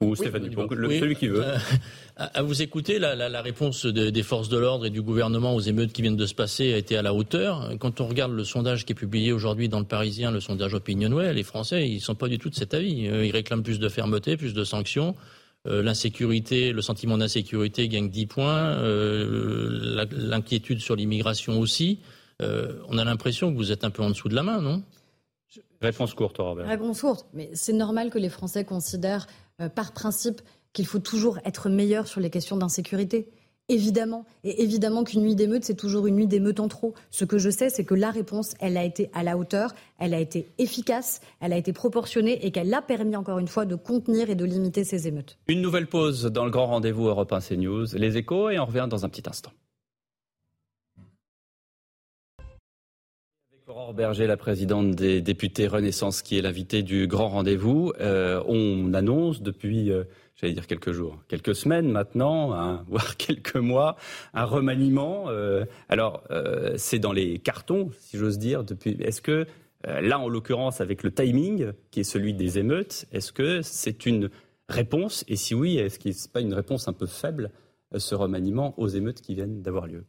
ou 0.00 0.14
Stéphanie, 0.14 0.50
celui 0.52 1.16
qui 1.16 1.28
veut. 1.28 1.44
Euh, 1.44 1.58
à 2.16 2.42
vous 2.42 2.60
écouter, 2.60 2.98
la, 2.98 3.42
réponse 3.42 3.86
des 3.86 4.22
forces 4.22 4.48
de 4.48 4.58
l'ordre 4.58 4.86
et 4.86 4.90
du 4.90 5.02
gouvernement 5.02 5.54
aux 5.54 5.60
émeutes 5.60 5.92
qui 5.92 6.02
viennent 6.02 6.16
de 6.16 6.26
se 6.26 6.34
passer 6.34 6.74
a 6.74 6.76
été 6.76 6.96
à 6.96 7.02
la 7.02 7.14
hauteur. 7.14 7.72
Quand 7.78 8.00
on 8.00 8.06
regarde 8.06 8.32
le 8.32 8.44
sondage 8.44 8.84
qui 8.84 8.92
est 8.92 8.96
publié 8.96 9.32
aujourd'hui 9.32 9.68
dans 9.68 9.78
le 9.78 9.86
Parisien, 9.86 10.30
le 10.30 10.40
sondage 10.40 10.74
Opinionway, 10.74 11.32
les 11.32 11.42
Français, 11.42 11.88
ils 11.88 12.00
sont 12.00 12.14
pas 12.14 12.28
du 12.28 12.38
tout 12.38 12.50
de 12.50 12.54
cet 12.54 12.74
avis. 12.74 13.08
Euh, 13.08 13.24
ils 13.24 13.30
réclament 13.30 13.62
plus 13.62 13.78
de 13.78 13.88
fermeté, 13.88 14.36
plus 14.36 14.54
de 14.54 14.64
sanctions. 14.64 15.14
Euh, 15.66 15.82
l'insécurité, 15.82 16.72
le 16.72 16.82
sentiment 16.82 17.16
d'insécurité 17.16 17.88
gagne 17.88 18.10
10 18.10 18.26
points. 18.26 18.76
L'inquiétude 20.12 20.80
sur 20.80 20.96
l'immigration 20.96 21.58
aussi. 21.58 22.00
on 22.40 22.98
a 22.98 23.04
l'impression 23.04 23.50
que 23.50 23.56
vous 23.56 23.72
êtes 23.72 23.84
un 23.84 23.90
peu 23.90 24.02
en 24.02 24.10
dessous 24.10 24.28
de 24.28 24.34
la 24.34 24.42
main, 24.42 24.60
non? 24.60 24.82
Réponse 25.80 26.14
courte, 26.14 26.38
Robert. 26.38 26.66
Réponse 26.66 27.00
courte. 27.00 27.26
Mais 27.34 27.50
c'est 27.52 27.72
normal 27.72 28.10
que 28.10 28.18
les 28.18 28.28
Français 28.28 28.64
considèrent 28.64 29.26
euh, 29.60 29.68
par 29.68 29.92
principe 29.92 30.40
qu'il 30.72 30.86
faut 30.86 30.98
toujours 30.98 31.38
être 31.44 31.68
meilleur 31.68 32.06
sur 32.06 32.20
les 32.20 32.30
questions 32.30 32.56
d'insécurité. 32.56 33.28
Évidemment. 33.68 34.26
Et 34.44 34.62
évidemment 34.62 35.02
qu'une 35.02 35.22
nuit 35.22 35.34
d'émeute, 35.34 35.64
c'est 35.64 35.74
toujours 35.74 36.06
une 36.06 36.14
nuit 36.14 36.28
d'émeute 36.28 36.60
en 36.60 36.68
trop. 36.68 36.94
Ce 37.10 37.24
que 37.24 37.36
je 37.36 37.50
sais, 37.50 37.68
c'est 37.68 37.84
que 37.84 37.94
la 37.94 38.12
réponse, 38.12 38.54
elle 38.60 38.76
a 38.76 38.84
été 38.84 39.10
à 39.12 39.24
la 39.24 39.36
hauteur, 39.36 39.74
elle 39.98 40.14
a 40.14 40.20
été 40.20 40.46
efficace, 40.58 41.20
elle 41.40 41.52
a 41.52 41.56
été 41.56 41.72
proportionnée 41.72 42.46
et 42.46 42.52
qu'elle 42.52 42.72
a 42.72 42.80
permis, 42.80 43.16
encore 43.16 43.40
une 43.40 43.48
fois, 43.48 43.64
de 43.64 43.74
contenir 43.74 44.30
et 44.30 44.36
de 44.36 44.44
limiter 44.44 44.84
ces 44.84 45.08
émeutes. 45.08 45.36
Une 45.48 45.62
nouvelle 45.62 45.88
pause 45.88 46.26
dans 46.26 46.44
le 46.44 46.50
grand 46.50 46.66
rendez-vous 46.66 47.08
Europe 47.08 47.32
1 47.32 47.40
CNews, 47.40 47.86
les 47.94 48.16
échos, 48.16 48.50
et 48.50 48.58
on 48.60 48.66
revient 48.66 48.86
dans 48.88 49.04
un 49.04 49.08
petit 49.08 49.28
instant. 49.28 49.50
Aurore 53.76 53.92
Berger, 53.92 54.26
la 54.26 54.38
présidente 54.38 54.92
des 54.92 55.20
députés 55.20 55.66
Renaissance, 55.66 56.22
qui 56.22 56.38
est 56.38 56.40
l'invitée 56.40 56.82
du 56.82 57.06
grand 57.06 57.28
rendez-vous. 57.28 57.92
Euh, 58.00 58.42
on 58.48 58.94
annonce 58.94 59.42
depuis, 59.42 59.92
euh, 59.92 60.04
j'allais 60.34 60.54
dire 60.54 60.66
quelques 60.66 60.92
jours, 60.92 61.18
quelques 61.28 61.54
semaines 61.54 61.92
maintenant, 61.92 62.54
hein, 62.54 62.84
voire 62.88 63.18
quelques 63.18 63.56
mois, 63.56 63.96
un 64.32 64.44
remaniement. 64.44 65.24
Euh, 65.28 65.66
alors, 65.90 66.24
c'est 66.76 66.98
dans 66.98 67.12
les 67.12 67.38
cartons, 67.38 67.90
si 67.98 68.16
j'ose 68.16 68.38
dire. 68.38 68.64
Depuis, 68.64 68.96
est-ce 68.98 69.20
que 69.20 69.46
là, 69.84 70.18
en 70.20 70.30
l'occurrence, 70.30 70.80
avec 70.80 71.02
le 71.02 71.10
timing 71.12 71.72
qui 71.90 72.00
est 72.00 72.04
celui 72.04 72.32
des 72.32 72.58
émeutes, 72.58 73.04
est-ce 73.12 73.30
que 73.30 73.60
c'est 73.60 74.06
une 74.06 74.30
réponse? 74.70 75.22
Et 75.28 75.36
si 75.36 75.54
oui, 75.54 75.76
est-ce 75.76 75.98
que 75.98 76.10
ce 76.12 76.26
n'est 76.26 76.32
pas 76.32 76.40
une 76.40 76.54
réponse 76.54 76.88
un 76.88 76.94
peu 76.94 77.06
faible, 77.06 77.50
ce 77.94 78.14
remaniement 78.14 78.72
aux 78.78 78.88
émeutes 78.88 79.20
qui 79.20 79.34
viennent 79.34 79.60
d'avoir 79.60 79.86
lieu? 79.86 80.06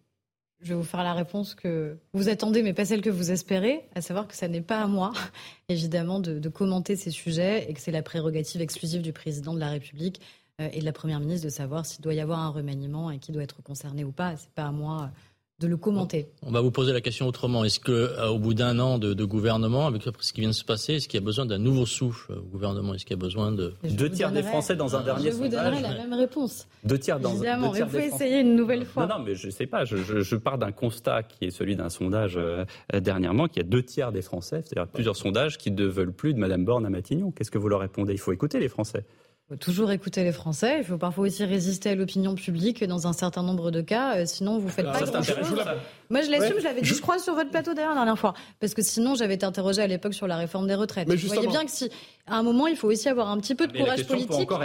Je 0.61 0.69
vais 0.69 0.75
vous 0.75 0.83
faire 0.83 1.03
la 1.03 1.13
réponse 1.13 1.55
que 1.55 1.97
vous 2.13 2.29
attendez, 2.29 2.63
mais 2.63 2.73
pas 2.73 2.85
celle 2.85 3.01
que 3.01 3.09
vous 3.09 3.31
espérez, 3.31 3.87
à 3.95 4.01
savoir 4.01 4.27
que 4.27 4.35
ça 4.35 4.47
n'est 4.47 4.61
pas 4.61 4.81
à 4.81 4.87
moi, 4.87 5.13
évidemment, 5.69 6.19
de, 6.19 6.49
commenter 6.49 6.95
ces 6.95 7.11
sujets 7.11 7.69
et 7.69 7.73
que 7.73 7.79
c'est 7.79 7.91
la 7.91 8.01
prérogative 8.01 8.61
exclusive 8.61 9.01
du 9.01 9.13
président 9.13 9.53
de 9.53 9.59
la 9.59 9.69
République 9.69 10.21
euh, 10.59 10.69
et 10.71 10.79
de 10.79 10.85
la 10.85 10.93
première 10.93 11.19
ministre 11.19 11.45
de 11.45 11.51
savoir 11.51 11.85
s'il 11.85 12.01
doit 12.01 12.13
y 12.13 12.19
avoir 12.19 12.39
un 12.39 12.49
remaniement 12.49 13.11
et 13.11 13.19
qui 13.19 13.31
doit 13.31 13.43
être 13.43 13.61
concerné 13.61 14.03
ou 14.03 14.11
pas. 14.11 14.35
C'est 14.37 14.49
pas 14.51 14.65
à 14.65 14.71
moi 14.71 15.11
de 15.59 15.67
le 15.67 15.75
commenter. 15.75 16.27
On 16.43 16.51
va 16.51 16.61
vous 16.61 16.69
poser 16.69 16.93
la 16.93 17.01
question 17.01 17.25
autrement. 17.25 17.63
Est-ce 17.63 17.79
que, 17.79 17.91
euh, 17.91 18.27
au 18.27 18.37
bout 18.37 18.53
d'un 18.53 18.77
an 18.77 18.99
de, 18.99 19.25
gouvernement, 19.25 19.87
avec 19.87 20.03
ce 20.19 20.31
qui 20.31 20.41
vient 20.41 20.51
de 20.51 20.55
se 20.55 20.63
passer, 20.63 20.95
est-ce 20.95 21.07
qu'il 21.07 21.19
y 21.19 21.23
a 21.23 21.25
besoin 21.25 21.47
d'un 21.47 21.57
nouveau 21.57 21.87
souffle 21.87 22.33
au 22.33 22.43
gouvernement? 22.43 22.93
Est-ce 22.93 23.05
qu'il 23.05 23.17
y 23.17 23.19
a 23.19 23.23
besoin 23.23 23.51
de 23.51 23.73
deux 23.83 24.11
tiers 24.11 24.31
des 24.31 24.43
Français 24.43 24.75
dans 24.75 24.95
un 24.95 25.01
dernier 25.01 25.31
sondage 25.31 25.49
Je 25.49 25.57
vous 25.57 25.63
donnerai 25.63 25.81
la 25.81 25.97
même 25.97 26.13
réponse. 26.13 26.67
Deux 26.83 26.99
tiers 26.99 27.19
dans 27.19 27.33
Évidemment, 27.33 27.69
deux 27.69 27.73
tiers 27.73 27.85
vous 27.87 27.91
pouvez 27.91 28.05
essayer 28.05 28.41
une 28.41 28.55
nouvelle 28.55 28.85
fois. 28.85 29.07
Non, 29.07 29.17
non, 29.17 29.23
mais 29.25 29.33
je 29.33 29.47
ne 29.47 29.51
sais 29.51 29.65
pas. 29.65 29.83
Je, 29.83 29.97
je, 29.97 30.35
pars 30.35 30.59
d'un 30.59 30.71
constat 30.71 31.23
qui 31.23 31.45
est 31.45 31.51
celui 31.51 31.75
d'un 31.75 31.89
sondage 31.89 32.37
euh, 32.37 32.63
dernièrement, 32.93 33.47
qui 33.47 33.59
a 33.59 33.63
deux 33.63 33.81
tiers 33.81 34.11
des 34.11 34.21
Français, 34.21 34.61
c'est-à-dire 34.63 34.87
plusieurs 34.87 35.15
sondages 35.15 35.57
qui 35.57 35.71
ne 35.71 35.85
veulent 35.85 36.13
plus 36.13 36.35
de 36.35 36.39
Madame 36.39 36.65
Borne 36.65 36.85
à 36.85 36.91
Matignon. 36.91 37.31
Qu'est-ce 37.31 37.49
que 37.49 37.57
vous 37.57 37.67
leur 37.67 37.79
répondez? 37.79 38.13
Il 38.13 38.19
faut 38.19 38.31
écouter 38.31 38.59
les 38.59 38.69
Français. 38.69 39.05
Il 39.49 39.53
faut 39.53 39.59
toujours 39.59 39.91
écouter 39.91 40.25
les 40.25 40.33
Français. 40.33 40.79
Il 40.79 40.83
faut 40.83 40.97
parfois 40.97 41.25
aussi 41.25 41.45
résister 41.45 41.91
à 41.91 41.95
l'opinion 41.95 42.35
publique 42.35 42.83
dans 42.83 43.07
un 43.07 43.13
certain 43.13 43.43
nombre 43.43 43.71
de 43.71 43.79
cas. 43.79 44.17
Euh, 44.17 44.25
sinon, 44.25 44.59
vous 44.59 44.67
faites 44.67 44.85
pas 44.85 44.99
grand-chose. 44.99 45.63
Moi, 46.09 46.21
je 46.21 46.29
l'assume. 46.29 46.57
Je 46.59 46.65
l'avais 46.65 46.81
dit, 46.81 46.89
je 46.89 46.99
crois, 46.99 47.17
sur 47.17 47.33
votre 47.33 47.49
plateau 47.49 47.73
d'ailleurs 47.73 47.91
la 47.91 48.01
dernière 48.01 48.19
fois. 48.19 48.33
Parce 48.59 48.73
que 48.73 48.81
sinon, 48.81 49.15
j'avais 49.15 49.35
été 49.35 49.45
interrogée 49.45 49.81
à 49.81 49.87
l'époque 49.87 50.13
sur 50.13 50.27
la 50.27 50.35
réforme 50.35 50.67
des 50.67 50.75
retraites. 50.75 51.09
vous 51.09 51.27
voyez 51.27 51.47
bien 51.47 51.63
que 51.63 51.71
si, 51.71 51.89
à 52.25 52.35
un 52.35 52.43
moment, 52.43 52.67
il 52.67 52.75
faut 52.75 52.89
aussi 52.89 53.07
avoir 53.07 53.29
un 53.29 53.39
petit 53.39 53.55
peu 53.55 53.67
de 53.67 53.77
courage 53.77 54.05
politique 54.05 54.49
pour 54.49 54.59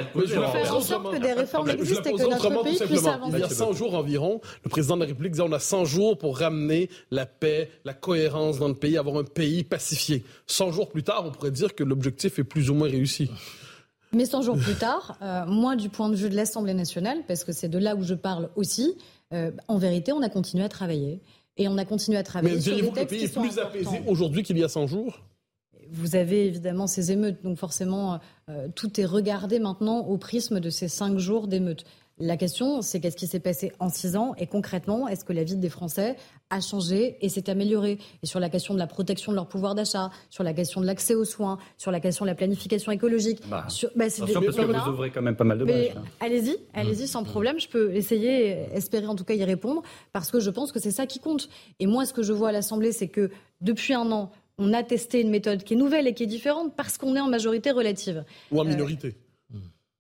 faire 0.51 0.75
en 0.75 0.81
sorte 0.81 1.15
que 1.15 1.21
des 1.21 1.33
réformes 1.33 1.71
existent 1.71 2.11
et 2.11 2.15
que 2.15 2.29
notre 2.29 2.65
pays 2.65 2.79
puisse 2.81 3.07
avancer. 3.07 3.37
Il 3.37 3.41
y 3.41 3.45
a 3.45 3.49
100 3.49 3.75
jours 3.75 3.95
environ, 3.95 4.41
le 4.65 4.69
président 4.69 4.97
de 4.97 5.03
la 5.03 5.07
République 5.07 5.33
disait 5.33 5.45
on 5.47 5.53
a 5.53 5.61
100 5.61 5.85
jours 5.85 6.19
pour 6.19 6.39
ramener 6.39 6.91
la 7.13 7.25
paix, 7.27 7.71
la 7.85 7.95
cohérence 7.95 8.59
dans 8.59 8.69
le 8.69 8.75
pays, 8.75 8.99
avoir 8.99 9.19
un 9.19 9.25
pays 9.25 9.63
pacifié. 9.63 10.25
100 10.49 10.73
jours 10.73 10.89
plus 10.89 11.05
tard, 11.05 11.23
on 11.25 11.31
pourrait 11.31 11.53
dire 11.53 11.77
que 11.77 11.85
l'objectif 11.85 12.41
est 12.41 12.45
plus 12.45 12.69
ou 12.69 12.75
moins 12.75 12.89
réussi. 12.89 13.31
Mais 14.15 14.27
100 14.27 14.43
jours 14.43 14.59
plus 14.59 14.75
tard, 14.75 15.17
euh, 15.23 15.47
moi, 15.47 15.75
du 15.75 15.89
point 15.89 16.11
de 16.11 16.17
vue 16.17 16.29
de 16.29 16.37
l'Assemblée 16.37 16.75
nationale, 16.75 17.19
parce 17.27 17.45
que 17.45 17.53
c'est 17.53 17.69
de 17.69 17.79
là 17.79 17.97
où 17.97 18.03
je 18.03 18.15
parle 18.15 18.51
aussi, 18.57 18.95
euh, 19.33 19.51
en 19.69 19.79
vérité, 19.79 20.13
on 20.13 20.21
a 20.21 20.29
continué 20.29 20.65
à 20.65 20.69
travailler. 20.69 21.21
Et 21.57 21.69
on 21.69 21.79
a 21.79 21.85
continué 21.85 22.19
à 22.19 22.23
travailler 22.23 22.61
sur 22.61 22.77
des 22.77 22.93
textes 22.93 23.19
qui 23.19 23.29
sont 23.29 23.43
plus 23.43 23.59
apaisé 23.59 24.03
aujourd'hui 24.07 24.43
qu'il 24.43 24.59
y 24.59 24.65
a 24.65 24.69
100 24.69 24.87
jours? 24.87 25.21
Vous 25.91 26.17
avez 26.17 26.47
évidemment 26.47 26.87
ces 26.87 27.13
émeutes, 27.13 27.43
donc 27.43 27.59
forcément, 27.59 28.21
euh, 28.49 28.69
tout 28.75 28.99
est 28.99 29.05
regardé 29.05 29.59
maintenant 29.59 30.01
au 30.01 30.17
prisme 30.17 30.61
de 30.61 30.71
ces 30.71 30.89
cinq 30.89 31.19
jours 31.19 31.49
d'émeutes. 31.49 31.85
La 32.25 32.37
question, 32.37 32.83
c'est 32.83 33.01
qu'est-ce 33.01 33.17
qui 33.17 33.27
s'est 33.27 33.41
passé 33.41 33.73
en 33.81 33.89
six 33.89 34.15
ans 34.15 34.37
et 34.39 34.47
concrètement, 34.47 35.09
est-ce 35.09 35.25
que 35.25 35.33
la 35.33 35.43
vie 35.43 35.57
des 35.57 35.69
Français 35.69 36.15
a 36.51 36.61
changé 36.61 37.17
et 37.21 37.29
s'est 37.29 37.51
améliorée? 37.51 37.99
Et 38.23 38.27
sur 38.27 38.39
la 38.39 38.49
question 38.49 38.75
de 38.75 38.79
la 38.79 38.87
protection 38.87 39.33
de 39.33 39.37
leur 39.37 39.49
pouvoir 39.49 39.75
d'achat, 39.75 40.09
sur 40.31 40.45
la 40.45 40.53
question 40.53 40.81
de 40.81 40.87
l'accès 40.87 41.17
aux 41.17 41.25
soins, 41.25 41.59
sur 41.79 41.91
la 41.91 41.99
question 41.99 42.25
de 42.25 42.31
la 42.31 42.37
planification 42.37 42.93
écologique. 42.93 43.41
Bah, 43.51 43.65
sur, 43.69 43.91
bah, 43.97 44.09
c'est 44.09 44.25
des, 44.25 44.35
parce 44.35 44.57
que 44.57 44.63
vous 44.63 44.93
ouvrez 44.93 45.11
quand 45.11 45.21
même 45.21 45.35
pas 45.35 45.43
mal 45.43 45.59
de 45.59 45.65
pages. 45.65 45.97
Allez-y, 46.21 46.59
allez-y 46.75 47.09
sans 47.09 47.25
problème. 47.25 47.59
Je 47.59 47.67
peux 47.67 47.93
essayer, 47.93 48.69
espérer 48.73 49.07
en 49.07 49.17
tout 49.17 49.25
cas 49.25 49.35
y 49.35 49.43
répondre 49.43 49.83
parce 50.13 50.31
que 50.31 50.39
je 50.39 50.51
pense 50.51 50.71
que 50.71 50.79
c'est 50.79 50.93
ça 50.93 51.07
qui 51.07 51.19
compte. 51.19 51.49
Et 51.81 51.89
moi, 51.89 52.07
ce 52.07 52.13
que 52.13 52.23
je 52.23 52.33
vois 52.33 52.51
à 52.51 52.53
l'Assemblée, 52.53 52.93
c'est 52.93 53.09
que 53.09 53.33
depuis 53.61 53.95
un 53.95 54.13
an, 54.13 54.31
on 54.59 54.73
a 54.75 54.85
testé 54.85 55.23
une 55.23 55.31
méthode 55.31 55.65
qui 55.65 55.75
est 55.75 55.77
nouvelle 55.77 56.07
et 56.07 56.15
qui 56.15 56.23
est 56.23 56.29
différente 56.29 56.77
parce 56.77 56.99
qu'on 56.99 57.17
est 57.17 57.21
en 57.21 57.29
majorité 57.29 57.73
relative. 57.73 58.25
Ou 58.53 58.61
en 58.61 58.65
minorité. 58.65 59.17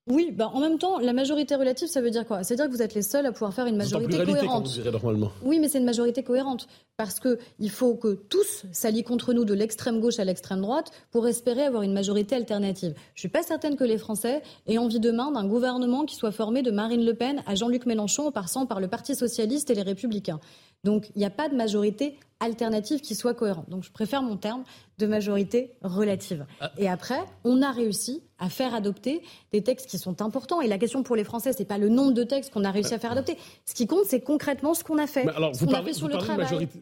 Oui, 0.08 0.32
bah 0.32 0.50
en 0.52 0.58
même 0.58 0.78
temps, 0.78 0.98
la 0.98 1.12
majorité 1.12 1.54
relative, 1.54 1.86
ça 1.86 2.00
veut 2.00 2.10
dire 2.10 2.26
quoi? 2.26 2.42
C'est-à-dire 2.42 2.66
que 2.66 2.72
vous 2.72 2.82
êtes 2.82 2.94
les 2.94 3.02
seuls 3.02 3.24
à 3.24 3.30
pouvoir 3.30 3.54
faire 3.54 3.66
une 3.66 3.76
majorité 3.76 4.24
cohérente. 4.24 4.68
Vous 4.68 4.90
normalement. 4.90 5.30
Oui, 5.44 5.60
mais 5.60 5.68
c'est 5.68 5.78
une 5.78 5.84
majorité 5.84 6.24
cohérente 6.24 6.66
parce 6.96 7.20
que 7.20 7.38
il 7.60 7.70
faut 7.70 7.94
que 7.94 8.14
tous 8.14 8.64
s'allient 8.72 9.04
contre 9.04 9.32
nous 9.32 9.44
de 9.44 9.54
l'extrême 9.54 10.00
gauche 10.00 10.18
à 10.18 10.24
l'extrême 10.24 10.60
droite 10.60 10.90
pour 11.12 11.28
espérer 11.28 11.62
avoir 11.62 11.82
une 11.82 11.92
majorité 11.92 12.34
alternative. 12.34 12.94
Je 13.14 13.20
suis 13.20 13.28
pas 13.28 13.44
certaine 13.44 13.76
que 13.76 13.84
les 13.84 13.96
Français 13.96 14.42
aient 14.66 14.78
envie 14.78 14.98
demain 14.98 15.30
d'un 15.30 15.46
gouvernement 15.46 16.04
qui 16.04 16.16
soit 16.16 16.32
formé 16.32 16.62
de 16.62 16.72
Marine 16.72 17.04
Le 17.04 17.14
Pen 17.14 17.40
à 17.46 17.54
Jean-Luc 17.54 17.86
Mélenchon 17.86 18.26
en 18.26 18.32
passant 18.32 18.66
par 18.66 18.80
le 18.80 18.88
Parti 18.88 19.14
socialiste 19.14 19.70
et 19.70 19.74
les 19.74 19.82
Républicains. 19.82 20.40
Donc 20.82 21.10
il 21.14 21.20
n'y 21.20 21.24
a 21.24 21.30
pas 21.30 21.48
de 21.48 21.54
majorité 21.54 22.18
alternative 22.42 23.00
qui 23.00 23.14
soit 23.14 23.35
cohérente. 23.35 23.68
Donc 23.70 23.85
je 23.85 23.90
préfère 23.90 24.22
mon 24.22 24.37
terme 24.37 24.64
de 24.98 25.07
majorité 25.07 25.72
relative. 25.83 26.46
Ah. 26.61 26.72
Et 26.78 26.88
après, 26.88 27.20
on 27.44 27.62
a 27.62 27.72
réussi 27.72 28.22
à 28.38 28.48
faire 28.48 28.74
adopter 28.74 29.22
des 29.52 29.62
textes 29.62 29.88
qui 29.88 29.98
sont 29.98 30.20
importants. 30.20 30.61
Et 30.61 30.68
la 30.68 30.78
question 30.78 31.02
pour 31.02 31.16
les 31.16 31.24
Français, 31.24 31.52
c'est 31.57 31.64
pas 31.64 31.78
le 31.78 31.88
nombre 31.88 32.12
de 32.12 32.24
textes 32.24 32.52
qu'on 32.52 32.64
a 32.64 32.70
réussi 32.70 32.92
à 32.92 32.98
faire 32.98 33.12
adopter. 33.12 33.37
Ce 33.64 33.74
qui 33.74 33.87
compte, 33.87 34.05
c'est 34.07 34.20
concrètement 34.20 34.74
ce 34.74 34.83
qu'on 34.83 34.98
a 34.98 35.07
fait. 35.07 35.26
alors, 35.28 35.52
vous, 35.52 35.66
parlez, 35.66 35.92
sur 35.92 36.09
le 36.09 36.16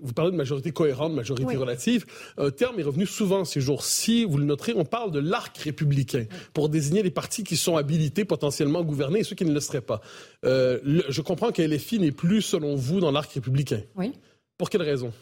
vous 0.02 0.12
parlez 0.12 0.32
de 0.32 0.36
majorité 0.36 0.70
cohérente, 0.70 1.12
majorité 1.12 1.56
relative. 1.56 2.06
Un 2.38 2.50
terme 2.50 2.80
est 2.80 2.82
revenu 2.82 3.06
souvent 3.06 3.44
ces 3.44 3.60
jours-ci. 3.60 4.24
Vous 4.24 4.38
le 4.38 4.44
noterez, 4.44 4.72
on 4.74 4.84
parle 4.84 5.12
de 5.12 5.20
l'arc 5.20 5.56
républicain 5.58 6.24
pour 6.54 6.70
désigner 6.70 7.02
les 7.02 7.10
partis 7.10 7.44
qui 7.44 7.56
sont 7.56 7.76
habilités 7.76 8.24
potentiellement 8.24 8.80
à 8.80 8.82
gouverner 8.82 9.20
et 9.20 9.24
ceux 9.24 9.36
qui 9.36 9.44
ne 9.44 9.52
le 9.52 9.60
seraient 9.60 9.82
pas. 9.82 10.00
Euh, 10.44 11.02
je 11.08 11.20
comprends 11.20 11.52
que 11.52 11.62
LFI 11.62 11.98
n'est 11.98 12.12
plus, 12.12 12.42
selon 12.42 12.74
vous, 12.74 13.00
dans 13.00 13.10
l'arc 13.10 13.30
républicain. 13.32 13.82
Oui. 13.96 14.12
Pour 14.56 14.70
quelle 14.70 14.82
raison? 14.82 15.12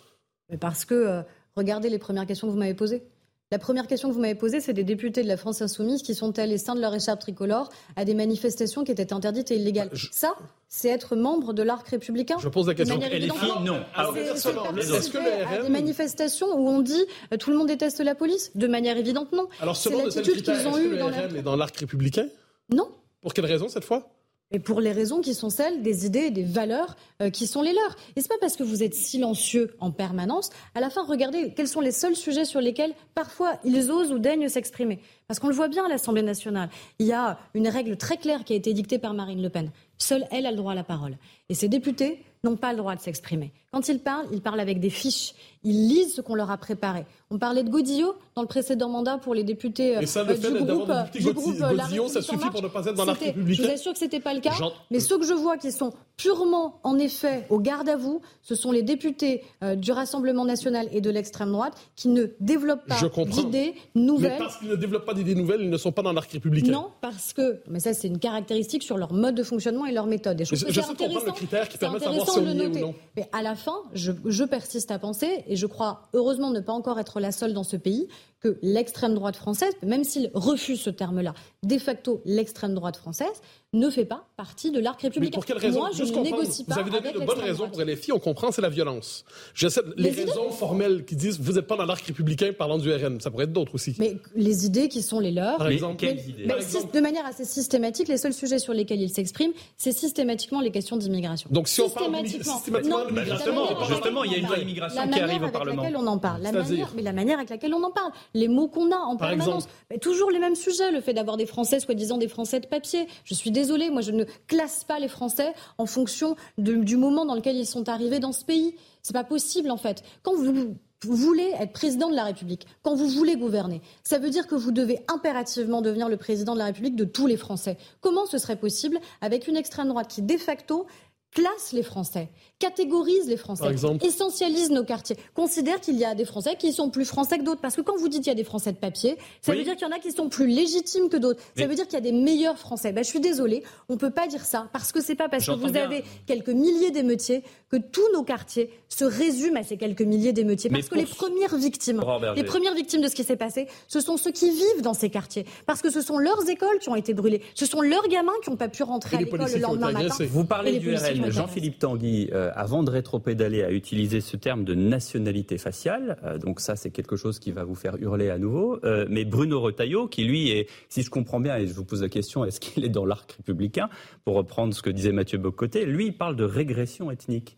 Parce 0.60 0.84
que, 0.84 0.94
euh, 0.94 1.22
regardez 1.56 1.90
les 1.90 1.98
premières 1.98 2.26
questions 2.26 2.46
que 2.46 2.52
vous 2.52 2.58
m'avez 2.58 2.74
posées. 2.74 3.02
La 3.50 3.58
première 3.58 3.86
question 3.86 4.10
que 4.10 4.14
vous 4.14 4.20
m'avez 4.20 4.34
posée, 4.34 4.60
c'est 4.60 4.74
des 4.74 4.84
députés 4.84 5.22
de 5.22 5.28
la 5.28 5.38
France 5.38 5.62
insoumise 5.62 6.02
qui 6.02 6.14
sont 6.14 6.38
allés, 6.38 6.58
sein 6.58 6.74
de 6.74 6.82
leur 6.82 6.94
écharpe 6.94 7.20
tricolore, 7.20 7.70
à 7.96 8.04
des 8.04 8.12
manifestations 8.12 8.84
qui 8.84 8.92
étaient 8.92 9.10
interdites 9.14 9.50
et 9.50 9.56
illégales. 9.56 9.90
Ça, 10.12 10.34
c'est 10.68 10.90
être 10.90 11.16
membre 11.16 11.54
de 11.54 11.62
l'arc 11.62 11.88
républicain 11.88 12.36
Je 12.38 12.48
pose 12.50 12.66
la 12.66 12.74
question. 12.74 13.00
Et 13.00 13.18
les 13.18 13.30
filles, 13.30 13.64
non. 13.64 13.80
Est-ce 14.16 15.10
que 15.10 15.62
des 15.62 15.68
manifestations 15.70 16.48
où 16.48 16.68
on 16.68 16.82
dit 16.82 17.06
euh, 17.32 17.38
tout 17.38 17.50
le 17.50 17.56
monde 17.56 17.68
déteste 17.68 18.00
la 18.00 18.14
police 18.14 18.50
De 18.54 18.66
manière 18.66 18.98
évidente, 18.98 19.32
non. 19.32 19.48
Alors, 19.62 19.76
selon 19.76 20.04
l'attitude 20.04 20.42
qu'ils 20.42 20.68
ont 20.68 20.78
eue 20.78 21.42
dans 21.42 21.56
l'arc 21.56 21.74
républicain? 21.74 22.28
Non. 22.70 22.90
Pour 23.22 23.32
quelle 23.32 23.46
raison 23.46 23.68
cette 23.68 23.84
fois? 23.84 24.10
Et 24.50 24.58
pour 24.58 24.80
les 24.80 24.92
raisons 24.92 25.20
qui 25.20 25.34
sont 25.34 25.50
celles 25.50 25.82
des 25.82 26.06
idées 26.06 26.26
et 26.26 26.30
des 26.30 26.44
valeurs 26.44 26.96
euh, 27.20 27.28
qui 27.28 27.46
sont 27.46 27.60
les 27.60 27.74
leurs. 27.74 27.96
Et 28.16 28.22
c'est 28.22 28.28
pas 28.28 28.38
parce 28.40 28.56
que 28.56 28.62
vous 28.62 28.82
êtes 28.82 28.94
silencieux 28.94 29.76
en 29.78 29.90
permanence. 29.90 30.48
À 30.74 30.80
la 30.80 30.88
fin, 30.88 31.04
regardez 31.04 31.52
quels 31.54 31.68
sont 31.68 31.82
les 31.82 31.92
seuls 31.92 32.16
sujets 32.16 32.46
sur 32.46 32.60
lesquels 32.60 32.94
parfois 33.14 33.58
ils 33.64 33.90
osent 33.90 34.10
ou 34.10 34.18
daignent 34.18 34.48
s'exprimer. 34.48 35.00
Parce 35.28 35.40
qu'on 35.40 35.48
le 35.48 35.54
voit 35.54 35.68
bien 35.68 35.84
à 35.84 35.88
l'Assemblée 35.90 36.22
nationale. 36.22 36.70
Il 36.98 37.06
y 37.06 37.12
a 37.12 37.38
une 37.52 37.68
règle 37.68 37.98
très 37.98 38.16
claire 38.16 38.44
qui 38.44 38.54
a 38.54 38.56
été 38.56 38.72
dictée 38.72 38.98
par 38.98 39.12
Marine 39.12 39.42
Le 39.42 39.50
Pen. 39.50 39.70
Seule 39.98 40.24
elle 40.30 40.46
a 40.46 40.50
le 40.50 40.56
droit 40.56 40.72
à 40.72 40.74
la 40.74 40.84
parole. 40.84 41.18
Et 41.50 41.54
ces 41.54 41.68
députés 41.68 42.24
n'ont 42.44 42.56
pas 42.56 42.70
le 42.72 42.78
droit 42.78 42.96
de 42.96 43.00
s'exprimer. 43.02 43.52
Quand 43.70 43.86
ils 43.90 43.98
parlent, 43.98 44.24
ils 44.32 44.40
parlent 44.40 44.58
avec 44.60 44.80
des 44.80 44.88
fiches. 44.88 45.34
Ils 45.64 45.86
lisent 45.86 46.14
ce 46.14 46.22
qu'on 46.22 46.34
leur 46.34 46.50
a 46.50 46.56
préparé. 46.56 47.04
On 47.30 47.36
parlait 47.38 47.62
de 47.62 47.68
Godillot 47.68 48.14
dans 48.36 48.40
le 48.40 48.48
précédent 48.48 48.88
mandat 48.88 49.18
pour 49.18 49.34
les 49.34 49.44
députés 49.44 49.98
Et 50.00 50.06
ça, 50.06 50.24
le 50.24 50.30
euh, 50.32 50.36
fait 50.36 50.50
du 50.50 50.64
groupe, 50.64 50.88
euh, 50.88 51.02
du 51.12 51.32
groupe, 51.34 51.60
euh, 51.60 51.74
Godillot, 51.76 52.08
ça 52.08 52.22
suffit 52.22 52.48
pour 52.48 52.62
ne 52.62 52.68
pas 52.68 52.86
être 52.86 52.94
dans 52.94 53.04
l'arc 53.04 53.20
républicain. 53.20 53.62
Je 53.64 53.68
vous 53.68 53.74
assure 53.74 53.92
que 53.92 53.98
c'était 53.98 54.20
pas 54.20 54.32
le 54.32 54.40
cas. 54.40 54.52
Jean- 54.52 54.72
Mais 54.90 54.98
ceux 55.00 55.18
que 55.18 55.26
je 55.26 55.34
vois 55.34 55.58
qui 55.58 55.72
sont 55.72 55.92
purement, 56.18 56.80
en 56.82 56.98
effet, 56.98 57.46
au 57.48 57.58
garde 57.60 57.88
à 57.88 57.96
vous, 57.96 58.20
ce 58.42 58.54
sont 58.54 58.70
les 58.72 58.82
députés 58.82 59.42
euh, 59.62 59.74
du 59.76 59.92
Rassemblement 59.92 60.44
national 60.44 60.86
et 60.92 61.00
de 61.00 61.08
l'extrême 61.08 61.50
droite 61.52 61.72
qui 61.96 62.08
ne 62.08 62.26
développent 62.40 62.86
pas 62.86 62.98
d'idées 63.24 63.74
Mais 63.94 64.02
nouvelles. 64.02 64.36
parce 64.38 64.58
qu'ils 64.58 64.68
ne 64.68 64.76
développent 64.76 65.06
pas 65.06 65.14
d'idées 65.14 65.34
nouvelles, 65.36 65.62
ils 65.62 65.70
ne 65.70 65.76
sont 65.78 65.92
pas 65.92 66.02
dans 66.02 66.12
l'arc 66.12 66.30
républicain. 66.30 66.72
Non, 66.72 66.88
parce 67.00 67.32
que, 67.32 67.60
mais 67.68 67.80
ça 67.80 67.94
c'est 67.94 68.08
une 68.08 68.18
caractéristique 68.18 68.82
sur 68.82 68.98
leur 68.98 69.12
mode 69.14 69.36
de 69.36 69.42
fonctionnement 69.44 69.86
et 69.86 69.92
leur 69.92 70.06
méthode. 70.06 70.40
Et 70.40 70.44
je, 70.44 70.52
Mais 70.52 70.58
je- 70.72 70.80
sais 70.80 70.86
comprendre 70.86 70.96
le 70.98 71.16
intéressant- 71.18 71.32
critère 71.36 71.68
qui 71.68 71.78
permet 71.78 71.98
de 71.98 72.04
savoir 72.04 72.20
intéressant 72.20 72.32
si 72.32 72.38
on 72.40 72.42
de 72.42 72.48
y 72.48 72.50
est 72.50 72.54
le 72.58 72.64
ou 72.64 72.68
noter. 72.68 72.80
non. 72.82 72.94
Mais 73.16 73.28
à 73.32 73.40
la 73.42 73.54
fin, 73.54 73.76
je, 73.94 74.12
je 74.26 74.44
persiste 74.44 74.90
à 74.90 74.98
penser, 74.98 75.44
et 75.46 75.54
je 75.56 75.66
crois 75.66 76.02
heureusement 76.12 76.50
ne 76.50 76.60
pas 76.60 76.72
encore 76.72 76.98
être 76.98 77.20
la 77.20 77.30
seule 77.32 77.54
dans 77.54 77.62
ce 77.64 77.76
pays, 77.76 78.08
que 78.40 78.56
l'extrême 78.62 79.14
droite 79.14 79.34
française, 79.36 79.72
même 79.82 80.04
s'il 80.04 80.30
refuse 80.34 80.80
ce 80.80 80.90
terme-là, 80.90 81.34
de 81.64 81.76
facto 81.78 82.22
l'extrême 82.24 82.72
droite 82.74 82.96
française, 82.96 83.26
ne 83.74 83.90
fait 83.90 84.06
pas 84.06 84.24
partie 84.34 84.70
de 84.70 84.80
l'arc 84.80 85.02
Mais 85.02 85.08
républicain. 85.10 85.34
pour 85.34 85.44
quelle 85.44 85.58
raison 85.58 85.80
Moi, 85.80 85.90
je 85.92 86.02
ne 86.02 86.20
négocie 86.22 86.64
pas 86.64 86.74
Vous 86.74 86.80
avez 86.80 86.90
donné 86.90 87.08
avec 87.08 87.20
de 87.20 87.26
bonnes 87.26 87.38
raisons 87.40 87.68
pour 87.68 87.82
LFI, 87.82 88.12
on 88.12 88.18
comprend, 88.18 88.50
c'est 88.50 88.62
la 88.62 88.70
violence. 88.70 89.26
J'essaie 89.54 89.82
les, 89.96 90.04
Les 90.04 90.12
idées- 90.22 90.30
raisons 90.30 90.50
formelles 90.50 91.04
qui 91.04 91.16
disent 91.16 91.38
vous 91.38 91.52
n'êtes 91.52 91.66
pas 91.66 91.76
dans 91.76 91.84
l'arc 91.84 92.02
républicain 92.06 92.52
parlant 92.56 92.78
du 92.78 92.90
RN. 92.90 93.20
Ça 93.20 93.30
pourrait 93.30 93.44
être 93.44 93.52
d'autres 93.52 93.74
aussi. 93.74 93.94
Mais 93.98 94.16
les 94.34 94.64
idées 94.64 94.88
qui 94.88 95.02
sont 95.02 95.20
les 95.20 95.32
leurs, 95.32 95.58
Par 95.58 95.66
Mais 95.68 95.74
exemple. 95.74 95.96
quelles 95.96 96.14
Mais- 96.16 96.22
idées 96.22 96.42
mais 96.44 96.48
Par 96.48 96.56
exemple. 96.62 96.94
de 96.94 97.00
manière 97.00 97.26
assez 97.26 97.44
systématique, 97.44 98.08
les 98.08 98.16
seuls 98.16 98.32
sujets 98.32 98.58
sur 98.58 98.72
lesquels 98.72 99.02
ils 99.02 99.10
s'expriment, 99.10 99.52
c'est 99.76 99.92
systématiquement 99.92 100.60
les 100.62 100.70
questions 100.70 100.96
d'immigration. 100.96 101.50
Donc 101.52 101.68
si 101.68 101.82
on 101.82 101.90
parle 101.90 102.06
Systématiquement. 102.26 102.98
Non, 102.98 103.04
la 103.04 103.10
manière 103.12 103.34
avec 103.34 103.88
justement, 103.88 104.24
il 104.24 104.32
y 104.32 104.34
a 104.36 104.38
une 104.38 104.46
loi 104.46 104.56
immigration 104.58 104.96
La 105.00 105.04
qui 105.04 105.10
manière 105.10 105.24
arrive 105.24 105.40
au 105.40 105.44
avec 105.44 105.52
Parlement. 105.52 105.82
laquelle 105.82 105.96
on 105.98 106.06
en 106.06 106.18
parle. 106.18 106.40
La 106.42 106.52
manière, 106.52 106.92
mais 106.96 107.02
la 107.02 107.12
manière 107.12 107.36
avec 107.36 107.50
laquelle 107.50 107.74
on 107.74 107.82
en 107.82 107.90
parle. 107.90 108.12
Les 108.32 108.48
mots 108.48 108.68
qu'on 108.68 108.90
a 108.92 108.96
en 108.96 109.16
Par 109.16 109.28
permanence. 109.28 109.68
Mais 109.90 109.98
toujours 109.98 110.30
les 110.30 110.38
mêmes 110.38 110.54
sujets. 110.56 110.90
Le 110.90 111.02
fait 111.02 111.12
d'avoir 111.12 111.36
des 111.36 111.44
Français, 111.46 111.80
soi-disant 111.80 112.16
des 112.16 112.28
Français 112.28 112.60
de 112.60 112.66
papier. 112.66 113.06
Je 113.24 113.34
suis 113.34 113.50
désolée, 113.58 113.90
moi 113.90 114.02
je 114.02 114.12
ne 114.12 114.24
classe 114.46 114.84
pas 114.84 114.98
les 115.00 115.08
Français 115.08 115.52
en 115.78 115.86
fonction 115.86 116.36
du 116.58 116.96
moment 116.96 117.24
dans 117.24 117.34
lequel 117.34 117.56
ils 117.56 117.66
sont 117.66 117.88
arrivés 117.88 118.20
dans 118.20 118.32
ce 118.32 118.44
pays. 118.44 118.76
C'est 119.02 119.12
pas 119.12 119.24
possible 119.24 119.70
en 119.70 119.76
fait. 119.76 120.04
Quand 120.22 120.34
vous 120.36 120.76
voulez 121.02 121.52
être 121.58 121.72
président 121.72 122.08
de 122.08 122.14
la 122.14 122.24
République, 122.24 122.66
quand 122.82 122.94
vous 122.94 123.08
voulez 123.08 123.36
gouverner, 123.36 123.82
ça 124.04 124.18
veut 124.18 124.30
dire 124.30 124.46
que 124.46 124.54
vous 124.54 124.70
devez 124.70 125.00
impérativement 125.08 125.82
devenir 125.82 126.08
le 126.08 126.16
président 126.16 126.54
de 126.54 126.58
la 126.58 126.66
République 126.66 126.94
de 126.94 127.04
tous 127.04 127.26
les 127.26 127.36
Français. 127.36 127.76
Comment 128.00 128.26
ce 128.26 128.38
serait 128.38 128.56
possible 128.56 128.98
avec 129.20 129.48
une 129.48 129.56
extrême 129.56 129.88
droite 129.88 130.08
qui, 130.08 130.22
de 130.22 130.36
facto, 130.36 130.86
classe 131.34 131.72
les 131.72 131.82
Français, 131.82 132.28
catégorise 132.58 133.28
les 133.28 133.36
Français, 133.36 133.66
exemple 133.66 134.04
essentialise 134.04 134.70
nos 134.70 134.82
quartiers, 134.84 135.16
considère 135.34 135.80
qu'il 135.80 135.96
y 135.96 136.04
a 136.04 136.14
des 136.14 136.24
Français 136.24 136.56
qui 136.58 136.72
sont 136.72 136.90
plus 136.90 137.04
français 137.04 137.38
que 137.38 137.44
d'autres. 137.44 137.60
Parce 137.60 137.76
que 137.76 137.80
quand 137.82 137.96
vous 137.96 138.08
dites 138.08 138.22
qu'il 138.22 138.30
y 138.30 138.32
a 138.32 138.34
des 138.34 138.44
Français 138.44 138.72
de 138.72 138.78
papier, 138.78 139.16
ça 139.42 139.52
Oui. 139.52 139.58
veut 139.58 139.64
dire 139.64 139.76
qu'il 139.76 139.86
y 139.86 139.90
en 139.90 139.94
a 139.94 139.98
qui 139.98 140.10
sont 140.12 140.28
plus 140.28 140.46
légitimes 140.46 141.08
que 141.08 141.16
d'autres. 141.16 141.40
Mais- 141.56 141.62
Ça 141.62 141.68
veut 141.68 141.74
dire 141.74 141.84
qu'il 141.84 141.94
y 141.94 141.96
a 141.98 142.00
des 142.00 142.12
meilleurs 142.12 142.58
Français. 142.58 142.92
Ben, 142.92 143.04
je 143.04 143.08
suis 143.08 143.20
désolée, 143.20 143.62
on 143.88 143.96
peut 143.96 144.10
pas 144.10 144.26
dire 144.26 144.44
ça. 144.44 144.68
Parce 144.72 144.90
que 144.92 145.00
c'est 145.00 145.14
pas 145.14 145.28
parce 145.28 145.46
que 145.46 145.52
vous 145.52 145.70
bien. 145.70 145.84
avez 145.84 146.02
quelques 146.26 146.48
milliers 146.48 146.90
d'émeutiers 146.90 147.42
que 147.70 147.76
tous 147.76 148.10
nos 148.14 148.22
quartiers 148.24 148.70
se 148.88 149.04
résument 149.04 149.60
à 149.60 149.62
ces 149.64 149.76
quelques 149.76 150.02
milliers 150.02 150.32
d'émeutiers. 150.32 150.70
Parce 150.70 150.88
que 150.88 150.94
les 150.96 151.04
premières 151.06 151.56
victimes, 151.56 152.02
les 152.34 152.44
premières 152.44 152.74
victimes 152.74 153.02
de 153.02 153.08
ce 153.08 153.14
qui 153.14 153.24
s'est 153.24 153.36
passé, 153.36 153.68
ce 153.86 154.00
sont 154.00 154.16
ceux 154.16 154.32
qui 154.32 154.50
vivent 154.50 154.82
dans 154.82 154.94
ces 154.94 155.10
quartiers. 155.10 155.44
Parce 155.66 155.82
que 155.82 155.90
ce 155.90 156.00
sont 156.00 156.18
leurs 156.18 156.48
écoles 156.48 156.78
qui 156.80 156.88
ont 156.88 156.96
été 156.96 157.12
brûlées. 157.14 157.42
Ce 157.54 157.66
sont 157.66 157.80
leurs 157.82 158.08
gamins 158.08 158.32
qui 158.42 158.50
n'ont 158.50 158.56
pas 158.56 158.68
pu 158.68 158.82
rentrer 158.82 159.16
Et 159.16 159.18
à 159.18 159.22
l'école 159.22 159.40
le 159.52 159.58
lendemain 159.58 159.92
matin. 159.92 160.14
Vous 160.30 160.44
parlez 160.44 160.78
du 160.78 160.86
policiers 160.86 161.17
Jean-Philippe 161.30 161.78
Tanguy, 161.78 162.30
euh, 162.32 162.50
avant 162.54 162.82
de 162.82 162.90
rétropédaler, 162.90 163.62
a 163.62 163.70
utilisé 163.70 164.20
ce 164.20 164.36
terme 164.36 164.64
de 164.64 164.74
nationalité 164.74 165.58
faciale. 165.58 166.18
Euh, 166.24 166.38
donc 166.38 166.60
ça, 166.60 166.76
c'est 166.76 166.90
quelque 166.90 167.16
chose 167.16 167.38
qui 167.38 167.52
va 167.52 167.64
vous 167.64 167.74
faire 167.74 167.96
hurler 167.96 168.30
à 168.30 168.38
nouveau. 168.38 168.78
Euh, 168.84 169.06
mais 169.08 169.24
Bruno 169.24 169.60
Retailleau, 169.60 170.08
qui 170.08 170.24
lui 170.24 170.50
est, 170.50 170.68
si 170.88 171.02
je 171.02 171.10
comprends 171.10 171.40
bien, 171.40 171.56
et 171.56 171.66
je 171.66 171.74
vous 171.74 171.84
pose 171.84 172.02
la 172.02 172.08
question, 172.08 172.44
est-ce 172.44 172.60
qu'il 172.60 172.84
est 172.84 172.90
dans 172.90 173.04
l'arc 173.04 173.32
républicain 173.32 173.88
Pour 174.24 174.34
reprendre 174.34 174.74
ce 174.74 174.82
que 174.82 174.90
disait 174.90 175.12
Mathieu 175.12 175.38
Bocoté, 175.38 175.84
lui, 175.84 176.06
il 176.06 176.16
parle 176.16 176.36
de 176.36 176.44
régression 176.44 177.10
ethnique. 177.10 177.56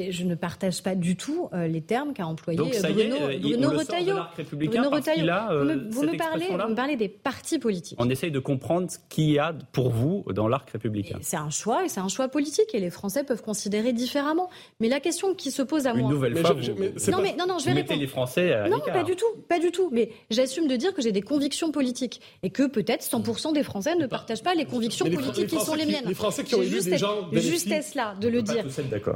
Et 0.00 0.12
je 0.12 0.24
ne 0.24 0.34
partage 0.36 0.82
pas 0.82 0.94
du 0.94 1.16
tout 1.16 1.48
euh, 1.52 1.66
les 1.66 1.80
termes 1.80 2.12
qu'a 2.14 2.24
employé 2.26 2.56
Donc 2.56 2.72
ça 2.72 2.88
y 2.88 3.00
est, 3.00 3.08
Bruno, 3.08 3.26
euh, 3.26 3.32
il- 3.34 3.40
Bruno 3.40 3.56
on 3.56 3.56
le 3.58 3.62
sort 3.64 3.72
de 3.72 3.78
Retailleau. 3.78 4.14
l'arc 4.14 4.34
républicain 4.36 4.80
Bruno 4.82 4.96
Retailleau. 4.96 5.28
a, 5.32 5.52
euh, 5.52 5.58
vous 5.58 5.64
me, 5.64 5.74
vous 5.90 6.00
cette 6.02 6.12
me 6.12 6.16
parlez, 6.16 6.32
expression-là 6.34 6.64
vous 6.64 6.70
me 6.70 6.76
parlez 6.76 6.96
des 6.96 7.08
partis 7.08 7.58
politiques. 7.58 7.98
On 8.00 8.08
essaye 8.08 8.30
de 8.30 8.38
comprendre 8.38 8.90
ce 8.90 8.98
qu'il 9.08 9.30
y 9.30 9.38
a 9.40 9.52
pour 9.72 9.90
vous 9.90 10.24
dans 10.32 10.46
l'arc 10.46 10.70
républicain. 10.70 11.18
C'est 11.20 11.36
un 11.36 11.50
choix 11.50 11.84
et 11.84 11.88
c'est 11.88 11.98
un 12.00 12.06
choix 12.08 12.28
politique 12.28 12.72
et 12.74 12.80
les 12.80 12.90
Français 12.90 13.24
peuvent 13.24 13.42
considérer 13.42 13.92
différemment. 13.92 14.48
Mais 14.78 14.88
la 14.88 15.00
question 15.00 15.34
qui 15.34 15.50
se 15.50 15.62
pose 15.62 15.86
à 15.88 15.92
Une 15.94 16.02
moi. 16.02 16.10
nouvelle 16.12 16.34
Mais 16.34 16.40
fois, 16.42 16.54
je- 16.60 16.70
vous, 16.70 16.78
mais 16.78 16.92
c'est 16.96 17.10
Non 17.10 17.16
pas- 17.18 17.22
mais 17.24 17.34
non 17.36 17.46
non, 17.48 17.58
je 17.58 17.64
vous 17.64 17.70
vais 17.70 17.74
mettez 17.74 17.94
répondre. 17.94 18.00
les 18.00 18.06
Français 18.06 18.52
à 18.52 18.68
Non, 18.68 18.78
pas 18.78 19.02
du 19.02 19.16
tout, 19.16 19.26
pas 19.48 19.58
du 19.58 19.72
tout. 19.72 19.88
Mais 19.92 20.10
j'assume 20.30 20.68
de 20.68 20.76
dire 20.76 20.94
que 20.94 21.02
j'ai 21.02 21.10
des 21.12 21.22
convictions 21.22 21.72
politiques 21.72 22.20
et 22.44 22.50
que 22.50 22.68
peut-être 22.68 23.02
100% 23.02 23.52
des 23.52 23.64
Français 23.64 23.96
ne 23.96 24.06
partagent 24.06 24.44
pas 24.44 24.54
les 24.54 24.64
convictions 24.64 25.06
Mais 25.08 25.16
politiques 25.16 25.50
les 25.50 25.58
qui 25.58 25.64
sont 25.64 25.74
les 25.74 25.86
miennes. 25.86 26.04
les 26.06 26.14
Français 26.14 26.44
qui 26.44 26.54
ont 26.54 26.62
juste- 26.62 26.88
des 26.88 26.98
gens 26.98 27.28
justesse 27.32 27.96
là 27.96 28.14
de 28.20 28.28
On 28.28 28.30
le 28.30 28.42
dire. 28.42 28.64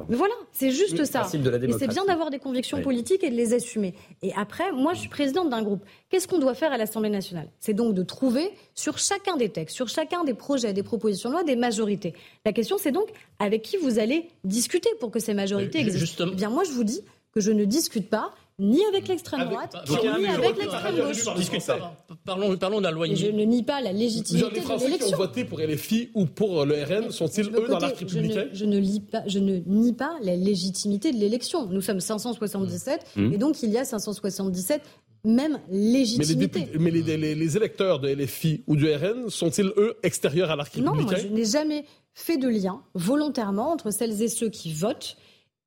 voilà, 0.08 0.34
c'est 0.50 0.71
juste 0.72 0.98
Le 0.98 1.04
ça. 1.04 1.26
Mais 1.32 1.72
c'est 1.78 1.86
bien 1.88 2.04
d'avoir 2.04 2.30
des 2.30 2.38
convictions 2.38 2.78
Oui. 2.78 2.82
politiques 2.82 3.22
et 3.22 3.30
de 3.30 3.36
les 3.36 3.54
assumer. 3.54 3.94
Et 4.22 4.32
après, 4.34 4.72
moi, 4.72 4.94
je 4.94 5.00
suis 5.00 5.08
présidente 5.08 5.48
d'un 5.50 5.62
groupe. 5.62 5.84
Qu'est-ce 6.10 6.26
qu'on 6.26 6.38
doit 6.38 6.54
faire 6.54 6.72
à 6.72 6.76
l'Assemblée 6.78 7.10
nationale? 7.10 7.48
C'est 7.60 7.74
donc 7.74 7.94
de 7.94 8.02
trouver 8.02 8.50
sur 8.74 8.98
chacun 8.98 9.36
des 9.36 9.48
textes, 9.50 9.76
sur 9.76 9.88
chacun 9.88 10.24
des 10.24 10.34
projets, 10.34 10.72
des 10.72 10.82
propositions 10.82 11.28
de 11.30 11.34
loi, 11.34 11.44
des 11.44 11.56
majorités. 11.56 12.14
La 12.44 12.52
question, 12.52 12.76
c'est 12.78 12.92
donc 12.92 13.08
avec 13.38 13.62
qui 13.62 13.76
vous 13.76 13.98
allez 13.98 14.28
discuter 14.44 14.90
pour 15.00 15.10
que 15.10 15.20
ces 15.20 15.34
majorités 15.34 15.78
existent. 15.78 16.00
justement- 16.00 16.32
Eh 16.32 16.36
bien, 16.36 16.50
moi, 16.50 16.64
je 16.64 16.72
vous 16.72 16.84
dis 16.84 17.00
que 17.34 17.40
je 17.40 17.50
ne 17.52 17.64
discute 17.64 18.10
pas 18.10 18.34
ni 18.58 18.80
avec 18.86 19.08
l'extrême 19.08 19.40
Avec- 19.40 19.52
droite, 19.52 19.76
Donc, 19.86 19.98
il 20.02 20.04
y 20.04 20.08
a 20.08 20.14
un 20.14 20.18
ni 20.18 20.26
avec 20.26 20.56
l'extrême 20.56 20.96
gauche. 20.96 21.24
les. 21.36 21.80
Parlons, 22.24 22.56
parlons 22.56 22.78
de 22.78 22.84
la 22.84 22.90
loi 22.90 23.06
je 23.06 23.26
ne 23.28 23.42
nie 23.44 23.62
pas 23.62 23.80
la 23.80 23.92
légitimité 23.92 24.48
les 24.50 24.60
de 24.60 24.64
Français 24.64 24.84
qui 24.86 24.90
ont 24.92 24.94
l'élection. 24.94 25.16
voté 25.16 25.44
pour 25.44 25.60
LFI 25.60 26.10
ou 26.14 26.26
pour 26.26 26.64
le 26.64 26.74
RN 26.84 27.10
sont-ils, 27.10 27.46
eux, 27.48 27.66
dans 27.68 27.78
l'arc 27.78 27.96
je 27.98 28.04
ne- 28.04 28.22
républicain 28.22 28.44
je 28.52 28.64
ne, 28.64 28.78
lis 28.78 29.00
pas, 29.00 29.22
je 29.26 29.38
ne 29.38 29.58
nie 29.66 29.92
pas 29.94 30.16
la 30.22 30.36
légitimité 30.36 31.12
de 31.12 31.16
l'élection. 31.18 31.66
Nous 31.66 31.80
sommes 31.80 32.00
577 32.00 33.00
Mmh. 33.16 33.32
et 33.32 33.38
donc 33.38 33.62
il 33.62 33.70
y 33.70 33.78
a 33.78 33.84
577 33.84 34.82
même 35.24 35.58
mais 35.70 35.76
les, 35.76 35.92
légitimité. 36.00 36.34
députés- 36.60 36.78
mais 36.78 36.90
les, 36.90 37.16
les- 37.16 37.34
les 37.34 37.56
électeurs 37.56 38.00
de 38.00 38.08
LFI 38.08 38.64
ou 38.66 38.76
du 38.76 38.92
RN 38.92 39.28
sont-ils, 39.30 39.72
eux, 39.76 39.94
extérieurs 40.02 40.50
à 40.50 40.56
l'arc 40.56 40.76
Non, 40.76 40.86
moi 40.92 41.04
républicain 41.04 41.22
je 41.28 41.34
n'ai 41.34 41.44
jamais 41.44 41.84
fait 42.14 42.36
de 42.38 42.48
lien 42.48 42.82
volontairement 42.94 43.70
entre 43.72 43.90
celles 43.92 44.20
et 44.20 44.28
ceux 44.28 44.48
qui 44.50 44.72
votent 44.72 45.16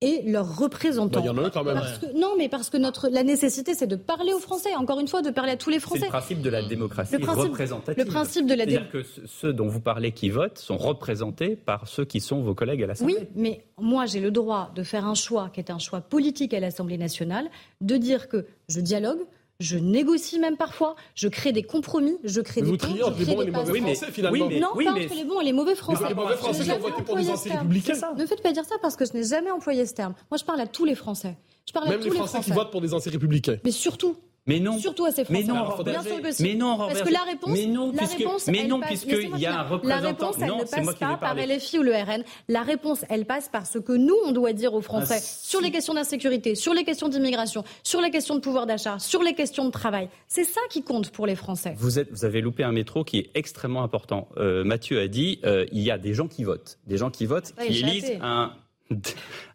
et 0.01 0.23
leurs 0.29 0.57
représentants. 0.57 1.21
Il 1.21 1.25
y 1.25 1.29
en 1.29 1.37
a 1.37 1.43
un 1.43 1.49
quand 1.49 1.63
même. 1.63 1.75
Parce 1.75 1.99
que- 1.99 2.19
non, 2.19 2.33
mais 2.37 2.49
parce 2.49 2.69
que 2.69 2.77
notre, 2.77 3.07
la 3.09 3.23
nécessité, 3.23 3.73
c'est 3.73 3.87
de 3.87 3.95
parler 3.95 4.33
aux 4.33 4.39
Français. 4.39 4.75
Encore 4.75 4.99
une 4.99 5.07
fois, 5.07 5.21
de 5.21 5.29
parler 5.31 5.53
à 5.53 5.57
tous 5.57 5.69
les 5.69 5.77
C'est 5.77 5.81
Français. 5.83 6.05
le 6.05 6.09
principe 6.09 6.41
de 6.41 6.49
la 6.49 6.61
démocratie 6.63 7.13
Le 7.13 7.19
principe- 7.19 7.43
représentative. 7.51 8.03
le 8.03 8.09
principe 8.09 8.45
de 8.45 8.53
la 8.53 8.65
C'est-à-dire 8.65 8.91
que 8.91 9.03
ce- 9.03 9.21
ceux 9.25 9.53
dont 9.53 9.67
vous 9.67 9.79
parlez 9.79 10.11
qui 10.11 10.29
votent 10.29 10.57
sont 10.59 10.77
représentés 10.77 11.55
par 11.55 11.87
ceux 11.87 12.03
qui 12.05 12.19
sont 12.19 12.41
vos 12.41 12.53
collègues 12.53 12.83
à 12.83 12.87
l'Assemblée. 12.87 13.15
Oui, 13.19 13.27
mais 13.35 13.65
moi, 13.79 14.05
j'ai 14.05 14.19
le 14.19 14.31
droit 14.31 14.71
de 14.75 14.83
faire 14.83 15.05
un 15.05 15.15
choix 15.15 15.49
qui 15.53 15.59
est 15.61 15.71
un 15.71 15.79
choix 15.79 16.01
politique 16.01 16.53
à 16.53 16.59
l'Assemblée 16.59 16.97
nationale, 16.97 17.49
de 17.81 17.95
dire 17.97 18.27
que 18.27 18.45
je 18.67 18.81
dialogue, 18.81 19.19
je 19.59 19.77
négocie 19.77 20.39
même 20.39 20.57
parfois, 20.57 20.95
je 21.15 21.27
crée 21.27 21.51
des 21.51 21.63
compromis, 21.63 22.17
je 22.23 22.41
crée 22.41 22.61
Mais 22.61 22.65
des 22.67 22.71
vous 22.71 22.77
ponts, 22.77 22.87
je 22.87 23.23
crée 23.23 23.45
des 23.45 23.51
mauvais 23.51 23.79
Français, 23.81 24.11
finalement. 24.11 24.45
oui, 24.45 24.53
mais- 24.55 24.59
Non, 24.59 24.67
oui, 24.75 24.85
pas 24.85 24.93
mais- 24.93 25.05
entre 25.05 25.15
les 25.15 25.23
bons 25.23 25.41
et 25.41 25.45
les 25.45 25.53
mauvais 25.53 25.75
Français. 25.75 26.07
les 26.09 26.13
mauvais 26.13 26.35
Français 26.35 26.63
qui 26.63 26.71
ont 26.71 26.79
voté 26.79 27.03
pour 27.03 27.15
des. 27.15 27.23
Ne 27.23 28.25
faites 28.25 28.41
pas 28.43 28.51
dire 28.51 28.65
ça 28.65 28.75
parce 28.81 28.95
que 28.95 29.05
je 29.05 29.13
n'ai 29.13 29.23
jamais 29.23 29.51
employé 29.51 29.85
ce 29.85 29.93
terme. 29.93 30.13
Moi, 30.29 30.37
je 30.37 30.43
parle 30.43 30.59
à 30.61 30.67
tous 30.67 30.85
les 30.85 30.95
Français. 30.95 31.35
Je 31.67 31.73
parle 31.73 31.87
à 31.87 31.91
Même 31.91 31.99
tous 31.99 32.05
les 32.05 32.11
les 32.11 32.17
Français 32.17 32.39
qui 32.41 32.51
votent 32.51 32.71
pour 32.71 32.81
des 32.81 32.93
anti-républicains. 32.93 33.57
Mais 33.63 33.71
surtout, 33.71 34.15
Mais 34.47 34.59
non. 34.59 34.77
surtout 34.77 35.05
à 35.05 35.11
ces 35.11 35.23
Mais 35.29 35.43
Français. 35.43 35.47
non, 35.47 35.55
Alors, 35.55 35.83
Bien 35.83 36.03
sûr 36.03 36.21
que 36.21 36.31
si. 36.31 36.43
Mais 36.43 36.53
non, 36.53 36.77
Parce 36.77 37.01
que 37.01 37.11
la 37.11 37.23
réponse, 37.23 37.51
Mais 37.51 37.65
non, 37.65 37.91
la 37.91 37.97
puisque, 37.97 38.17
réponse, 38.19 38.47
mais 38.47 38.59
elle 38.59 38.67
non, 38.67 38.79
puisqu'il 38.79 39.37
y 39.39 39.45
a 39.47 39.59
un 39.59 39.63
représentant. 39.63 39.87
La 40.01 40.07
réponse, 40.09 40.35
elle 40.39 40.47
non, 40.47 40.57
ne 40.59 40.63
passe 40.63 40.95
pas 40.99 41.17
par. 41.17 41.35
LFI 41.35 41.79
ou 41.79 41.83
le 41.83 41.93
RN. 41.93 42.23
La 42.47 42.61
réponse, 42.61 43.05
elle 43.09 43.25
passe 43.25 43.49
par 43.49 43.65
ce 43.65 43.79
que 43.79 43.93
nous, 43.93 44.15
on 44.25 44.31
doit 44.31 44.53
dire 44.53 44.73
aux 44.75 44.81
Français 44.81 45.17
Ah, 45.17 45.21
sur 45.21 45.61
les 45.61 45.71
questions 45.71 45.95
d'insécurité, 45.95 46.53
sur 46.53 46.73
les 46.73 46.83
questions 46.83 47.09
d'immigration, 47.09 47.63
sur 47.83 48.01
les 48.01 48.11
questions 48.11 48.35
de 48.35 48.39
pouvoir 48.39 48.67
d'achat, 48.67 48.99
sur 48.99 49.23
les 49.23 49.33
questions 49.33 49.65
de 49.65 49.71
travail. 49.71 50.09
C'est 50.27 50.43
ça 50.43 50.61
qui 50.69 50.83
compte 50.83 51.09
pour 51.09 51.25
les 51.25 51.35
Français. 51.35 51.73
Vous, 51.77 51.97
êtes, 51.97 52.11
vous 52.11 52.23
avez 52.25 52.41
loupé 52.41 52.63
un 52.63 52.71
métro 52.71 53.03
qui 53.03 53.17
est 53.17 53.31
extrêmement 53.33 53.83
important. 53.83 54.27
Euh, 54.37 54.63
Mathieu 54.63 54.99
a 54.99 55.07
dit 55.07 55.39
euh, 55.43 55.65
il 55.71 55.81
y 55.81 55.89
a 55.89 55.97
des 55.97 56.13
gens 56.13 56.27
qui 56.27 56.43
votent, 56.43 56.77
des 56.85 56.97
gens 56.97 57.09
qui 57.09 57.25
votent, 57.25 57.53
Pas 57.55 57.65
qui 57.65 57.79
élisent 57.79 58.13
un, 58.21 58.53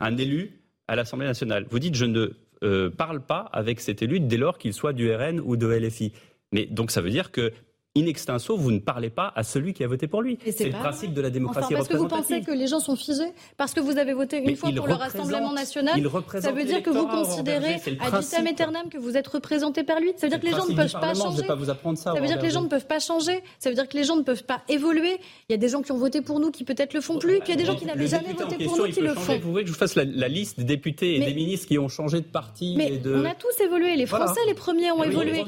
un 0.01 0.17
élu 0.17 0.61
à 0.89 0.97
l'Assemblée 0.97 1.27
nationale. 1.27 1.67
Vous 1.71 1.79
dites 1.79 1.95
je 1.95 2.05
ne 2.07 2.33
euh, 2.63 2.91
parle 2.91 3.25
pas 3.25 3.49
avec 3.53 3.81
cet 3.81 4.03
élu 4.03 4.21
dès 4.21 4.37
lors 4.37 4.59
qu'il 4.59 4.75
soit 4.75 4.93
du 4.93 5.13
RN 5.13 5.41
ou 5.41 5.57
de 5.57 5.67
LFI. 5.67 6.13
Mais 6.53 6.67
donc 6.67 6.91
ça 6.91 7.01
veut 7.01 7.11
dire 7.11 7.31
que 7.31 7.53
in 7.97 8.07
extenso, 8.07 8.57
vous 8.57 8.71
ne 8.71 8.79
parlez 8.79 9.11
pas 9.11 9.33
à 9.35 9.43
celui 9.43 9.73
qui 9.73 9.83
a 9.83 9.89
voté 9.89 10.07
pour 10.07 10.23
lui. 10.23 10.39
C'est 10.49 10.67
le 10.67 10.71
principe 10.71 11.13
de 11.13 11.21
la 11.21 11.31
démocratie 11.31 11.75
enfin, 11.75 11.77
parce 11.77 11.89
que 11.89 11.97
vous 11.97 12.07
pensez 12.07 12.41
que 12.41 12.53
les 12.53 12.69
gens 12.69 12.79
sont 12.79 12.95
figés 12.95 13.33
Parce 13.57 13.75
que 13.75 13.81
vous 13.81 13.99
avez 13.99 14.13
voté 14.13 14.39
une 14.49 14.55
fois 14.55 14.71
pour 14.71 14.87
le 14.87 14.95
Rassemblement 14.95 15.53
national 15.53 16.01
Ça 16.41 16.53
veut 16.53 16.65
dire 16.65 16.83
que 16.85 16.91
vous 16.91 17.09
considérez 17.09 17.81
à 18.01 18.21
vitam 18.21 18.47
aeternam 18.47 18.89
que 18.89 18.99
vous 18.99 19.17
êtes 19.17 19.27
représenté 19.27 19.83
par 19.83 19.99
lui. 19.99 20.13
Ça 20.17 20.27
veut 20.27 20.31
dire 20.31 20.41
que 20.41 20.47
les 20.47 20.53
gens 20.53 20.69
ne 20.69 20.77
peuvent 20.77 20.93
pas 20.93 21.15
changer. 21.15 21.43
pas 21.43 21.57
vous 21.57 21.71
apprendre 21.71 21.99
ça, 21.99 22.13
ça 22.15 22.21
veut 22.21 22.27
dire 22.27 22.39
que 22.39 22.45
les 22.45 22.51
gens 22.51 22.63
ne 22.63 22.69
peuvent 22.69 22.87
pas 22.87 23.01
changer. 23.01 23.43
Ça 23.59 23.71
veut 23.71 23.75
dire 23.75 23.89
que 23.89 23.97
les 23.97 24.05
gens 24.05 24.17
ne 24.17 24.23
peuvent 24.23 24.45
pas 24.45 24.63
évoluer. 24.69 25.19
Il 25.49 25.53
y 25.53 25.55
a 25.55 25.59
des 25.59 25.69
gens 25.69 25.83
qui 25.83 25.91
ont 25.91 25.99
voté 25.99 26.23
pour 26.23 26.39
nous 26.39 26.53
qui 26.53 26.65
peut-être 26.65 26.95
le 26.95 27.01
font 27.01 27.19
plus, 27.19 27.41
puis 27.41 27.49
il 27.49 27.51
y 27.51 27.53
a 27.55 27.57
des 27.57 27.65
gens 27.65 27.77
qui 27.77 27.87
n'avaient 27.87 28.07
jamais 28.07 28.35
voté 28.35 28.65
pour 28.65 28.79
nous 28.79 28.85
qui 28.85 29.01
le 29.01 29.15
font. 29.15 29.37
Vous 29.39 29.51
voulez 29.51 29.65
que 29.65 29.69
je 29.69 29.73
vous 29.73 29.79
fasse 29.79 29.97
la, 29.97 30.05
liste 30.29 30.59
des 30.59 30.65
députés 30.65 31.17
et 31.17 31.21
des 31.21 31.35
ministres 31.35 31.67
qui 31.67 31.79
ont 31.79 31.89
changé 31.89 32.21
de 32.21 32.27
parti 32.27 32.75
Mais 32.77 32.95
et 32.95 32.99
de... 32.99 33.15
on 33.15 33.25
a 33.25 33.35
tous 33.35 33.61
évolué. 33.65 33.97
Les 33.97 34.07
Français, 34.07 34.41
les 34.47 34.55
premiers, 34.55 34.93
ont 34.93 35.03
évolué. 35.03 35.45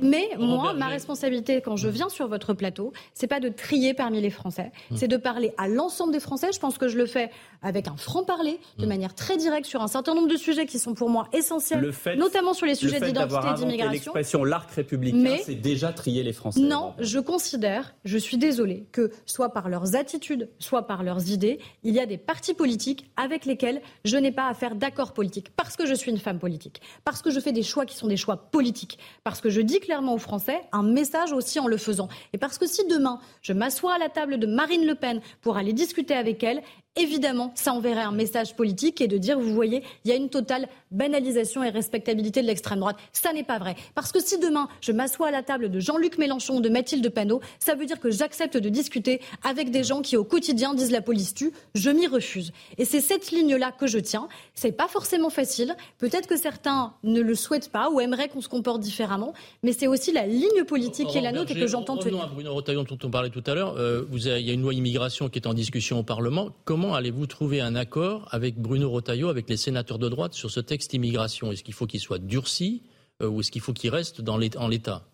Mais 0.00 0.28
moi, 0.38 0.72
ma 0.74 0.86
responsabilité 0.86 1.55
quand 1.60 1.76
je 1.76 1.88
viens 1.88 2.08
sur 2.08 2.28
votre 2.28 2.36
votre 2.36 2.52
plateau, 2.52 2.92
c'est 3.14 3.26
pas 3.26 3.40
de 3.40 3.48
trier 3.48 3.94
parmi 3.94 4.20
les 4.20 4.28
Français, 4.28 4.70
mmh. 4.90 4.96
c'est 4.96 5.08
de 5.08 5.16
parler 5.16 5.54
à 5.56 5.68
l'ensemble 5.68 6.12
des 6.12 6.20
Français. 6.20 6.48
Je 6.52 6.60
pense 6.60 6.76
que 6.76 6.86
je 6.86 6.98
le 6.98 7.06
fais 7.06 7.30
avec 7.62 7.88
un 7.88 7.96
franc-parler, 7.96 8.60
de 8.76 8.84
mmh. 8.84 8.88
manière 8.88 9.14
très 9.14 9.38
directe 9.38 9.64
sur 9.64 9.80
un 9.80 9.88
certain 9.88 10.14
nombre 10.14 10.28
de 10.28 10.36
sujets 10.36 10.66
qui 10.66 10.78
sont 10.78 10.92
pour 10.92 11.08
moi 11.08 11.26
essentiels, 11.32 11.90
notamment 12.18 12.52
sur 12.52 12.66
les 12.66 12.74
sujets 12.74 13.00
d'identité 13.00 13.48
et 13.48 13.54
d'immigration. 13.54 14.12
L'expression 14.12 14.44
l'arc 14.44 14.70
républicain, 14.70 15.38
c'est 15.42 15.54
déjà 15.54 15.94
trier 15.94 16.22
les 16.22 16.34
Français. 16.34 16.60
Non, 16.60 16.92
je 16.98 17.18
considère, 17.18 17.94
je 18.04 18.18
suis 18.18 18.36
désolée, 18.36 18.86
que 18.92 19.10
soit 19.24 19.48
par 19.48 19.70
leurs 19.70 19.96
attitudes, 19.96 20.50
soit 20.58 20.86
par 20.86 21.02
leurs 21.02 21.30
idées, 21.30 21.58
il 21.84 21.94
y 21.94 22.00
a 22.00 22.06
des 22.06 22.18
partis 22.18 22.52
politiques 22.52 23.10
avec 23.16 23.46
lesquels 23.46 23.80
je 24.04 24.18
n'ai 24.18 24.32
pas 24.32 24.48
à 24.48 24.52
faire 24.52 24.74
d'accord 24.74 25.14
politique, 25.14 25.56
parce 25.56 25.74
que 25.76 25.86
je 25.86 25.94
suis 25.94 26.10
une 26.10 26.18
femme 26.18 26.38
politique, 26.38 26.82
parce 27.04 27.22
que 27.22 27.30
je 27.30 27.40
fais 27.40 27.52
des 27.52 27.62
choix 27.62 27.86
qui 27.86 27.96
sont 27.96 28.08
des 28.08 28.18
choix 28.18 28.36
politiques, 28.36 28.98
parce 29.24 29.40
que 29.40 29.48
je 29.48 29.62
dis 29.62 29.80
clairement 29.80 30.12
aux 30.12 30.18
Français 30.18 30.60
un 30.72 30.82
message 30.82 31.32
aussi 31.32 31.45
en 31.58 31.66
le 31.66 31.76
faisant. 31.76 32.08
Et 32.32 32.38
parce 32.38 32.58
que 32.58 32.66
si 32.66 32.86
demain, 32.86 33.20
je 33.42 33.52
m'assois 33.52 33.94
à 33.94 33.98
la 33.98 34.08
table 34.08 34.38
de 34.38 34.46
Marine 34.46 34.86
Le 34.86 34.94
Pen 34.94 35.20
pour 35.40 35.56
aller 35.56 35.72
discuter 35.72 36.14
avec 36.14 36.42
elle, 36.42 36.62
évidemment, 36.96 37.52
ça 37.54 37.72
enverrait 37.72 38.02
un 38.02 38.12
message 38.12 38.56
politique 38.56 39.00
et 39.00 39.08
de 39.08 39.18
dire, 39.18 39.38
vous 39.38 39.54
voyez, 39.54 39.82
il 40.04 40.10
y 40.10 40.12
a 40.12 40.16
une 40.16 40.30
totale 40.30 40.68
banalisation 40.96 41.62
et 41.62 41.70
respectabilité 41.70 42.42
de 42.42 42.46
l'extrême 42.46 42.80
droite. 42.80 42.96
Ça 43.12 43.32
n'est 43.32 43.44
pas 43.44 43.58
vrai. 43.58 43.76
Parce 43.94 44.12
que 44.12 44.20
si 44.20 44.38
demain, 44.38 44.68
je 44.80 44.92
m'assois 44.92 45.28
à 45.28 45.30
la 45.30 45.42
table 45.42 45.70
de 45.70 45.80
Jean-Luc 45.80 46.18
Mélenchon 46.18 46.56
ou 46.56 46.60
de 46.60 46.68
Mathilde 46.68 47.08
Panot, 47.10 47.40
ça 47.58 47.74
veut 47.74 47.86
dire 47.86 48.00
que 48.00 48.10
j'accepte 48.10 48.56
de 48.56 48.68
discuter 48.68 49.20
avec 49.42 49.70
des 49.70 49.84
gens 49.84 50.02
qui, 50.02 50.16
au 50.16 50.24
quotidien, 50.24 50.74
disent 50.74 50.90
la 50.90 51.02
police 51.02 51.34
tue. 51.34 51.52
Je 51.74 51.90
m'y 51.90 52.06
refuse. 52.06 52.52
Et 52.78 52.84
c'est 52.84 53.00
cette 53.00 53.30
ligne-là 53.30 53.72
que 53.72 53.86
je 53.86 53.98
tiens. 53.98 54.28
C'est 54.54 54.72
pas 54.72 54.88
forcément 54.88 55.30
facile. 55.30 55.76
Peut-être 55.98 56.26
que 56.26 56.36
certains 56.36 56.94
ne 57.04 57.20
le 57.20 57.34
souhaitent 57.34 57.70
pas 57.70 57.90
ou 57.90 58.00
aimeraient 58.00 58.28
qu'on 58.28 58.40
se 58.40 58.48
comporte 58.48 58.80
différemment. 58.80 59.34
Mais 59.62 59.72
c'est 59.72 59.86
aussi 59.86 60.12
la 60.12 60.26
ligne 60.26 60.64
politique 60.66 61.08
qui 61.08 61.18
est 61.18 61.22
la 61.22 61.32
nôtre 61.32 61.52
et 61.52 61.60
que 61.60 61.66
j'entends 61.66 61.96
tenir. 61.96 62.22
à 62.22 62.26
Bruno 62.26 62.54
Retailleau 62.54 62.84
dont 62.84 62.98
on 63.02 63.10
parlait 63.10 63.30
tout 63.30 63.44
à 63.46 63.54
l'heure. 63.54 63.74
Euh, 63.78 64.04
il 64.12 64.22
y 64.22 64.50
a 64.50 64.52
une 64.52 64.62
loi 64.62 64.74
immigration 64.74 65.28
qui 65.28 65.38
est 65.38 65.46
en 65.46 65.54
discussion 65.54 65.98
au 65.98 66.02
Parlement. 66.02 66.50
Comment 66.64 66.94
allez-vous 66.94 67.26
trouver 67.26 67.60
un 67.60 67.74
accord 67.74 68.28
avec 68.30 68.58
Bruno 68.58 68.90
Retailleau, 68.90 69.28
avec 69.28 69.48
les 69.48 69.56
sénateurs 69.56 69.98
de 69.98 70.08
droite 70.08 70.34
sur 70.34 70.50
ce 70.50 70.60
texte 70.60 70.85
immigration 70.94 71.52
Est-ce 71.52 71.62
qu'il 71.62 71.74
faut 71.74 71.86
qu'il 71.86 72.00
soit 72.00 72.18
durci 72.18 72.82
euh, 73.22 73.28
ou 73.28 73.40
est-ce 73.40 73.50
qu'il 73.50 73.62
faut 73.62 73.72
qu'il 73.72 73.90
reste 73.90 74.20
dans 74.20 74.38
en 74.56 74.68
l'état? 74.68 75.06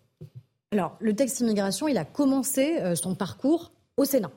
Alors, 0.73 0.97
le 1.01 1.14
texte 1.14 1.41
immigration, 1.41 1.87
il 1.87 1.99
a 1.99 2.05
commencé 2.05 2.79
euh, 2.79 2.95
son 2.95 3.14
parcours 3.14 3.73
au 3.97 4.05
Sénat 4.05 4.31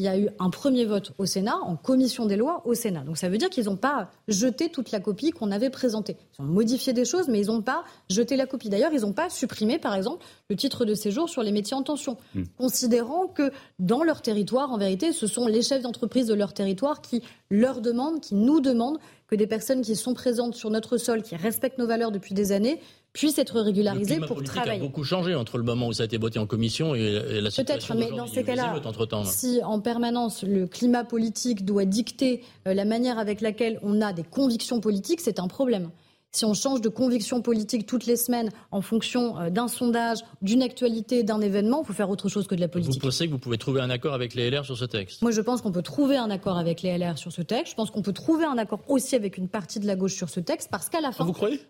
il 0.00 0.04
y 0.04 0.08
a 0.08 0.18
eu 0.18 0.30
un 0.38 0.48
premier 0.48 0.86
vote 0.86 1.12
au 1.18 1.26
Sénat, 1.26 1.58
en 1.62 1.76
commission 1.76 2.24
des 2.24 2.36
lois 2.36 2.62
au 2.64 2.72
Sénat. 2.72 3.02
Donc 3.02 3.18
ça 3.18 3.28
veut 3.28 3.36
dire 3.36 3.50
qu'ils 3.50 3.66
n'ont 3.66 3.76
pas 3.76 4.10
jeté 4.28 4.70
toute 4.70 4.92
la 4.92 4.98
copie 4.98 5.30
qu'on 5.30 5.50
avait 5.50 5.68
présentée. 5.68 6.16
Ils 6.38 6.42
ont 6.42 6.46
modifié 6.46 6.94
des 6.94 7.04
choses, 7.04 7.28
mais 7.28 7.38
ils 7.38 7.48
n'ont 7.48 7.60
pas 7.60 7.84
jeté 8.08 8.36
la 8.36 8.46
copie. 8.46 8.70
D'ailleurs, 8.70 8.92
ils 8.94 9.02
n'ont 9.02 9.12
pas 9.12 9.28
supprimé, 9.28 9.78
par 9.78 9.94
exemple, 9.94 10.24
le 10.48 10.56
titre 10.56 10.86
de 10.86 10.94
séjour 10.94 11.28
sur 11.28 11.42
les 11.42 11.52
métiers 11.52 11.76
en 11.76 11.82
tension, 11.82 12.16
hmm. 12.34 12.44
considérant 12.56 13.26
que 13.26 13.52
dans 13.78 14.02
leur 14.02 14.22
territoire, 14.22 14.72
en 14.72 14.78
vérité, 14.78 15.12
ce 15.12 15.26
sont 15.26 15.46
les 15.46 15.60
chefs 15.60 15.82
d'entreprise 15.82 16.26
de 16.26 16.34
leur 16.34 16.54
territoire 16.54 17.02
qui 17.02 17.22
leur 17.50 17.82
demandent, 17.82 18.22
qui 18.22 18.34
nous 18.34 18.60
demandent 18.60 18.98
que 19.26 19.36
des 19.36 19.46
personnes 19.46 19.82
qui 19.82 19.96
sont 19.96 20.14
présentes 20.14 20.54
sur 20.54 20.70
notre 20.70 20.96
sol, 20.96 21.22
qui 21.22 21.36
respectent 21.36 21.78
nos 21.78 21.86
valeurs 21.86 22.10
depuis 22.10 22.34
des 22.34 22.52
années, 22.52 22.80
puissent 23.12 23.38
être 23.38 23.60
régularisées 23.60 24.16
le 24.16 24.26
pour 24.26 24.42
travailler. 24.42 24.80
a 24.80 24.84
beaucoup 24.84 25.04
changé 25.04 25.34
entre 25.34 25.58
le 25.58 25.64
moment 25.64 25.88
où 25.88 25.92
ça 25.92 26.04
a 26.04 26.06
été 26.06 26.16
voté 26.16 26.38
en 26.38 26.46
commission 26.46 26.94
et, 26.94 27.40
la 27.40 27.50
situation 27.50 27.94
Peut-être, 27.94 28.10
mais 28.10 28.16
dans 28.16 28.26
ces 28.26 28.44
cas-là, 28.44 28.80
si 29.24 29.60
en 29.64 29.80
permanence 29.80 30.42
le 30.42 30.66
climat 30.66 31.04
politique 31.04 31.64
doit 31.64 31.84
dicter 31.84 32.42
euh, 32.66 32.74
la 32.74 32.84
manière 32.84 33.18
avec 33.18 33.40
laquelle 33.40 33.80
on 33.82 34.00
a 34.00 34.12
des 34.12 34.22
convictions 34.22 34.80
politiques, 34.80 35.20
c'est 35.20 35.40
un 35.40 35.48
problème 35.48 35.90
si 36.32 36.44
on 36.44 36.54
change 36.54 36.80
de 36.80 36.88
conviction 36.88 37.42
politique 37.42 37.86
toutes 37.86 38.06
les 38.06 38.16
semaines 38.16 38.50
en 38.70 38.82
fonction 38.82 39.38
euh, 39.38 39.50
d'un 39.50 39.68
sondage, 39.68 40.18
d'une 40.42 40.62
actualité, 40.62 41.22
d'un 41.22 41.40
événement, 41.40 41.80
il 41.82 41.86
faut 41.86 41.92
faire 41.92 42.10
autre 42.10 42.28
chose 42.28 42.46
que 42.46 42.54
de 42.54 42.60
la 42.60 42.68
politique. 42.68 42.94
Vous 42.94 43.00
pensez 43.00 43.26
que 43.26 43.32
vous 43.32 43.38
pouvez 43.38 43.58
trouver 43.58 43.80
un 43.80 43.90
accord 43.90 44.14
avec 44.14 44.34
les 44.34 44.50
LR 44.50 44.64
sur 44.64 44.76
ce 44.76 44.84
texte? 44.84 45.22
Moi, 45.22 45.32
je 45.32 45.40
pense 45.40 45.60
qu'on 45.60 45.72
peut 45.72 45.82
trouver 45.82 46.16
un 46.16 46.30
accord 46.30 46.56
avec 46.56 46.82
les 46.82 46.96
LR 46.96 47.18
sur 47.18 47.32
ce 47.32 47.42
texte. 47.42 47.72
Je 47.72 47.76
pense 47.76 47.90
qu'on 47.90 48.02
peut 48.02 48.12
trouver 48.12 48.44
un 48.44 48.58
accord 48.58 48.80
aussi 48.88 49.16
avec 49.16 49.38
une 49.38 49.48
partie 49.48 49.80
de 49.80 49.86
la 49.86 49.96
gauche 49.96 50.14
sur 50.14 50.28
ce 50.28 50.40
texte, 50.40 50.68
parce 50.70 50.88
qu'à 50.88 51.00
la 51.00 51.10
fin. 51.12 51.24
Ah, 51.24 51.26
vous 51.26 51.32
croyez? 51.32 51.60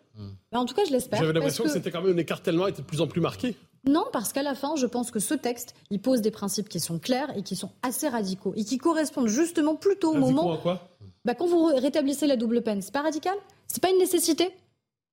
Ben, 0.52 0.58
En 0.58 0.66
tout 0.66 0.74
cas, 0.74 0.82
je 0.86 0.92
l'espère. 0.92 1.18
J'avais 1.20 1.32
l'impression 1.32 1.64
que, 1.64 1.70
c'était 1.70 1.90
quand 1.90 2.02
même 2.02 2.14
un 2.14 2.18
écartèlement 2.18 2.66
était 2.66 2.82
de 2.82 2.86
plus 2.86 3.00
en 3.00 3.06
plus 3.06 3.20
marqué. 3.20 3.56
Non, 3.86 4.04
parce 4.12 4.34
qu'à 4.34 4.42
la 4.42 4.54
fin, 4.54 4.76
je 4.76 4.84
pense 4.86 5.10
que 5.10 5.20
ce 5.20 5.32
texte, 5.32 5.74
il 5.90 6.02
pose 6.02 6.20
des 6.20 6.30
principes 6.30 6.68
qui 6.68 6.80
sont 6.80 6.98
clairs 6.98 7.34
et 7.34 7.42
qui 7.42 7.56
sont 7.56 7.70
assez 7.82 8.08
radicaux 8.08 8.52
et 8.54 8.64
qui 8.64 8.76
correspondent 8.76 9.28
justement 9.28 9.74
plutôt 9.74 10.12
au 10.12 10.18
moment. 10.18 10.58
quoi? 10.58 10.90
Bah, 11.24 11.34
quand 11.34 11.46
vous 11.46 11.66
rétablissez 11.66 12.26
la 12.26 12.36
double 12.36 12.62
peine, 12.62 12.82
c'est 12.82 12.92
pas 12.92 13.02
radical? 13.02 13.34
C'est 13.72 13.82
pas 13.82 13.90
une 13.90 13.98
nécessité 13.98 14.50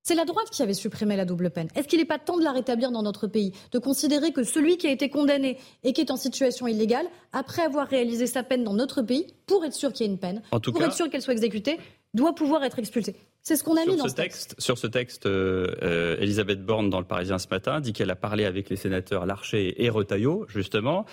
c'est 0.04 0.14
la 0.14 0.24
droite 0.24 0.48
qui 0.50 0.62
avait 0.62 0.72
supprimé 0.72 1.16
la 1.16 1.26
double 1.26 1.50
peine. 1.50 1.68
Est-ce 1.74 1.86
qu'il 1.86 1.98
n'est 1.98 2.06
pas 2.06 2.18
temps 2.18 2.38
de 2.38 2.42
la 2.42 2.52
rétablir 2.52 2.90
dans 2.90 3.02
notre 3.02 3.26
pays 3.26 3.52
De 3.72 3.78
considérer 3.78 4.32
que 4.32 4.42
celui 4.42 4.78
qui 4.78 4.86
a 4.86 4.90
été 4.90 5.10
condamné 5.10 5.58
et 5.84 5.92
qui 5.92 6.00
est 6.00 6.10
en 6.10 6.16
situation 6.16 6.66
illégale, 6.66 7.04
après 7.34 7.60
avoir 7.60 7.86
réalisé 7.86 8.26
sa 8.26 8.42
peine 8.42 8.64
dans 8.64 8.72
notre 8.72 9.02
pays, 9.02 9.26
pour 9.46 9.66
être 9.66 9.74
sûr 9.74 9.92
qu'il 9.92 10.06
y 10.06 10.08
ait 10.08 10.12
une 10.12 10.18
peine, 10.18 10.40
pour 10.50 10.82
être 10.82 10.94
sûr 10.94 11.10
qu'elle 11.10 11.20
soit 11.20 11.34
exécutée, 11.34 11.78
doit 12.14 12.34
pouvoir 12.34 12.64
être 12.64 12.78
expulsé. 12.78 13.16
C'est 13.42 13.56
ce 13.56 13.62
qu'on 13.62 13.76
a 13.76 13.84
mis 13.84 13.96
dans 13.96 14.08
ce 14.08 14.14
texte. 14.14 14.54
Sur 14.58 14.78
ce 14.78 14.86
texte, 14.86 15.26
euh, 15.26 15.74
euh, 15.82 16.16
Elisabeth 16.20 16.64
Borne, 16.64 16.88
dans 16.88 17.00
le 17.00 17.06
Parisien 17.06 17.36
ce 17.36 17.48
matin, 17.50 17.80
dit 17.80 17.92
qu'elle 17.92 18.10
a 18.10 18.16
parlé 18.16 18.46
avec 18.46 18.70
les 18.70 18.76
sénateurs 18.76 19.26
Larcher 19.26 19.84
et 19.84 19.90
Retailleau, 19.90 20.46
justement, 20.48 21.04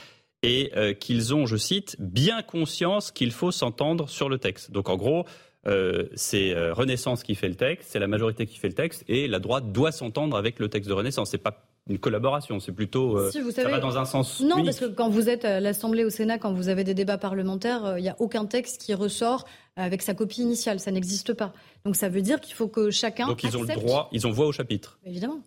et 0.42 0.72
euh, 0.78 0.94
qu'ils 0.94 1.34
ont, 1.34 1.46
je 1.46 1.58
cite, 1.58 1.98
bien 2.00 2.42
conscience 2.44 3.12
qu'il 3.12 3.34
faut 3.34 3.52
s'entendre 3.52 4.08
sur 4.08 4.30
le 4.30 4.38
texte. 4.38 4.72
Donc 4.72 4.88
en 4.88 4.96
gros, 4.96 5.26
euh, 5.68 6.04
c'est 6.14 6.54
euh, 6.54 6.74
Renaissance 6.74 7.24
qui 7.24 7.36
fait 7.36 7.48
le 7.48 7.56
texte, 7.56 7.90
c'est 7.92 8.00
la 8.00 8.08
majorité 8.08 8.46
qui 8.46 8.58
fait 8.58 8.68
le 8.68 8.76
texte, 8.76 9.04
et 9.08 9.28
la 9.28 9.40
droite 9.40 9.72
doit 9.72 9.92
s'entendre 9.92 10.38
avec 10.38 10.60
le 10.60 10.70
texte 10.70 10.88
de 10.90 10.94
Renaissance. 10.94 11.32
C'est 11.32 11.40
pas 11.40 11.66
une 11.88 11.98
collaboration, 11.98 12.60
c'est 12.60 12.72
plutôt 12.72 13.18
euh, 13.18 13.32
ça 13.32 13.70
va 13.70 13.80
dans 13.80 13.98
un 13.98 14.06
sens. 14.06 14.42
Non, 14.42 14.64
parce 14.64 14.80
que 14.80 14.86
quand 14.86 15.10
vous 15.10 15.30
êtes 15.30 15.46
à 15.46 15.60
l'Assemblée, 15.60 16.04
au 16.04 16.10
Sénat, 16.10 16.38
quand 16.38 16.54
vous 16.54 16.70
avez 16.70 16.84
des 16.84 16.94
débats 16.94 17.18
parlementaires, 17.18 17.96
il 17.98 18.02
n'y 18.02 18.10
a 18.10 18.16
aucun 18.20 18.46
texte 18.46 18.82
qui 18.82 18.94
ressort 18.94 19.46
avec 19.76 20.02
sa 20.02 20.14
copie 20.14 20.42
initiale, 20.42 20.80
ça 20.80 20.92
n'existe 20.92 21.34
pas. 21.34 21.54
Donc 21.84 21.96
ça 21.96 22.10
veut 22.10 22.22
dire 22.22 22.40
qu'il 22.42 22.56
faut 22.56 22.68
que 22.68 22.92
chacun. 22.92 23.28
Donc 23.28 23.44
ils 23.44 23.58
ont 23.58 23.64
le 23.64 23.76
droit, 23.76 24.10
ils 24.12 24.26
ont 24.28 24.32
voix 24.32 24.48
au 24.48 24.52
chapitre. 24.52 25.00
Évidemment. 25.06 25.40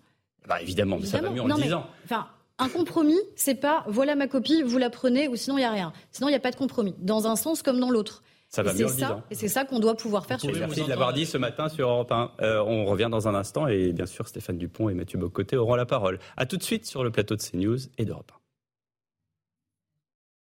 Bah, 0.48 0.62
évidemment, 0.62 0.98
mais 1.00 1.06
ça 1.06 1.20
va 1.20 1.30
mieux 1.30 1.42
en 1.42 1.46
le 1.46 1.62
disant. 1.62 1.86
enfin, 2.04 2.26
un 2.58 2.68
compromis, 2.68 3.18
c'est 3.36 3.54
pas 3.54 3.84
voilà 3.86 4.16
ma 4.16 4.26
copie, 4.26 4.62
vous 4.62 4.78
la 4.78 4.90
prenez, 4.90 5.28
ou 5.28 5.36
sinon 5.36 5.58
il 5.58 5.60
n'y 5.60 5.66
a 5.66 5.70
rien. 5.70 5.92
Sinon 6.10 6.28
il 6.28 6.32
n'y 6.32 6.36
a 6.36 6.40
pas 6.40 6.50
de 6.50 6.56
compromis, 6.56 6.94
dans 6.98 7.26
un 7.26 7.36
sens 7.36 7.62
comme 7.62 7.78
dans 7.78 7.90
l'autre. 7.90 8.22
Ça 8.48 8.62
va 8.62 8.72
mieux 8.72 8.88
ça, 8.88 9.22
Et 9.30 9.34
c'est 9.34 9.48
ça 9.48 9.66
qu'on 9.66 9.78
doit 9.78 9.94
pouvoir 9.94 10.24
faire 10.24 10.40
sur 10.40 10.50
Merci 10.50 10.82
de 10.82 10.88
l'avoir 10.88 11.12
dit 11.12 11.26
ce 11.26 11.36
matin 11.36 11.68
sur 11.68 11.90
Europe 11.90 12.10
1. 12.10 12.32
Euh, 12.40 12.62
on 12.62 12.86
revient 12.86 13.08
dans 13.10 13.28
un 13.28 13.34
instant 13.34 13.68
et 13.68 13.92
bien 13.92 14.06
sûr 14.06 14.26
Stéphane 14.26 14.56
Dupont 14.56 14.88
et 14.88 14.94
Mathieu 14.94 15.18
Bocoté 15.18 15.56
auront 15.56 15.74
la 15.74 15.84
parole. 15.84 16.18
A 16.38 16.46
tout 16.46 16.56
de 16.56 16.62
suite 16.62 16.86
sur 16.86 17.04
le 17.04 17.10
plateau 17.10 17.36
de 17.36 17.42
CNews 17.42 17.76
et 17.98 18.06
d'Europe 18.06 18.32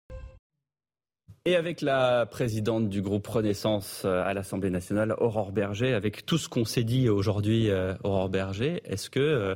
1. 0.09 0.15
Et 1.45 1.55
avec 1.55 1.81
la 1.81 2.25
présidente 2.25 2.89
du 2.89 3.03
groupe 3.03 3.27
Renaissance 3.27 4.03
euh, 4.05 4.23
à 4.23 4.33
l'Assemblée 4.33 4.71
nationale, 4.71 5.13
Aurore 5.19 5.51
Berger, 5.51 5.93
avec 5.93 6.25
tout 6.25 6.39
ce 6.39 6.49
qu'on 6.49 6.65
s'est 6.65 6.85
dit 6.85 7.09
aujourd'hui, 7.09 7.69
euh, 7.69 7.93
Aurore 8.03 8.29
Berger, 8.29 8.81
est-ce 8.85 9.11
que 9.11 9.55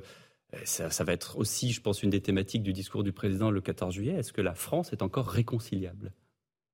ça, 0.64 0.92
ça, 0.92 1.04
va 1.04 1.14
être 1.14 1.38
aussi, 1.40 1.72
je 1.72 1.82
pense, 1.82 2.04
une 2.04 2.12
des 2.12 2.22
thématiques 2.22 2.64
du 2.64 2.72
discours 2.72 3.04
du 3.04 3.14
président 3.14 3.50
le 3.50 3.62
14 3.62 3.96
juillet 3.96 4.14
Est-ce 4.14 4.32
que 4.32 4.42
la 4.42 4.54
France 4.54 4.94
est 4.94 5.02
encore 5.02 5.28
réconciliable? 5.28 6.14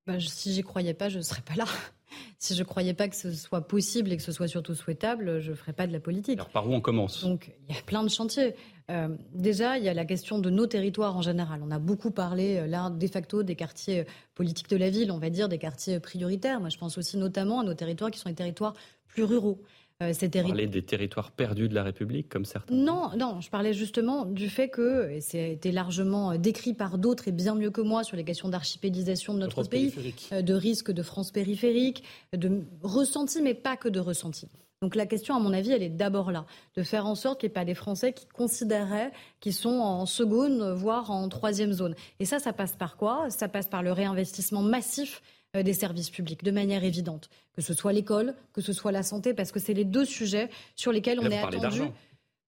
Bah, 0.06 0.20
si 0.20 0.52
j'y 0.52 0.62
croyais 0.62 0.94
pas, 0.94 1.08
je 1.08 1.18
ne 1.18 1.22
serais 1.22 1.42
pas 1.42 1.54
là. 1.54 1.64
si 2.38 2.54
je 2.54 2.60
ne 2.60 2.64
croyais 2.64 2.94
pas 2.94 3.08
que 3.08 3.16
ce 3.16 3.32
soit 3.32 3.62
possible 3.62 4.12
et 4.12 4.16
que 4.16 4.22
ce 4.22 4.32
soit 4.32 4.48
surtout 4.48 4.74
souhaitable, 4.74 5.40
je 5.40 5.50
ne 5.50 5.56
ferais 5.56 5.72
pas 5.72 5.86
de 5.86 5.92
la 5.92 6.00
politique. 6.00 6.38
Alors 6.38 6.50
par 6.50 6.68
où 6.68 6.74
on 6.74 6.80
commence? 6.80 7.22
Donc 7.22 7.52
il 7.68 7.74
y 7.74 7.78
a 7.78 7.82
plein 7.82 8.02
de 8.02 8.08
chantiers. 8.08 8.54
Euh, 8.90 9.08
déjà, 9.32 9.78
il 9.78 9.84
y 9.84 9.88
a 9.88 9.94
la 9.94 10.04
question 10.04 10.38
de 10.38 10.50
nos 10.50 10.66
territoires 10.66 11.16
en 11.16 11.22
général. 11.22 11.62
On 11.64 11.70
a 11.70 11.78
beaucoup 11.78 12.10
parlé 12.10 12.58
euh, 12.58 12.66
là, 12.66 12.90
de 12.90 13.06
facto, 13.06 13.42
des 13.42 13.56
quartiers 13.56 14.00
euh, 14.00 14.04
politiques 14.34 14.68
de 14.68 14.76
la 14.76 14.90
ville, 14.90 15.10
on 15.10 15.18
va 15.18 15.30
dire, 15.30 15.48
des 15.48 15.58
quartiers 15.58 16.00
prioritaires. 16.00 16.60
Moi, 16.60 16.68
je 16.68 16.76
pense 16.76 16.98
aussi 16.98 17.16
notamment 17.16 17.60
à 17.60 17.64
nos 17.64 17.74
territoires 17.74 18.10
qui 18.10 18.18
sont 18.18 18.28
les 18.28 18.34
territoires 18.34 18.74
plus 19.06 19.24
ruraux. 19.24 19.62
Euh, 20.02 20.12
Vous 20.12 20.28
parlez 20.28 20.66
des 20.66 20.82
territoires 20.82 21.30
perdus 21.30 21.68
de 21.68 21.74
la 21.74 21.84
République, 21.84 22.28
comme 22.28 22.44
certains 22.44 22.74
Non, 22.74 23.10
non, 23.16 23.40
je 23.40 23.48
parlais 23.48 23.72
justement 23.72 24.24
du 24.24 24.48
fait 24.48 24.68
que, 24.68 25.08
et 25.10 25.20
ça 25.20 25.38
a 25.38 25.42
été 25.42 25.70
largement 25.70 26.32
euh, 26.32 26.36
décrit 26.36 26.74
par 26.74 26.98
d'autres 26.98 27.28
et 27.28 27.32
bien 27.32 27.54
mieux 27.54 27.70
que 27.70 27.80
moi 27.80 28.02
sur 28.02 28.16
les 28.16 28.24
questions 28.24 28.48
d'archipélisation 28.48 29.34
de 29.34 29.38
notre 29.38 29.62
pays, 29.62 29.94
euh, 30.32 30.42
de 30.42 30.54
risque 30.54 30.90
de 30.90 31.02
France 31.04 31.30
périphérique, 31.30 32.02
de 32.32 32.64
ressenti, 32.82 33.40
mais 33.40 33.54
pas 33.54 33.76
que 33.76 33.88
de 33.88 34.00
ressenti. 34.00 34.48
Donc 34.82 34.96
la 34.96 35.06
question, 35.06 35.36
à 35.36 35.38
mon 35.38 35.52
avis, 35.52 35.70
elle 35.70 35.84
est 35.84 35.88
d'abord 35.88 36.32
là, 36.32 36.44
de 36.76 36.82
faire 36.82 37.06
en 37.06 37.14
sorte 37.14 37.38
qu'il 37.38 37.46
n'y 37.46 37.52
ait 37.52 37.54
pas 37.54 37.64
des 37.64 37.74
Français 37.74 38.12
qui 38.12 38.26
considéraient 38.26 39.12
qu'ils 39.38 39.54
sont 39.54 39.78
en 39.78 40.06
seconde, 40.06 40.74
voire 40.76 41.12
en 41.12 41.28
troisième 41.28 41.72
zone. 41.72 41.94
Et 42.18 42.24
ça, 42.24 42.40
ça 42.40 42.52
passe 42.52 42.74
par 42.74 42.96
quoi? 42.96 43.30
Ça 43.30 43.46
passe 43.48 43.68
par 43.68 43.84
le 43.84 43.92
réinvestissement 43.92 44.60
massif 44.62 45.22
des 45.62 45.72
services 45.72 46.10
publics, 46.10 46.42
de 46.42 46.50
manière 46.50 46.84
évidente, 46.84 47.28
que 47.54 47.62
ce 47.62 47.74
soit 47.74 47.92
l'école, 47.92 48.34
que 48.52 48.60
ce 48.60 48.72
soit 48.72 48.92
la 48.92 49.02
santé, 49.02 49.34
parce 49.34 49.52
que 49.52 49.60
c'est 49.60 49.74
les 49.74 49.84
deux 49.84 50.04
sujets 50.04 50.50
sur 50.74 50.92
lesquels 50.92 51.20
on 51.20 51.30
est 51.30 51.38
attendu. 51.38 51.82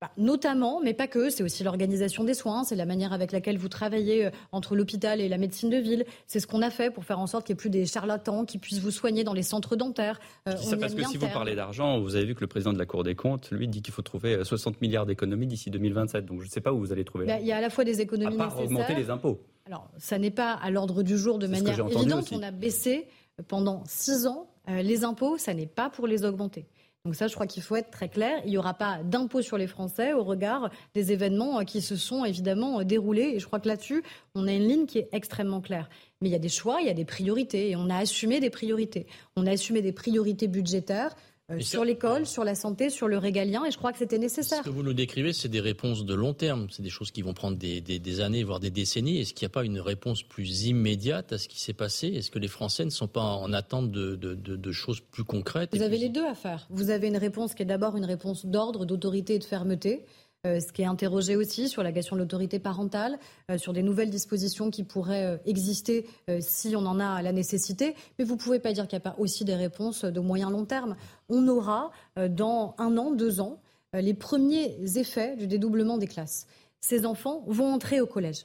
Bah, 0.03 0.11
notamment, 0.19 0.83
mais 0.85 0.93
pas 0.93 1.07
que, 1.07 1.31
c'est 1.31 1.43
aussi 1.43 1.65
l'organisation 1.65 2.23
des 2.23 2.35
soins, 2.35 2.65
c'est 2.65 2.77
la 2.77 2.85
manière 2.85 3.15
avec 3.15 3.33
laquelle 3.33 3.57
vous 3.57 3.71
travaillez 3.71 4.27
euh, 4.27 4.31
entre 4.53 4.77
l'hôpital 4.77 5.23
et 5.23 5.29
la 5.31 5.39
médecine 5.39 5.71
de 5.71 5.79
ville. 5.79 6.05
C'est 6.27 6.39
ce 6.39 6.47
qu'on 6.47 6.61
a 6.61 6.69
fait 6.69 6.91
pour 6.91 7.05
faire 7.05 7.19
en 7.19 7.27
sorte 7.27 7.47
qu'il 7.47 7.55
n'y 7.55 7.57
ait 7.57 7.63
plus 7.63 7.71
des 7.71 7.87
charlatans 7.87 8.45
qui 8.45 8.59
puissent 8.59 8.81
vous 8.81 8.91
soigner 8.91 9.25
dans 9.25 9.33
les 9.33 9.43
centres 9.43 9.75
dentaires. 9.75 10.21
Euh, 10.49 10.57
ça 10.57 10.77
parce 10.77 10.95
que 10.95 11.03
si 11.03 11.17
vous 11.17 11.29
parlez 11.29 11.55
d'argent, 11.55 11.99
vous 11.99 12.15
avez 12.15 12.27
vu 12.27 12.35
que 12.35 12.43
le 12.43 12.47
président 12.47 12.75
de 12.75 12.79
la 12.79 12.85
Cour 12.85 13.05
des 13.05 13.15
comptes, 13.15 13.51
lui, 13.51 13.69
dit 13.69 13.81
qu'il 13.81 13.95
faut 13.95 14.03
trouver 14.03 14.45
60 14.45 14.75
euh, 14.75 14.77
milliards 14.83 15.07
d'économies 15.07 15.47
d'ici 15.47 15.71
2027. 15.71 16.27
Donc 16.27 16.41
je 16.43 16.45
ne 16.45 16.51
sais 16.51 16.61
pas 16.61 16.75
où 16.75 16.79
vous 16.79 16.93
allez 16.93 17.07
trouver. 17.07 17.25
Bah, 17.25 17.39
il 17.41 17.47
y 17.47 17.53
a 17.53 17.57
à 17.57 17.63
la 17.63 17.71
fois 17.71 17.85
des 17.85 18.03
économies 18.03 18.35
à 18.35 18.49
part 18.49 18.61
augmenter 18.61 18.95
les 18.95 19.09
impôts. 19.09 19.41
Alors, 19.67 19.91
ça 19.99 20.19
n'est 20.19 20.31
pas 20.31 20.53
à 20.53 20.71
l'ordre 20.71 21.03
du 21.03 21.19
jour 21.19 21.39
de 21.39 21.47
manière 21.47 21.79
évidente. 21.81 22.33
On 22.33 22.43
a 22.43 22.51
baissé 22.51 23.09
pendant 23.49 23.83
six 23.87 24.27
ans 24.27 24.49
les 24.69 25.05
impôts, 25.05 25.39
ça 25.39 25.55
n'est 25.55 25.67
pas 25.67 25.91
pour 25.91 26.07
les 26.07 26.25
augmenter. 26.25 26.67
Donc 27.07 27.15
ça, 27.15 27.29
je 27.29 27.35
crois 27.35 27.47
qu'il 27.47 27.63
faut 27.63 27.77
être 27.77 27.93
très 27.93 28.09
clair. 28.09 28.41
Il 28.45 28.51
n'y 28.51 28.59
aura 28.59 28.75
pas 28.75 28.99
d'impôt 29.05 29.41
sur 29.41 29.57
les 29.57 29.69
Français 29.69 30.13
au 30.13 30.25
regard 30.25 30.71
des 30.93 31.13
événements 31.13 31.61
euh, 31.61 31.63
qui 31.63 31.81
se 31.81 31.95
sont 31.95 32.25
évidemment 32.25 32.81
euh, 32.81 32.85
déroulés. 32.85 33.35
Et 33.37 33.39
je 33.39 33.47
crois 33.47 33.61
que 33.61 33.69
là-dessus, 33.69 34.03
on 34.35 34.49
a 34.49 34.53
une 34.53 34.67
ligne 34.67 34.87
qui 34.87 34.99
est 34.99 35.09
extrêmement 35.13 35.61
claire. 35.61 35.89
Mais 36.21 36.29
il 36.29 36.33
y 36.33 36.35
a 36.35 36.41
des 36.41 36.49
choix, 36.49 36.79
il 36.81 36.89
y 36.89 36.91
a 36.91 36.95
des 36.95 37.05
priorités. 37.05 37.71
Et 37.71 37.77
on 37.77 37.89
a 37.91 37.97
assumé 37.97 38.41
des 38.41 38.51
priorités. 38.51 39.07
On 39.37 39.47
a 39.47 39.53
assumé 39.53 39.83
des 39.83 39.93
priorités 39.93 40.49
budgétaires. 40.49 41.15
Euh, 41.53 41.61
sur 41.61 41.85
l'école, 41.85 42.27
sur 42.27 42.43
la 42.43 42.57
santé, 42.57 42.91
sur 42.91 43.07
le 43.07 43.19
régalien, 43.19 43.65
et 43.65 43.71
je 43.71 43.79
crois 43.79 43.93
que 43.93 43.99
c'était 43.99 44.19
nécessaire. 44.19 44.59
Ce 44.59 44.65
que 44.65 44.75
vous 44.75 44.83
nous 44.83 44.95
décrivez, 44.95 45.33
c'est 45.33 45.49
des 45.49 45.61
réponses 45.61 46.05
de 46.05 46.13
long 46.13 46.35
terme, 46.35 46.67
c'est 46.71 46.83
des 46.83 46.91
choses 46.91 47.13
qui 47.13 47.23
vont 47.23 47.35
prendre 47.35 47.57
des, 47.57 48.21
années, 48.21 48.43
voire 48.43 48.59
des 48.59 48.71
décennies. 48.71 49.21
Est-ce 49.21 49.33
qu'il 49.33 49.47
n'y 49.47 49.53
a 49.53 49.55
pas 49.55 49.65
une 49.65 49.79
réponse 49.79 50.25
plus 50.25 50.65
immédiate 50.65 51.33
à 51.33 51.39
ce 51.39 51.47
qui 51.47 51.61
s'est 51.61 51.73
passé? 51.73 52.09
Est-ce 52.09 52.33
que 52.33 52.41
les 52.41 52.49
Français 52.49 52.85
ne 52.85 52.91
sont 52.91 53.07
pas 53.07 53.23
en 53.23 53.53
attente 53.53 53.93
de, 53.93 54.73
choses 54.73 55.01
plus 55.01 55.23
concrètes? 55.23 55.71
Vous 55.73 55.83
avez 55.83 55.99
les 55.99 56.09
deux 56.09 56.27
à 56.27 56.35
faire. 56.35 56.67
Vous 56.69 56.91
avez 56.91 57.07
une 57.07 57.17
réponse 57.17 57.55
qui 57.55 57.63
est 57.63 57.67
d'abord 57.67 57.97
une 57.97 58.05
réponse 58.05 58.45
d'ordre, 58.45 58.85
d'autorité 58.85 59.37
et 59.37 59.39
de 59.39 59.45
fermeté. 59.45 60.05
Euh, 60.47 60.61
ce 60.61 60.73
qui 60.73 60.83
est 60.83 60.87
interrogé 60.87 61.37
aussi 61.37 61.69
sur 61.69 61.83
la 61.83 61.93
question 61.93 62.17
de 62.17 62.21
l'autorité 62.21 62.59
parentale, 62.59 63.19
euh, 63.51 63.59
sur 63.59 63.73
des 63.73 63.83
nouvelles 63.83 64.11
dispositions 64.11 64.71
qui 64.71 64.85
pourraient 64.85 65.25
euh, 65.25 65.37
exister 65.45 66.07
si 66.41 66.75
on 66.77 66.87
en 66.87 67.01
a 67.01 67.21
la 67.23 67.33
nécessité. 67.33 67.95
Mais 68.19 68.25
vous 68.25 68.35
ne 68.35 68.39
pouvez 68.39 68.59
pas 68.59 68.73
dire 68.73 68.87
qu'il 68.87 68.97
n'y 68.97 69.03
a 69.03 69.11
pas 69.11 69.17
aussi 69.19 69.45
des 69.45 69.55
réponses 69.55 70.05
de 70.05 70.21
moyen 70.21 70.51
long 70.51 70.65
terme. 70.65 70.97
On 71.29 71.49
aura 71.49 71.91
dans 72.29 72.75
un 72.79 72.97
an, 72.97 73.11
deux 73.11 73.41
ans, 73.41 73.61
les 73.93 74.15
premiers 74.15 74.77
effets 74.97 75.37
du 75.37 75.47
dédoublement 75.47 75.99
des 75.99 76.07
classes. 76.07 76.47
Ces 76.81 77.07
enfants 77.07 77.45
vont 77.47 77.73
entrer 77.73 78.01
au 78.01 78.07
collège 78.07 78.45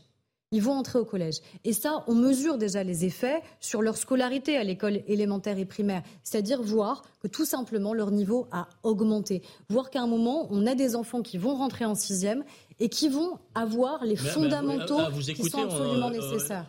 ils 0.51 0.61
vont 0.61 0.73
entrer 0.73 0.99
au 0.99 1.05
collège. 1.05 1.35
Et 1.63 1.73
ça, 1.73 2.03
on 2.07 2.15
mesure 2.15 2.57
déjà 2.57 2.83
les 2.83 3.05
effets 3.05 3.41
sur 3.59 3.81
leur 3.81 3.97
scolarité 3.97 4.57
à 4.57 4.63
l'école 4.63 5.01
élémentaire 5.07 5.57
et 5.57 5.65
primaire. 5.65 6.03
C'est-à-dire 6.23 6.61
voir 6.61 7.03
que 7.21 7.27
tout 7.27 7.45
simplement 7.45 7.93
leur 7.93 8.11
niveau 8.11 8.47
a 8.51 8.67
augmenté. 8.83 9.41
Voir 9.69 9.89
qu'à 9.89 10.01
un 10.01 10.07
moment, 10.07 10.47
on 10.51 10.67
a 10.67 10.75
des 10.75 10.95
enfants 10.95 11.21
qui 11.21 11.37
vont 11.37 11.55
rentrer 11.55 11.85
en 11.85 11.95
sixième 11.95 12.43
et 12.81 12.89
qui 12.89 13.09
vont 13.09 13.37
avoir 13.55 14.03
les 14.03 14.15
fondamentaux 14.15 14.97
qui 15.21 15.49
sont 15.49 15.63
absolument 15.63 16.09
nécessaires. 16.09 16.65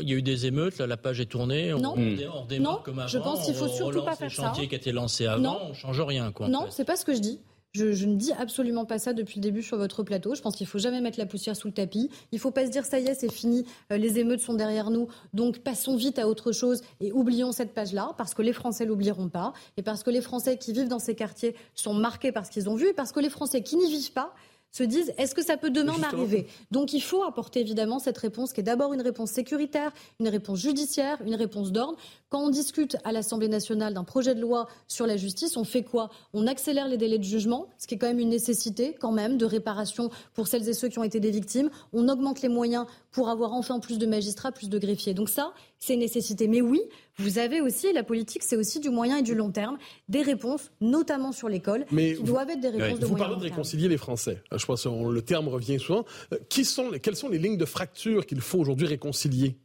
il 0.00 0.08
y 0.08 0.12
a 0.12 0.16
eu 0.16 0.22
des 0.22 0.46
émeutes, 0.46 0.78
la 0.78 0.96
page 0.96 1.20
est 1.20 1.26
tournée, 1.26 1.72
non. 1.72 1.94
on, 1.96 2.60
non. 2.60 2.78
comme 2.84 3.00
avant, 3.00 3.08
je 3.08 3.18
pense 3.18 3.44
qu'il 3.44 3.54
faut 3.54 3.68
surtout 3.68 4.02
pas 4.02 4.14
faire 4.14 4.30
ça. 4.30 4.42
Le 4.42 4.48
chantier 4.48 4.68
qui 4.68 4.74
a 4.76 4.78
été 4.78 4.92
lancé 4.92 5.26
avant, 5.26 5.42
non. 5.42 5.58
on 5.70 5.74
change 5.74 6.00
rien. 6.00 6.30
Quoi, 6.30 6.48
non, 6.48 6.66
c'est 6.70 6.84
pas 6.84 6.96
ce 6.96 7.04
que 7.04 7.14
je 7.14 7.18
dis. 7.18 7.40
Je, 7.72 8.04
ne 8.04 8.16
dis 8.16 8.32
absolument 8.32 8.84
pas 8.84 8.98
ça 8.98 9.12
depuis 9.12 9.36
le 9.36 9.42
début 9.42 9.62
sur 9.62 9.76
votre 9.76 10.02
plateau. 10.02 10.34
Je 10.34 10.42
pense 10.42 10.56
qu'il 10.56 10.66
faut 10.66 10.80
jamais 10.80 11.00
mettre 11.00 11.20
la 11.20 11.26
poussière 11.26 11.54
sous 11.54 11.68
le 11.68 11.72
tapis. 11.72 12.10
Il 12.32 12.36
ne 12.36 12.40
faut 12.40 12.50
pas 12.50 12.66
se 12.66 12.70
dire 12.70 12.84
ça 12.84 12.98
y 12.98 13.06
est, 13.06 13.14
c'est 13.14 13.30
fini, 13.30 13.64
euh, 13.92 13.96
les 13.96 14.18
émeutes 14.18 14.40
sont 14.40 14.54
derrière 14.54 14.90
nous, 14.90 15.06
donc 15.34 15.60
passons 15.60 15.94
vite 15.96 16.18
à 16.18 16.26
autre 16.26 16.50
chose 16.50 16.82
et 17.00 17.12
oublions 17.12 17.52
cette 17.52 17.72
page-là, 17.72 18.14
parce 18.18 18.34
que 18.34 18.42
les 18.42 18.52
Français 18.52 18.86
l'oublieront 18.86 19.28
pas, 19.28 19.52
et 19.76 19.82
parce 19.82 20.02
que 20.02 20.10
les 20.10 20.20
Français 20.20 20.56
qui 20.56 20.72
vivent 20.72 20.88
dans 20.88 20.98
ces 20.98 21.14
quartiers 21.14 21.54
sont 21.76 21.94
marqués 21.94 22.32
par 22.32 22.44
ce 22.44 22.50
qu'ils 22.50 22.68
ont 22.68 22.74
vu, 22.74 22.88
et 22.88 22.92
parce 22.92 23.12
que 23.12 23.20
les 23.20 23.30
Français 23.30 23.62
qui 23.62 23.76
n'y 23.76 23.88
vivent 23.88 24.12
pas 24.12 24.34
se 24.72 24.82
disent 24.82 25.12
est-ce 25.18 25.34
que 25.34 25.44
ça 25.44 25.56
peut 25.56 25.70
demain 25.70 25.96
m'arriver? 25.98 26.46
Donc 26.70 26.92
il 26.92 27.00
faut 27.00 27.22
apporter 27.22 27.60
évidemment 27.60 27.98
cette 27.98 28.18
réponse 28.18 28.52
qui 28.52 28.60
est 28.60 28.64
d'abord 28.64 28.92
une 28.92 29.02
réponse 29.02 29.30
sécuritaire, 29.30 29.92
une 30.20 30.28
réponse 30.28 30.60
judiciaire, 30.60 31.18
une 31.24 31.34
réponse 31.34 31.72
d'ordre. 31.72 31.98
Quand 32.28 32.40
on 32.40 32.50
discute 32.50 32.96
à 33.04 33.12
l'Assemblée 33.12 33.48
nationale 33.48 33.94
d'un 33.94 34.04
projet 34.04 34.34
de 34.34 34.40
loi 34.40 34.68
sur 34.86 35.06
la 35.06 35.16
justice, 35.16 35.56
on 35.56 35.64
fait 35.64 35.82
quoi? 35.82 36.10
On 36.32 36.46
accélère 36.46 36.88
les 36.88 36.96
délais 36.96 37.18
de 37.18 37.24
jugement, 37.24 37.68
ce 37.78 37.86
qui 37.86 37.94
est 37.94 37.98
quand 37.98 38.06
même 38.06 38.20
une 38.20 38.28
nécessité 38.28 38.94
quand 39.00 39.12
même 39.12 39.36
de 39.36 39.44
réparation 39.44 40.10
pour 40.34 40.46
celles 40.46 40.68
et 40.68 40.74
ceux 40.74 40.88
qui 40.88 40.98
ont 40.98 41.04
été 41.04 41.20
des 41.20 41.30
victimes. 41.30 41.70
On 41.92 42.08
augmente 42.08 42.42
les 42.42 42.48
moyens 42.48 42.86
pour 43.10 43.28
avoir 43.28 43.52
enfin 43.52 43.80
plus 43.80 43.98
de 43.98 44.06
magistrats, 44.06 44.52
plus 44.52 44.68
de 44.68 44.78
greffiers. 44.78 45.14
Donc 45.14 45.28
ça, 45.28 45.52
c'est 45.80 45.94
une 45.94 46.00
nécessité. 46.00 46.46
Mais 46.46 46.60
oui, 46.60 46.80
vous 47.16 47.38
avez 47.38 47.60
aussi, 47.60 47.92
la 47.92 48.04
politique, 48.04 48.42
c'est 48.42 48.56
aussi 48.56 48.80
du 48.80 48.90
moyen 48.90 49.16
et 49.16 49.22
du 49.22 49.34
long 49.34 49.50
terme, 49.50 49.78
des 50.08 50.22
réponses, 50.22 50.70
notamment 50.80 51.32
sur 51.32 51.48
l'école, 51.48 51.86
qui 51.86 52.22
doivent 52.22 52.50
être 52.50 52.60
des 52.60 52.68
réponses 52.68 53.00
de 53.00 53.06
vous 53.06 53.12
moyen 53.12 53.26
parlez 53.26 53.40
de 53.40 53.50
réconcilier 53.50 53.88
les 53.88 53.96
Français. 53.96 54.42
Je 54.54 54.64
pense 54.64 54.84
que 54.84 54.88
le 54.88 55.22
terme 55.22 55.48
revient 55.48 55.80
souvent. 55.80 56.04
Euh, 56.32 56.38
qui 56.48 56.64
sont, 56.64 56.90
quelles 57.02 57.16
sont 57.16 57.30
les 57.30 57.38
lignes 57.38 57.56
de 57.56 57.64
fracture 57.64 58.26
qu'il 58.26 58.40
faut 58.40 58.58
aujourd'hui 58.58 58.86
réconcilier? 58.86 59.56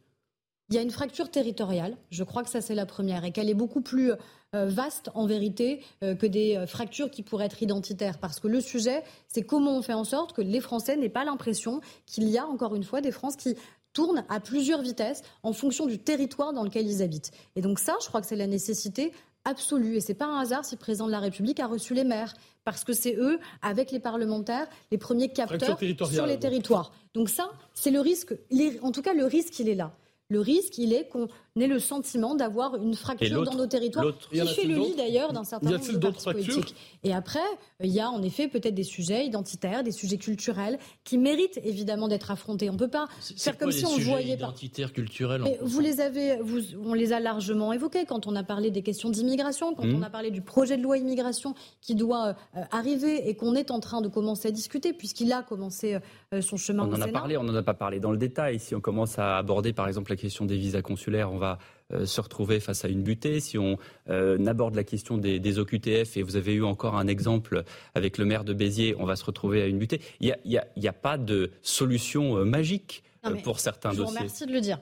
Il 0.70 0.74
y 0.74 0.78
a 0.78 0.82
une 0.82 0.90
fracture 0.90 1.30
territoriale, 1.30 1.96
je 2.10 2.24
crois 2.24 2.42
que 2.42 2.50
ça 2.50 2.60
c'est 2.60 2.74
la 2.74 2.86
première, 2.86 3.24
et 3.24 3.30
qu'elle 3.30 3.48
est 3.48 3.54
beaucoup 3.54 3.82
plus 3.82 4.10
euh, 4.10 4.66
vaste 4.66 5.10
en 5.14 5.26
vérité 5.26 5.80
euh, 6.02 6.16
que 6.16 6.26
des 6.26 6.64
fractures 6.66 7.08
qui 7.08 7.22
pourraient 7.22 7.46
être 7.46 7.62
identitaires. 7.62 8.18
Parce 8.18 8.40
que 8.40 8.48
le 8.48 8.60
sujet, 8.60 9.04
c'est 9.28 9.42
comment 9.42 9.76
on 9.76 9.82
fait 9.82 9.92
en 9.92 10.02
sorte 10.02 10.32
que 10.32 10.42
les 10.42 10.60
Français 10.60 10.96
n'aient 10.96 11.08
pas 11.08 11.24
l'impression 11.24 11.80
qu'il 12.06 12.28
y 12.28 12.38
a 12.38 12.46
encore 12.46 12.74
une 12.74 12.84
fois 12.84 13.00
des 13.00 13.12
Français 13.12 13.36
qui 13.38 13.56
tournent 13.96 14.24
à 14.28 14.40
plusieurs 14.40 14.82
vitesses 14.82 15.22
en 15.42 15.54
fonction 15.54 15.86
du 15.86 15.98
territoire 15.98 16.52
dans 16.52 16.62
lequel 16.62 16.86
ils 16.86 17.02
habitent. 17.02 17.32
Et 17.56 17.62
donc 17.62 17.78
ça, 17.78 17.96
je 18.02 18.08
crois 18.08 18.20
que 18.20 18.26
c'est 18.26 18.36
la 18.36 18.46
nécessité 18.46 19.10
absolue. 19.46 19.96
Et 19.96 20.00
c'est 20.00 20.12
pas 20.12 20.26
un 20.26 20.38
hasard 20.38 20.66
si 20.66 20.74
le 20.74 20.78
président 20.78 21.06
de 21.06 21.12
la 21.12 21.20
République 21.20 21.60
a 21.60 21.66
reçu 21.66 21.94
les 21.94 22.04
maires, 22.04 22.34
parce 22.64 22.84
que 22.84 22.92
c'est 22.92 23.16
eux, 23.16 23.38
avec 23.62 23.90
les 23.90 24.00
parlementaires, 24.00 24.68
les 24.90 24.98
premiers 24.98 25.30
capteurs 25.30 25.78
sur 25.78 26.26
les 26.26 26.38
territoires. 26.38 26.92
Donc 27.14 27.30
ça, 27.30 27.50
c'est 27.72 27.90
le 27.90 28.00
risque. 28.00 28.34
En 28.82 28.92
tout 28.92 29.00
cas, 29.02 29.14
le 29.14 29.24
risque, 29.24 29.58
il 29.60 29.70
est 29.70 29.74
là. 29.74 29.96
Le 30.28 30.40
risque, 30.40 30.76
il 30.76 30.92
est 30.92 31.08
qu'on 31.08 31.28
ait 31.60 31.66
le 31.66 31.78
sentiment 31.78 32.34
d'avoir 32.34 32.76
une 32.76 32.94
fracture 32.94 33.44
dans 33.44 33.54
nos 33.54 33.66
territoires, 33.66 34.06
qui 34.30 34.46
fait 34.46 34.64
le 34.64 34.76
lit 34.76 34.94
d'ailleurs 34.96 35.32
d'un 35.32 35.44
certain 35.44 35.70
nombre 35.70 35.92
de 35.92 35.98
partis 35.98 36.24
politiques. 36.24 36.74
Et 37.04 37.14
après, 37.14 37.38
il 37.82 37.90
y 37.90 38.00
a 38.00 38.10
en 38.10 38.22
effet 38.22 38.48
peut-être 38.48 38.74
des 38.74 38.84
sujets 38.84 39.26
identitaires, 39.26 39.82
des 39.82 39.92
sujets 39.92 40.18
culturels, 40.18 40.78
qui 41.04 41.18
méritent 41.18 41.60
évidemment 41.64 42.08
d'être 42.08 42.30
affrontés. 42.30 42.68
On 42.70 42.74
ne 42.74 42.78
peut 42.78 42.88
pas 42.88 43.06
faire 43.36 43.56
comme 43.58 43.72
si 43.72 43.86
on 43.86 43.96
voyait 43.98 44.34
identitaires, 44.34 44.92
culturels. 44.92 45.42
Mais 45.42 45.58
vous 45.62 45.80
les 45.80 46.00
avez, 46.00 46.36
vous, 46.42 46.60
on 46.84 46.94
les 46.94 47.12
a 47.12 47.20
largement 47.20 47.72
évoqués 47.72 48.04
quand 48.06 48.26
on 48.26 48.36
a 48.36 48.42
parlé 48.42 48.70
des 48.70 48.82
questions 48.82 49.10
d'immigration, 49.10 49.74
quand 49.74 49.84
on 49.84 49.98
mmh. 49.98 50.04
a 50.04 50.10
parlé 50.10 50.30
du 50.30 50.42
projet 50.42 50.76
de 50.76 50.82
loi 50.82 50.98
immigration 50.98 51.54
qui 51.80 51.94
doit 51.94 52.36
euh, 52.56 52.62
arriver 52.70 53.28
et 53.28 53.36
qu'on 53.36 53.54
est 53.54 53.70
en 53.70 53.80
train 53.80 54.00
de 54.00 54.08
commencer 54.08 54.48
à 54.48 54.50
discuter, 54.50 54.92
puisqu'il 54.92 55.32
a 55.32 55.42
commencé 55.42 55.98
euh, 56.34 56.42
son 56.42 56.56
chemin. 56.56 56.88
On 56.88 56.94
en 56.94 57.00
a 57.00 57.08
parlé, 57.08 57.36
on 57.36 57.44
n'en 57.44 57.54
a 57.54 57.62
pas 57.62 57.74
parlé 57.74 58.00
dans 58.00 58.10
le 58.10 58.18
détail. 58.18 58.58
Si 58.58 58.74
on 58.74 58.80
commence 58.80 59.18
à 59.18 59.38
aborder 59.38 59.72
par 59.72 59.86
exemple 59.86 60.10
la 60.10 60.16
question 60.16 60.44
des 60.44 60.56
visas 60.56 60.82
consulaires, 60.82 61.32
on 61.32 61.38
va 61.38 61.45
euh, 61.92 62.04
se 62.04 62.20
retrouver 62.20 62.58
face 62.58 62.84
à 62.84 62.88
une 62.88 63.04
butée. 63.04 63.38
Si 63.38 63.58
on 63.58 63.78
euh, 64.08 64.44
aborde 64.46 64.74
la 64.74 64.82
question 64.82 65.18
des, 65.18 65.58
OQTF, 65.58 66.16
et 66.16 66.22
vous 66.22 66.34
avez 66.34 66.52
eu 66.54 66.64
encore 66.64 66.96
un 66.96 67.06
exemple 67.06 67.62
avec 67.94 68.18
le 68.18 68.24
maire 68.24 68.42
de 68.42 68.52
Béziers, 68.52 68.96
on 68.98 69.04
va 69.04 69.14
se 69.14 69.24
retrouver 69.24 69.62
à 69.62 69.66
une 69.66 69.78
butée. 69.78 70.00
Il 70.18 70.36
n'y 70.44 70.88
a, 70.88 70.92
pas 70.92 71.16
de 71.16 71.52
solution 71.62 72.38
euh, 72.38 72.44
magique 72.44 73.04
pour 73.44 73.60
certains 73.60 73.90
dossiers. 73.90 74.04
Je 74.04 74.10
vous 74.10 74.16
remercie 74.16 74.46
de 74.46 74.52
le 74.52 74.60
dire. 74.60 74.80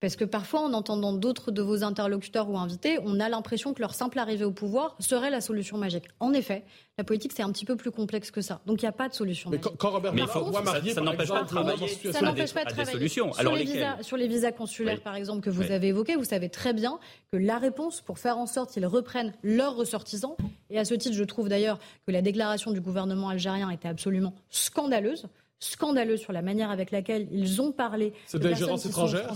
Parce 0.00 0.14
que 0.14 0.24
parfois, 0.24 0.60
en 0.60 0.72
entendant 0.74 1.12
d'autres 1.12 1.50
de 1.50 1.60
vos 1.60 1.82
interlocuteurs 1.82 2.48
ou 2.48 2.56
invités, 2.56 3.00
on 3.04 3.18
a 3.18 3.28
l'impression 3.28 3.74
que 3.74 3.80
leur 3.80 3.94
simple 3.94 4.20
arrivée 4.20 4.44
au 4.44 4.52
pouvoir 4.52 4.94
serait 5.00 5.30
la 5.30 5.40
solution 5.40 5.76
magique. 5.76 6.04
En 6.20 6.32
effet, 6.32 6.64
la 6.98 7.04
politique, 7.04 7.32
c'est 7.34 7.42
un 7.42 7.50
petit 7.50 7.64
peu 7.64 7.74
plus 7.74 7.90
complexe 7.90 8.30
que 8.30 8.40
ça. 8.40 8.60
Donc, 8.64 8.80
il 8.80 8.84
n'y 8.84 8.88
a 8.90 8.92
pas 8.92 9.08
de 9.08 9.14
solution 9.14 9.50
magique. 9.50 9.66
Quand 9.76 9.90
Robert 9.90 10.14
mais 10.14 10.22
faut, 10.28 10.52
ça, 10.52 11.00
n'empêche 11.00 11.28
pas 11.28 11.42
de 11.42 11.48
travailler 11.48 11.88
ça 12.12 12.20
n'empêche 12.20 12.54
pas 12.54 12.64
de 12.64 12.70
travailler. 12.70 12.92
solutions. 12.92 13.32
Sur, 13.32 13.52
les 13.52 13.64
visas, 13.64 14.02
sur 14.02 14.16
les 14.16 14.28
visas 14.28 14.52
consulaires, 14.52 15.00
par 15.00 15.16
exemple, 15.16 15.40
que 15.40 15.50
vous 15.50 15.72
avez 15.72 15.88
évoqués, 15.88 16.14
vous 16.14 16.24
savez 16.24 16.48
très 16.48 16.72
bien 16.72 17.00
que 17.32 17.36
la 17.36 17.58
réponse 17.58 18.00
pour 18.00 18.20
faire 18.20 18.38
en 18.38 18.46
sorte 18.46 18.70
qu'ils 18.70 18.86
reprennent 18.86 19.34
leurs 19.42 19.74
ressortissants, 19.74 20.36
et 20.70 20.78
à 20.78 20.84
ce 20.84 20.94
titre, 20.94 21.16
je 21.16 21.24
trouve 21.24 21.48
d'ailleurs 21.48 21.80
que 22.06 22.12
la 22.12 22.22
déclaration 22.22 22.70
du 22.70 22.80
gouvernement 22.80 23.30
algérien 23.30 23.68
était 23.70 23.88
absolument 23.88 24.34
scandaleuse, 24.50 25.26
scandaleuse 25.58 26.20
sur 26.20 26.32
la 26.32 26.42
manière 26.42 26.70
avec 26.70 26.92
laquelle 26.92 27.26
ils 27.32 27.60
ont 27.60 27.72
parlé. 27.72 28.12
C'est 28.26 28.38
de 28.38 28.48
l'ingérence 28.48 28.86
étrangère 28.86 29.28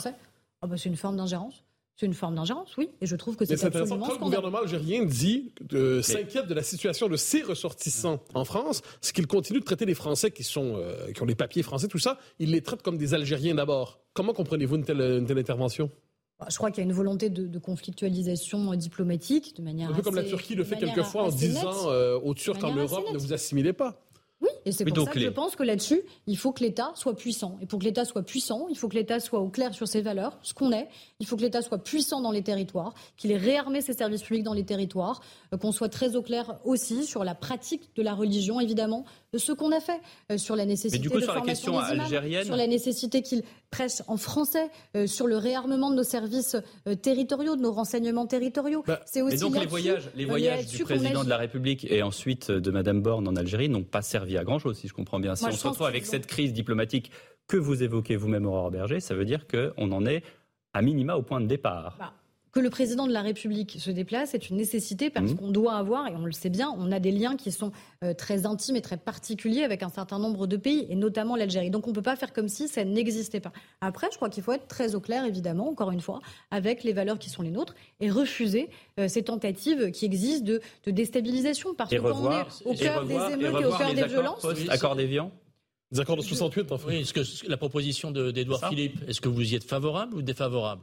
ah 0.62 0.66
bah, 0.66 0.76
c'est 0.76 0.88
une 0.88 0.96
forme 0.96 1.16
d'ingérence. 1.16 1.64
C'est 1.96 2.06
une 2.06 2.14
forme 2.14 2.34
d'ingérence, 2.34 2.74
oui, 2.78 2.88
et 3.02 3.06
je 3.06 3.14
trouve 3.16 3.36
que 3.36 3.44
c'est 3.44 3.62
absolument 3.62 4.06
Quand 4.06 4.14
le 4.14 4.18
gouvernement 4.18 4.58
algérien 4.58 5.04
dit, 5.04 5.52
s'inquiète 6.00 6.46
de 6.46 6.54
la 6.54 6.62
situation 6.62 7.06
de 7.06 7.16
ses 7.16 7.42
ressortissants 7.42 8.18
en 8.32 8.46
France, 8.46 8.80
ce 9.02 9.12
qu'il 9.12 9.26
continue 9.26 9.60
de 9.60 9.64
traiter 9.64 9.84
les 9.84 9.94
Français 9.94 10.30
qui, 10.30 10.42
sont, 10.42 10.76
euh, 10.76 11.12
qui 11.12 11.20
ont 11.20 11.26
les 11.26 11.34
papiers 11.34 11.62
français, 11.62 11.88
tout 11.88 11.98
ça, 11.98 12.18
il 12.38 12.52
les 12.52 12.62
traite 12.62 12.80
comme 12.82 12.96
des 12.96 13.12
Algériens 13.12 13.54
d'abord. 13.54 14.00
Comment 14.14 14.32
comprenez-vous 14.32 14.76
une 14.76 14.84
telle, 14.84 15.02
une 15.02 15.26
telle 15.26 15.38
intervention? 15.38 15.90
Je 16.48 16.56
crois 16.56 16.70
qu'il 16.70 16.78
y 16.78 16.86
a 16.86 16.88
une 16.88 16.96
volonté 16.96 17.30
de, 17.30 17.46
de 17.46 17.58
conflictualisation 17.58 18.74
diplomatique 18.74 19.54
de 19.56 19.62
manière. 19.62 19.90
Un 19.90 19.92
peu 19.92 20.02
comme 20.02 20.16
la 20.16 20.24
Turquie 20.24 20.54
le 20.54 20.64
fait 20.64 20.76
quelquefois 20.76 21.24
en 21.24 21.28
disant 21.28 21.90
euh, 21.90 22.18
aux 22.18 22.34
Turcs 22.34 22.64
en 22.64 22.74
Europe 22.74 23.04
ne 23.12 23.18
vous 23.18 23.32
assimilez 23.32 23.74
pas. 23.74 24.02
Oui, 24.40 24.48
et 24.64 24.72
c'est 24.72 24.84
pour 24.84 24.94
donc 24.94 25.06
ça 25.08 25.12
que 25.12 25.18
les- 25.18 25.24
je 25.26 25.30
pense 25.30 25.56
que 25.56 25.62
là-dessus, 25.62 26.00
il 26.26 26.36
faut 26.36 26.52
que 26.52 26.62
l'État 26.62 26.92
soit 26.94 27.14
puissant. 27.16 27.58
Et 27.60 27.66
pour 27.66 27.78
que 27.78 27.84
l'État 27.84 28.04
soit 28.04 28.22
puissant, 28.22 28.66
il 28.70 28.76
faut 28.76 28.88
que 28.88 28.94
l'État 28.94 29.20
soit 29.20 29.40
au 29.40 29.48
clair 29.48 29.74
sur 29.74 29.88
ses 29.88 30.00
valeurs, 30.02 30.38
ce 30.42 30.54
qu'on 30.54 30.72
est. 30.72 30.88
Il 31.20 31.26
faut 31.26 31.36
que 31.36 31.42
l'État 31.42 31.62
soit 31.62 31.78
puissant 31.78 32.20
dans 32.20 32.30
les 32.30 32.42
territoires, 32.42 32.94
qu'il 33.16 33.30
ait 33.32 33.36
réarmé 33.36 33.80
ses 33.80 33.92
services 33.92 34.22
publics 34.22 34.44
dans 34.44 34.54
les 34.54 34.64
territoires, 34.64 35.20
euh, 35.52 35.56
qu'on 35.56 35.72
soit 35.72 35.88
très 35.88 36.16
au 36.16 36.22
clair 36.22 36.58
aussi 36.64 37.04
sur 37.04 37.24
la 37.24 37.34
pratique 37.34 37.90
de 37.96 38.02
la 38.02 38.14
religion, 38.14 38.60
évidemment, 38.60 39.04
de 39.32 39.38
ce 39.38 39.52
qu'on 39.52 39.72
a 39.72 39.80
fait, 39.80 40.00
euh, 40.30 40.38
sur 40.38 40.56
la 40.56 40.66
nécessité 40.66 40.98
Mais 40.98 41.02
du 41.02 41.10
coup, 41.10 41.16
de 41.18 41.22
sur 41.24 41.32
la 41.34 41.38
formation 41.40 41.72
question 41.72 41.80
des 41.88 41.94
imams, 41.94 42.00
algérienne- 42.06 42.44
sur 42.44 42.56
la 42.56 42.66
nécessité 42.66 43.22
qu'il 43.22 43.42
prêche 43.70 44.02
en 44.06 44.16
français, 44.16 44.68
euh, 44.96 45.06
sur 45.06 45.26
le 45.26 45.36
réarmement 45.38 45.90
de 45.90 45.96
nos 45.96 46.02
services 46.02 46.56
euh, 46.86 46.94
territoriaux, 46.94 47.56
de 47.56 47.62
nos 47.62 47.72
renseignements 47.72 48.26
territoriaux. 48.26 48.84
Bah, 48.86 49.00
c'est 49.06 49.22
aussi 49.22 49.36
Et 49.36 49.38
donc 49.38 49.58
les 49.58 49.66
voyages, 49.66 50.10
les 50.14 50.24
voyages 50.26 50.58
là-dessus 50.58 50.76
du 50.78 50.84
président 50.84 51.24
de 51.24 51.28
la 51.30 51.36
République 51.38 51.86
et 51.90 52.02
ensuite 52.02 52.50
de 52.50 52.70
Madame 52.70 53.00
Borne 53.00 53.26
en 53.28 53.36
Algérie 53.36 53.68
n'ont 53.68 53.82
pas 53.84 54.02
servi 54.02 54.36
à 54.36 54.44
grand 54.44 54.51
chose, 54.58 54.78
si 54.78 54.88
je 54.88 54.94
comprends 54.94 55.20
bien. 55.20 55.34
Si 55.34 55.44
Moi, 55.44 55.52
on 55.52 55.56
se 55.56 55.68
retrouve 55.68 55.86
avec 55.86 56.06
cette 56.06 56.26
crise 56.26 56.52
diplomatique 56.52 57.10
que 57.46 57.56
vous 57.56 57.82
évoquez 57.82 58.16
vous-même, 58.16 58.46
Aurore 58.46 58.70
Berger, 58.70 59.00
ça 59.00 59.14
veut 59.14 59.24
dire 59.24 59.46
qu'on 59.46 59.92
en 59.92 60.06
est 60.06 60.22
à 60.72 60.82
minima 60.82 61.16
au 61.16 61.22
point 61.22 61.40
de 61.40 61.46
départ. 61.46 61.96
Bah, 61.98 62.12
que 62.52 62.60
le 62.60 62.68
président 62.68 63.06
de 63.06 63.12
la 63.12 63.22
République 63.22 63.76
se 63.78 63.90
déplace 63.90 64.34
est 64.34 64.50
une 64.50 64.56
nécessité 64.58 65.08
parce 65.08 65.30
Mhm. 65.30 65.36
qu'on 65.38 65.50
doit 65.50 65.74
avoir, 65.74 66.06
et 66.08 66.14
on 66.14 66.26
le 66.26 66.32
sait 66.32 66.50
bien, 66.50 66.68
on 66.78 66.92
a 66.92 67.00
des 67.00 67.10
liens 67.10 67.36
qui 67.36 67.50
sont 67.50 67.72
euh, 68.04 68.12
très 68.12 68.44
intimes 68.44 68.76
et 68.76 68.82
très 68.82 68.98
particuliers 68.98 69.62
avec 69.62 69.82
un 69.82 69.88
certain 69.88 70.18
nombre 70.18 70.46
de 70.46 70.56
pays, 70.58 70.86
et 70.90 70.94
notamment 70.94 71.34
l'Algérie. 71.34 71.70
Donc 71.70 71.86
on 71.86 71.90
ne 71.90 71.94
peut 71.94 72.02
pas 72.02 72.14
faire 72.16 72.32
comme 72.34 72.48
si 72.48 72.68
ça 72.68 72.84
n'existait 72.84 73.40
pas. 73.40 73.52
Après, 73.80 74.08
je 74.12 74.16
crois 74.16 74.28
qu'il 74.28 74.42
faut 74.42 74.52
être 74.52 74.66
très 74.68 74.94
au 74.94 75.00
clair, 75.00 75.24
évidemment, 75.24 75.68
encore 75.70 75.90
une 75.92 76.00
fois, 76.02 76.20
avec 76.50 76.84
les 76.84 76.92
valeurs 76.92 77.18
qui 77.18 77.30
sont 77.30 77.40
les 77.42 77.50
nôtres, 77.50 77.74
et 78.00 78.10
refuser 78.10 78.68
euh, 79.00 79.08
ces 79.08 79.22
tentatives 79.22 79.90
qui 79.90 80.04
existent 80.04 80.44
de, 80.44 80.60
de 80.84 80.90
déstabilisation. 80.90 81.74
Parce 81.74 81.90
Et 81.92 81.96
que 81.96 82.02
quand 82.02 82.08
revoir, 82.14 82.48
on 82.66 82.70
est 82.70 82.72
au 82.72 82.74
cœur 82.74 83.00
revoir- 83.02 83.28
des 83.28 83.34
émeutes 83.34 83.62
et 83.62 83.64
au 83.64 83.70
cœur 83.70 83.94
des 83.94 84.00
accords 84.02 84.08
violences, 84.08 84.42
Post-accord 84.42 84.96
d'Évian 84.96 85.30
Les 85.90 86.00
accords 86.00 86.16
de 86.16 86.22
68, 86.22 86.70
en 86.72 86.76
fait. 86.78 86.86
Oui, 86.88 86.96
est-ce 87.00 87.12
que 87.14 87.48
la 87.48 87.56
proposition 87.56 88.10
de- 88.10 88.30
d'Édouard 88.30 88.60
Ça. 88.60 88.68
Philippe, 88.68 88.98
est-ce 89.08 89.20
que 89.22 89.28
vous 89.30 89.52
y 89.52 89.54
êtes 89.54 89.64
favorable 89.64 90.14
ou 90.16 90.20
défavorable? 90.22 90.82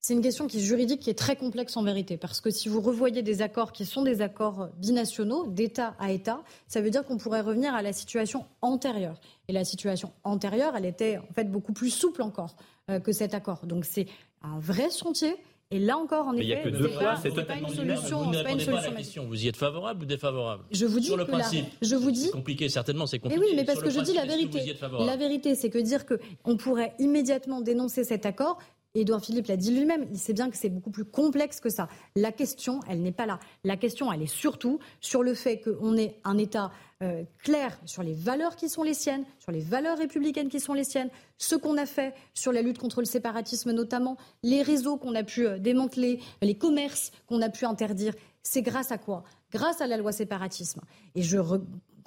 C'est 0.00 0.14
une 0.14 0.20
question 0.22 0.46
qui 0.46 0.58
est 0.58 0.62
juridique, 0.62 1.00
qui 1.00 1.10
est 1.10 1.18
très 1.18 1.34
complexe 1.34 1.76
en 1.76 1.82
vérité, 1.82 2.16
parce 2.16 2.40
que 2.40 2.50
si 2.50 2.68
vous 2.68 2.80
revoyez 2.80 3.22
des 3.22 3.42
accords 3.42 3.72
qui 3.72 3.84
sont 3.84 4.02
des 4.02 4.22
accords 4.22 4.68
binationaux, 4.78 5.46
d'État 5.48 5.96
à 5.98 6.12
État, 6.12 6.40
ça 6.68 6.80
veut 6.80 6.90
dire 6.90 7.04
qu'on 7.04 7.16
pourrait 7.18 7.40
revenir 7.40 7.74
à 7.74 7.82
la 7.82 7.92
situation 7.92 8.46
antérieure. 8.62 9.20
Et 9.48 9.52
la 9.52 9.64
situation 9.64 10.12
antérieure, 10.22 10.74
elle 10.76 10.86
était 10.86 11.18
en 11.18 11.32
fait 11.34 11.50
beaucoup 11.50 11.72
plus 11.72 11.90
souple 11.90 12.22
encore 12.22 12.54
euh, 12.90 13.00
que 13.00 13.10
cet 13.12 13.34
accord. 13.34 13.66
Donc 13.66 13.84
c'est 13.84 14.06
un 14.42 14.60
vrai 14.60 14.88
chantier. 14.90 15.34
Et 15.70 15.78
là 15.80 15.98
encore, 15.98 16.28
en 16.28 16.32
Mais 16.32 16.44
il 16.44 16.48
y 16.48 16.54
a 16.54 16.60
effet, 16.60 16.70
que 16.70 16.76
deux 16.78 16.88
c'est 17.22 17.34
pas, 17.34 17.42
pas 17.42 17.56
une 17.58 17.68
solution. 17.68 18.22
Vous 18.22 18.30
pas 18.32 18.38
une 18.38 18.46
répondez 18.46 18.64
pas 18.64 18.70
solution 18.70 18.90
la 18.90 18.96
question. 18.96 19.26
Vous 19.26 19.44
y 19.44 19.48
êtes 19.48 19.56
favorable 19.56 20.04
ou 20.04 20.06
défavorable? 20.06 20.62
Je 20.70 20.86
vous 20.86 20.98
dis 20.98 21.08
Sur 21.08 21.18
le 21.18 21.26
que 21.26 21.32
la- 21.32 21.38
principe. 21.40 21.66
je 21.82 21.94
vous 21.96 22.10
dis 22.10 22.22
C'est 22.22 22.30
compliqué, 22.30 22.68
certainement, 22.70 23.06
c'est 23.06 23.18
compliqué. 23.18 23.44
oui, 23.44 23.52
mais 23.54 23.64
parce 23.64 23.80
que 23.80 23.84
le 23.86 23.90
je 23.90 24.00
dis 24.00 24.14
la 24.14 24.22
que 24.22 24.28
vérité. 24.28 24.74
La 25.00 25.16
vérité, 25.18 25.54
c'est 25.54 25.68
que 25.68 25.76
dire 25.76 26.04
qu'on 26.06 26.56
pourrait 26.56 26.94
immédiatement 26.98 27.60
dénoncer 27.60 28.04
cet 28.04 28.24
accord, 28.24 28.56
Édouard 29.00 29.24
Philippe 29.24 29.46
l'a 29.46 29.56
dit 29.56 29.72
lui-même, 29.72 30.06
il 30.10 30.18
sait 30.18 30.32
bien 30.32 30.50
que 30.50 30.56
c'est 30.56 30.68
beaucoup 30.68 30.90
plus 30.90 31.04
complexe 31.04 31.60
que 31.60 31.70
ça. 31.70 31.88
La 32.16 32.32
question, 32.32 32.80
elle 32.88 33.02
n'est 33.02 33.12
pas 33.12 33.26
là. 33.26 33.38
La 33.64 33.76
question, 33.76 34.12
elle 34.12 34.22
est 34.22 34.26
surtout 34.26 34.78
sur 35.00 35.22
le 35.22 35.34
fait 35.34 35.60
qu'on 35.60 35.96
ait 35.96 36.20
un 36.24 36.38
État 36.38 36.70
euh, 37.02 37.22
clair 37.44 37.78
sur 37.84 38.02
les 38.02 38.12
valeurs 38.12 38.56
qui 38.56 38.68
sont 38.68 38.82
les 38.82 38.94
siennes, 38.94 39.24
sur 39.38 39.52
les 39.52 39.60
valeurs 39.60 39.98
républicaines 39.98 40.48
qui 40.48 40.58
sont 40.58 40.74
les 40.74 40.84
siennes, 40.84 41.10
ce 41.36 41.54
qu'on 41.54 41.76
a 41.76 41.86
fait 41.86 42.12
sur 42.34 42.52
la 42.52 42.60
lutte 42.60 42.78
contre 42.78 43.00
le 43.00 43.06
séparatisme 43.06 43.70
notamment, 43.70 44.16
les 44.42 44.62
réseaux 44.62 44.96
qu'on 44.96 45.14
a 45.14 45.22
pu 45.22 45.46
euh, 45.46 45.58
démanteler, 45.58 46.20
les 46.42 46.56
commerces 46.56 47.12
qu'on 47.26 47.40
a 47.40 47.48
pu 47.48 47.66
interdire. 47.66 48.14
C'est 48.42 48.62
grâce 48.62 48.90
à 48.90 48.98
quoi? 48.98 49.22
Grâce 49.52 49.80
à 49.80 49.86
la 49.86 49.96
loi 49.96 50.10
séparatisme. 50.10 50.80
Et 51.14 51.22
je 51.22 51.38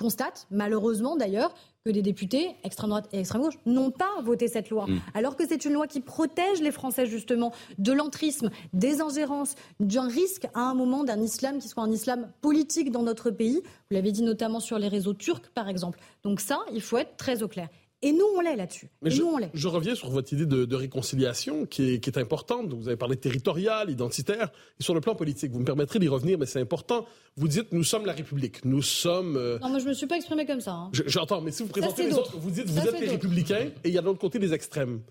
constate, 0.01 0.47
malheureusement 0.49 1.15
d'ailleurs, 1.15 1.53
que 1.85 1.89
des 1.91 2.01
députés, 2.01 2.55
extrême 2.63 2.89
droite 2.89 3.07
et 3.11 3.19
extrême 3.19 3.41
gauche, 3.41 3.57
n'ont 3.65 3.91
pas 3.91 4.21
voté 4.23 4.47
cette 4.47 4.69
loi. 4.69 4.85
Alors 5.13 5.35
que 5.35 5.47
c'est 5.47 5.65
une 5.65 5.73
loi 5.73 5.87
qui 5.87 5.99
protège 5.99 6.61
les 6.61 6.71
Français 6.71 7.05
justement 7.05 7.51
de 7.77 7.91
l'entrisme, 7.91 8.49
des 8.73 9.01
ingérences, 9.01 9.55
d'un 9.79 10.07
risque 10.07 10.47
à 10.53 10.61
un 10.61 10.73
moment 10.75 11.03
d'un 11.03 11.21
islam 11.21 11.59
qui 11.59 11.67
soit 11.67 11.83
un 11.83 11.91
islam 11.91 12.29
politique 12.41 12.91
dans 12.91 13.03
notre 13.03 13.31
pays. 13.31 13.61
Vous 13.63 13.95
l'avez 13.95 14.11
dit 14.11 14.23
notamment 14.23 14.59
sur 14.59 14.77
les 14.77 14.87
réseaux 14.87 15.13
turcs, 15.13 15.49
par 15.53 15.69
exemple. 15.69 15.99
Donc 16.23 16.39
ça, 16.39 16.59
il 16.73 16.81
faut 16.81 16.97
être 16.97 17.17
très 17.17 17.41
au 17.41 17.47
clair. 17.47 17.69
Et 18.03 18.11
nous, 18.13 18.25
on 18.35 18.41
l'est 18.41 18.55
là-dessus. 18.55 18.89
Mais 19.03 19.11
je, 19.11 19.21
nous, 19.21 19.27
on 19.27 19.37
l'est. 19.37 19.51
je 19.53 19.67
reviens 19.67 19.93
sur 19.93 20.09
votre 20.09 20.33
idée 20.33 20.47
de, 20.47 20.65
de 20.65 20.75
réconciliation 20.75 21.67
qui 21.67 21.93
est, 21.93 21.99
qui 21.99 22.09
est 22.09 22.17
importante. 22.17 22.73
Vous 22.73 22.87
avez 22.87 22.97
parlé 22.97 23.15
territorial, 23.15 23.91
identitaire, 23.91 24.51
et 24.79 24.83
sur 24.83 24.95
le 24.95 25.01
plan 25.01 25.13
politique. 25.13 25.51
Vous 25.51 25.59
me 25.59 25.65
permettrez 25.65 25.99
d'y 25.99 26.07
revenir, 26.07 26.39
mais 26.39 26.47
c'est 26.47 26.59
important. 26.59 27.05
Vous 27.37 27.47
dites, 27.47 27.71
nous 27.73 27.83
sommes 27.83 28.05
la 28.07 28.13
République. 28.13 28.65
Nous 28.65 28.81
sommes... 28.81 29.35
euh, 29.37 29.59
Non, 29.59 29.69
moi, 29.69 29.77
je 29.79 29.85
me 29.85 29.93
suis 29.93 30.07
pas 30.07 30.15
exprimée 30.17 30.47
comme 30.47 30.61
ça. 30.61 30.71
hein. 30.71 30.89
je- 30.93 31.03
J'entends, 31.05 31.41
mais 31.41 31.51
si 31.51 31.61
vous 31.61 31.69
présentez 31.69 32.07
les 32.07 32.15
autres, 32.15 32.37
vous 32.37 32.49
dites, 32.49 32.67
vous 32.67 32.81
Ça, 32.81 32.89
êtes 32.89 32.99
les 32.99 33.09
républicains, 33.09 33.69
et 33.83 33.89
il 33.89 33.93
y 33.93 33.97
a 33.97 34.01
de 34.01 34.05
l'autre 34.07 34.19
côté 34.19 34.39
les 34.39 34.53
extrêmes. 34.53 35.01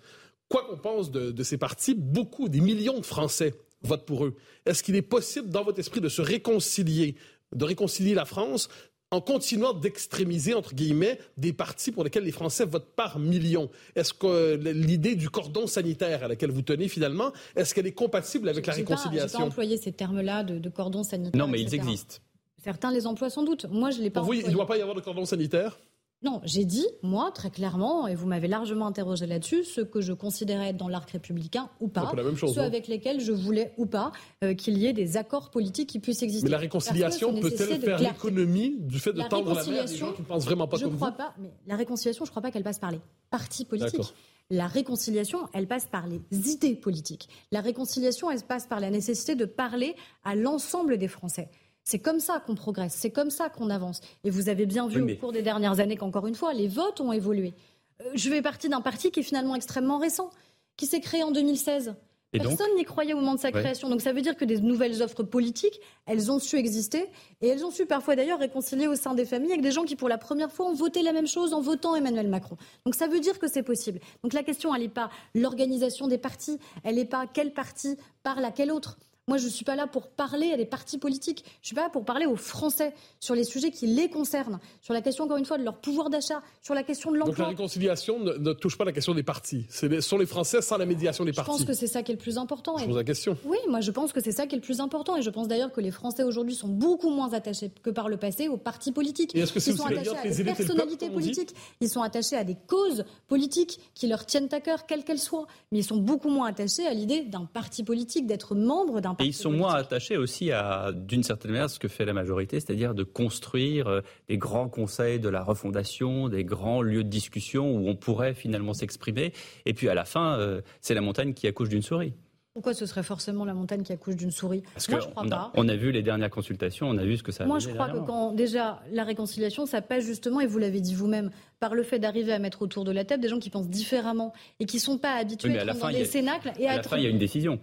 Quoi 0.49 0.64
qu'on 0.68 0.76
pense 0.78 1.12
de, 1.12 1.30
de 1.30 1.43
ces 1.45 1.59
partis, 1.59 1.95
beaucoup, 1.95 2.49
des 2.49 2.61
millions 2.61 2.99
de 2.99 3.07
Français 3.07 3.55
votent 3.82 4.05
pour 4.05 4.24
eux. 4.24 4.34
Est-ce 4.66 4.82
qu'il 4.82 4.97
est 4.97 5.03
possible, 5.03 5.49
dans 5.49 5.62
votre 5.62 5.78
esprit, 5.78 6.01
de 6.01 6.09
se 6.09 6.20
réconcilier, 6.22 7.14
de 7.55 7.64
réconcilier 7.64 8.14
la 8.14 8.24
France 8.24 8.68
en 9.12 9.20
continuant 9.20 9.72
d'extrémiser, 9.72 10.54
entre 10.54 10.74
guillemets, 10.74 11.18
des 11.36 11.52
partis 11.52 11.90
pour 11.90 12.04
lesquels 12.04 12.24
les 12.24 12.30
Français 12.32 12.64
votent 12.64 12.94
par 12.94 13.18
millions. 13.18 13.68
Est-ce 13.96 14.12
que 14.14 14.54
l'idée 14.56 15.16
du 15.16 15.28
cordon 15.30 15.66
sanitaire 15.66 16.22
à 16.24 16.28
laquelle 16.28 16.50
vous 16.52 16.62
tenez 16.62 16.88
finalement, 16.88 17.32
est-ce 17.56 17.74
qu'elle 17.74 17.86
est 17.88 17.92
compatible 17.92 18.48
avec 18.48 18.66
la 18.66 18.72
J'ai 18.74 18.82
pas- 18.84 18.90
pas 18.90 18.94
réconciliation 19.02 19.40
employé 19.40 19.76
ces 19.78 19.92
termes-là 19.92 20.44
de, 20.44 20.58
de 20.58 20.68
cordon 20.68 21.02
sanitaire. 21.02 21.36
Non, 21.38 21.48
mais 21.50 21.61
ils 21.61 21.74
existent. 21.74 22.16
Certains 22.62 22.92
les 22.92 23.06
emploient 23.06 23.30
sans 23.30 23.42
doute. 23.42 23.66
Moi, 23.70 23.90
je 23.90 24.00
l'ai 24.00 24.11
pas 24.11 24.20
Pour 24.20 24.26
vous, 24.28 24.34
il 24.34 24.38
employé. 24.40 24.52
ne 24.52 24.56
doit 24.58 24.66
pas 24.66 24.76
y 24.76 24.80
avoir 24.82 24.94
de 24.94 25.00
cordon 25.00 25.24
sanitaire? 25.24 25.78
Non, 26.22 26.42
j'ai 26.44 26.66
dit, 26.66 26.86
moi, 27.02 27.30
très 27.34 27.50
clairement, 27.50 28.06
et 28.06 28.14
vous 28.14 28.26
m'avez 28.26 28.46
largement 28.46 28.86
interrogé 28.86 29.26
là-dessus, 29.26 29.64
ce 29.64 29.80
que 29.80 30.02
je 30.02 30.12
considérais 30.12 30.68
être 30.68 30.76
dans 30.76 30.88
l'arc 30.88 31.10
républicain 31.10 31.70
ou 31.80 31.88
pas, 31.88 32.02
un 32.02 32.06
peu 32.10 32.16
la 32.18 32.24
même 32.24 32.36
chose, 32.36 32.54
ceux 32.54 32.60
non 32.60 32.66
avec 32.66 32.88
lesquels 32.88 33.20
je 33.20 33.32
voulais 33.32 33.72
ou 33.78 33.86
pas 33.86 34.12
euh, 34.44 34.52
qu'il 34.52 34.76
y 34.76 34.86
ait 34.86 34.92
des 34.92 35.16
accords 35.16 35.50
politiques 35.50 35.88
qui 35.88 35.98
puissent 35.98 36.22
exister. 36.22 36.44
Mais 36.44 36.50
la 36.50 36.58
réconciliation 36.58 37.40
peut-elle 37.40 37.80
faire 37.80 37.98
l'économie 37.98 38.76
du 38.80 38.98
fait 38.98 39.14
de 39.14 39.18
La 39.18 39.28
tendre 39.28 39.54
la 39.54 39.54
main 39.54 39.60
à 39.60 39.64
des 39.64 39.70
réconciliation, 39.70 40.06
gens 40.08 40.12
qui 40.12 40.20
ne 40.20 40.26
pensent 40.26 40.44
vraiment 40.44 40.68
pas 40.68 40.76
je 40.76 40.84
comme 40.84 40.96
crois 40.96 41.10
vous 41.10 41.16
pas, 41.16 41.34
mais 41.38 41.52
la 41.66 41.76
réconciliation, 41.76 42.26
je 42.26 42.30
ne 42.30 42.32
crois 42.32 42.42
pas 42.42 42.50
qu'elle 42.50 42.64
passe 42.64 42.78
par 42.78 42.90
les 42.90 43.00
partis 43.30 43.64
politiques. 43.64 44.14
La 44.50 44.66
réconciliation, 44.66 45.48
elle 45.54 45.68
passe 45.68 45.86
par 45.86 46.06
les 46.06 46.20
idées 46.50 46.74
politiques. 46.74 47.28
La 47.52 47.60
réconciliation, 47.60 48.30
elle 48.30 48.42
passe 48.42 48.66
par 48.66 48.80
la 48.80 48.90
nécessité 48.90 49.36
de 49.36 49.44
parler 49.44 49.94
à 50.24 50.34
l'ensemble 50.34 50.98
des 50.98 51.08
Français. 51.08 51.48
C'est 51.85 51.99
comme 51.99 52.20
ça 52.20 52.41
qu'on 52.41 52.55
progresse, 52.55 52.95
c'est 52.95 53.11
comme 53.11 53.31
ça 53.31 53.49
qu'on 53.49 53.70
avance. 53.70 54.01
Et 54.24 54.31
vous 54.31 54.49
avez 54.49 54.66
bien 54.66 54.87
vu 54.87 55.01
Oui, 55.01 55.07
mais- 55.07 55.12
au 55.14 55.16
cours 55.16 55.33
des 55.33 55.43
dernières 55.43 55.81
années 55.81 55.97
qu'encore 55.97 56.26
une 56.26 56.35
fois, 56.35 56.53
les 56.53 56.68
votes 56.68 57.01
ont 57.01 57.12
évolué. 57.12 57.55
Euh, 58.03 58.11
Je 58.14 58.28
fais 58.31 58.43
partie 58.43 58.68
d'un 58.68 58.81
parti 58.81 59.11
qui 59.11 59.20
est 59.20 59.24
finalement 59.24 59.55
extrêmement 59.55 59.99
récent, 59.99 60.31
qui 60.76 60.87
s'est 60.87 61.01
créé 61.01 61.22
en 61.22 61.31
2016. 61.31 61.95
Et 62.33 62.39
donc 62.39 62.57
Personne 62.57 62.76
n'y 62.76 62.85
croyait 62.85 63.12
au 63.12 63.16
moment 63.16 63.35
de 63.35 63.41
sa 63.41 63.49
Ouais. 63.49 63.55
création. 63.61 63.89
Donc 63.89 64.03
ça 64.03 64.12
veut 64.12 64.22
dire 64.22 64.37
que 64.37 64.45
des 64.45 64.61
nouvelles 64.61 65.03
offres 65.03 65.24
politiques, 65.24 65.81
elles 66.07 66.31
ont 66.31 66.39
su 66.39 66.55
exister 66.57 67.09
et 67.41 67.49
elles 67.49 67.64
ont 67.64 67.72
su 67.72 67.87
parfois 67.87 68.14
d'ailleurs 68.14 68.39
réconcilier 68.39 68.87
au 68.87 68.95
sein 68.95 69.14
des 69.14 69.24
familles 69.24 69.51
avec 69.51 69.62
des 69.62 69.72
gens 69.72 69.83
qui 69.83 69.97
pour 69.97 70.09
la 70.09 70.16
première 70.16 70.53
fois 70.53 70.66
ont 70.66 70.72
voté 70.74 71.03
la 71.03 71.12
même 71.12 71.26
chose 71.26 71.53
en 71.53 71.61
votant 71.61 71.97
Emmanuel 71.97 72.28
Macron. 72.28 72.57
Donc 72.87 72.95
ça 72.95 73.09
veut 73.09 73.18
dire 73.18 73.41
que 73.41 73.49
c'est 73.49 73.64
possible. 73.64 73.99
Donc 74.22 74.33
la 74.33 74.45
question, 74.45 74.72
elle 74.72 74.83
n'est 74.83 74.89
pas 74.89 75.11
l'organisation 75.35 76.07
des 76.07 76.18
partis, 76.18 76.61
elle 76.85 76.95
n'est 76.95 77.05
pas 77.05 77.26
quel 77.26 77.53
parti 77.53 77.97
parle 78.22 78.45
à 78.45 78.53
quel 78.53 78.70
autre. 78.70 78.97
Moi, 79.31 79.39
je 79.39 79.45
ne 79.45 79.51
suis 79.51 79.64
pas 79.64 79.76
là 79.76 79.87
pour 79.87 80.09
parler 80.09 80.51
à 80.53 80.57
des 80.57 80.64
partis 80.64 80.99
politiques. 80.99 81.45
Je 81.62 81.68
suis 81.68 81.76
pas 81.76 81.83
là 81.83 81.89
pour 81.89 82.05
parler 82.05 82.26
aux 82.26 82.35
Français 82.35 82.93
sur 83.20 83.37
les 83.37 83.45
sujets 83.45 83.70
qui 83.70 83.87
les 83.87 84.11
concernent, 84.11 84.59
sur 84.81 84.93
la 84.93 85.03
question, 85.03 85.22
encore 85.22 85.37
une 85.37 85.45
fois, 85.45 85.57
de 85.57 85.62
leur 85.62 85.76
pouvoir 85.76 86.11
d'achat, 86.11 86.43
sur 86.61 86.74
la 86.74 86.83
question 86.83 87.12
de 87.12 87.16
Donc 87.18 87.26
la 87.26 87.31
l'emploi. 87.31 87.47
réconciliation 87.47 88.18
ne, 88.18 88.33
ne 88.33 88.53
touche 88.55 88.76
pas 88.76 88.85
la 88.85 88.91
question 88.91 89.14
des 89.14 89.22
partis. 89.22 89.66
Ce 89.70 90.01
sont 90.01 90.18
les 90.18 90.26
Français 90.26 90.61
sans 90.62 90.78
la 90.78 90.85
médiation 90.85 91.24
des 91.24 91.31
Je 91.31 91.37
partis. 91.37 91.49
pense 91.53 91.64
que 91.64 91.74
c'est 91.74 91.87
ça 91.87 92.03
qui 92.03 92.11
est 92.11 92.16
le 92.16 92.20
plus 92.20 92.39
important. 92.39 92.76
Je 92.76 92.87
pose 92.87 92.97
la 92.97 93.05
question. 93.05 93.37
Oui, 93.45 93.59
moi 93.68 93.81
je 93.81 93.93
pense 93.93 94.12
que 94.12 94.20
c'est 94.20 94.33
ça 94.33 94.49
qui 94.49 94.57
est 94.57 94.59
le 94.59 94.62
plus 94.64 94.81
important 94.81 95.16
et 95.16 95.22
je 95.22 95.31
pense 95.31 95.47
d'ailleurs 95.47 95.70
que 95.70 95.81
les 95.81 95.93
Français 95.93 96.24
aujourd'hui 96.24 96.57
sont 96.57 96.66
beaucoup 96.66 97.11
moins 97.11 97.33
attachés 97.33 97.70
que 97.85 97.91
par 97.91 98.09
le 98.09 98.16
passé 98.16 98.49
aux 98.49 98.57
partis 98.57 98.91
politiques. 98.91 99.37
Et 99.37 99.39
est-ce 99.43 99.53
que 99.53 99.61
c'est 99.61 99.70
Ils 99.70 99.76
sont 99.76 99.85
attachés 99.87 100.11
à 100.16 100.22
des 100.28 100.43
peuple, 100.45 100.57
personnalités 100.57 101.09
politiques, 101.09 101.55
ils 101.81 101.89
sont 101.89 102.03
attachés 102.03 102.35
à 102.35 102.43
des 102.43 102.57
causes 102.66 103.05
politiques 103.28 103.78
qui 103.95 104.09
leur 104.09 104.26
tiennent 104.26 104.49
à 104.51 104.59
cœur, 104.61 104.87
quelles 104.87 105.05
qu'elles 105.05 105.20
soient, 105.20 105.47
mais 105.70 105.78
ils 105.78 105.85
sont 105.85 105.99
beaucoup 105.99 106.31
moins 106.31 106.49
attachés 106.49 106.85
à 106.89 106.95
l'idée 106.95 107.20
d'un 107.22 107.45
parti 107.45 107.85
politique, 107.85 108.26
d'être 108.26 108.57
membre 108.57 109.01
d'un 109.01 109.14
Et 109.20 109.24
ils 109.26 109.34
sont 109.34 109.50
moins 109.52 109.74
attachés 109.74 110.16
aussi 110.16 110.50
à, 110.52 110.92
d'une 110.92 111.22
certaine 111.22 111.52
manière, 111.52 111.68
ce 111.70 111.78
que 111.78 111.88
fait 111.88 112.04
la 112.04 112.12
majorité, 112.12 112.58
c'est-à-dire 112.60 112.94
de 112.94 113.02
construire 113.04 113.86
euh, 113.86 114.00
des 114.28 114.38
grands 114.38 114.68
conseils 114.68 115.20
de 115.20 115.28
la 115.28 115.42
refondation, 115.42 116.28
des 116.28 116.44
grands 116.44 116.82
lieux 116.82 117.04
de 117.04 117.08
discussion 117.08 117.70
où 117.76 117.88
on 117.88 117.96
pourrait 117.96 118.34
finalement 118.34 118.74
s'exprimer. 118.74 119.32
Et 119.66 119.74
puis 119.74 119.88
à 119.88 119.94
la 119.94 120.04
fin, 120.04 120.38
euh, 120.38 120.60
c'est 120.80 120.94
la 120.94 121.00
montagne 121.02 121.34
qui 121.34 121.46
accouche 121.46 121.68
d'une 121.68 121.82
souris. 121.82 122.14
Pourquoi 122.52 122.74
ce 122.74 122.84
serait 122.84 123.04
forcément 123.04 123.44
la 123.44 123.54
montagne 123.54 123.82
qui 123.84 123.92
accouche 123.92 124.16
d'une 124.16 124.32
souris? 124.32 124.64
Parce 124.74 124.88
Moi, 124.88 124.98
que 124.98 125.04
je 125.04 125.10
crois 125.10 125.22
on 125.24 125.30
a, 125.30 125.36
pas. 125.36 125.52
on 125.54 125.68
a 125.68 125.76
vu 125.76 125.92
les 125.92 126.02
dernières 126.02 126.30
consultations, 126.30 126.88
on 126.88 126.98
a 126.98 127.04
vu 127.04 127.16
ce 127.16 127.22
que 127.22 127.30
ça 127.30 127.44
a 127.44 127.46
Moi, 127.46 127.60
je 127.60 127.68
crois 127.68 127.88
que 127.90 127.98
quand 127.98 128.32
déjà 128.32 128.82
la 128.90 129.04
réconciliation, 129.04 129.66
ça 129.66 129.80
passe 129.82 130.04
justement, 130.04 130.40
et 130.40 130.46
vous 130.48 130.58
l'avez 130.58 130.80
dit 130.80 130.94
vous-même, 130.94 131.30
par 131.60 131.74
le 131.76 131.84
fait 131.84 132.00
d'arriver 132.00 132.32
à 132.32 132.40
mettre 132.40 132.62
autour 132.62 132.84
de 132.84 132.90
la 132.90 133.04
table 133.04 133.22
des 133.22 133.28
gens 133.28 133.38
qui 133.38 133.50
pensent 133.50 133.68
différemment 133.68 134.32
et 134.58 134.66
qui 134.66 134.80
sont 134.80 134.98
pas 134.98 135.12
habitués 135.12 135.50
Oui, 135.50 135.58
à 135.58 135.60
à 135.60 135.64
la 135.64 135.72
être 135.74 135.78
fin, 135.78 135.92
dans 135.92 135.96
des 135.98 136.02
a- 136.02 136.06
cénacles 136.06 136.52
et 136.58 136.66
À 136.66 136.70
à 136.70 136.74
la 136.74 136.80
être. 136.80 136.88
fin, 136.90 136.96
il 136.96 137.04
y 137.04 137.06
a 137.06 137.10
une 137.10 137.18
décision. 137.18 137.60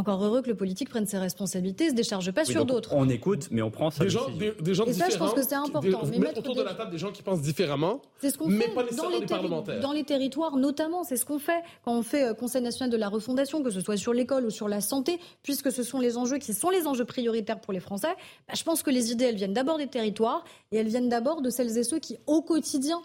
Encore 0.00 0.24
heureux 0.24 0.40
que 0.40 0.48
le 0.48 0.54
politique 0.54 0.88
prenne 0.88 1.04
ses 1.04 1.18
responsabilités, 1.18 1.84
et 1.84 1.90
se 1.90 1.94
décharge 1.94 2.32
pas 2.32 2.40
Oui, 2.46 2.52
sur 2.52 2.64
d'autres. 2.64 2.94
On 2.94 3.06
écoute, 3.10 3.48
mais 3.50 3.60
on 3.60 3.70
prend 3.70 3.90
sa 3.90 4.04
Des 4.04 4.08
gens, 4.10 4.30
des, 4.30 4.52
des 4.58 4.72
gens 4.72 4.86
Et 4.86 4.94
ça, 4.94 5.10
je 5.10 5.18
pense 5.18 5.34
que 5.34 5.42
c'est 5.42 5.54
important, 5.54 5.80
des- 5.80 6.10
mais 6.12 6.18
mettre 6.18 6.38
autour 6.38 6.54
des- 6.54 6.60
de 6.62 6.64
la 6.64 6.72
table 6.72 6.90
des 6.90 6.96
gens 6.96 7.12
qui 7.12 7.20
pensent 7.22 7.42
différemment. 7.42 8.00
C'est 8.18 8.30
ce 8.30 8.38
qu'on 8.38 8.48
mais 8.48 8.64
fait 8.64 8.70
pas 8.74 8.84
dans 8.96 9.08
les, 9.10 9.26
parlementaires. 9.26 9.80
dans 9.80 9.92
les 9.92 10.04
territoires, 10.04 10.56
notamment. 10.56 11.04
C'est 11.04 11.16
ce 11.18 11.26
qu'on 11.26 11.38
fait 11.38 11.60
quand 11.84 11.92
on 11.94 12.02
fait 12.02 12.24
euh, 12.30 12.32
Conseil 12.34 12.62
national 12.62 12.88
de 12.90 12.96
la 12.96 13.10
refondation, 13.10 13.62
que 13.62 13.68
ce 13.70 13.82
soit 13.82 13.98
sur 13.98 14.14
l'école 14.14 14.46
ou 14.46 14.50
sur 14.50 14.68
la 14.68 14.80
santé, 14.80 15.20
puisque 15.42 15.70
ce 15.70 15.82
sont 15.82 16.00
les 16.00 16.16
enjeux 16.16 16.38
qui 16.38 16.54
sont 16.54 16.70
les 16.70 16.86
enjeux 16.86 17.04
prioritaires 17.04 17.60
pour 17.60 17.74
les 17.74 17.80
Français. 17.80 18.08
Bah, 18.48 18.54
je 18.56 18.62
pense 18.64 18.82
que 18.82 18.90
les 18.90 19.12
idées, 19.12 19.26
elles 19.26 19.36
viennent 19.36 19.52
d'abord 19.52 19.76
des 19.76 19.86
territoires 19.88 20.44
et 20.72 20.78
elles 20.78 20.88
viennent 20.88 21.10
d'abord 21.10 21.42
de 21.42 21.50
celles 21.50 21.76
et 21.76 21.84
ceux 21.84 21.98
qui, 21.98 22.16
au 22.26 22.40
quotidien, 22.40 23.02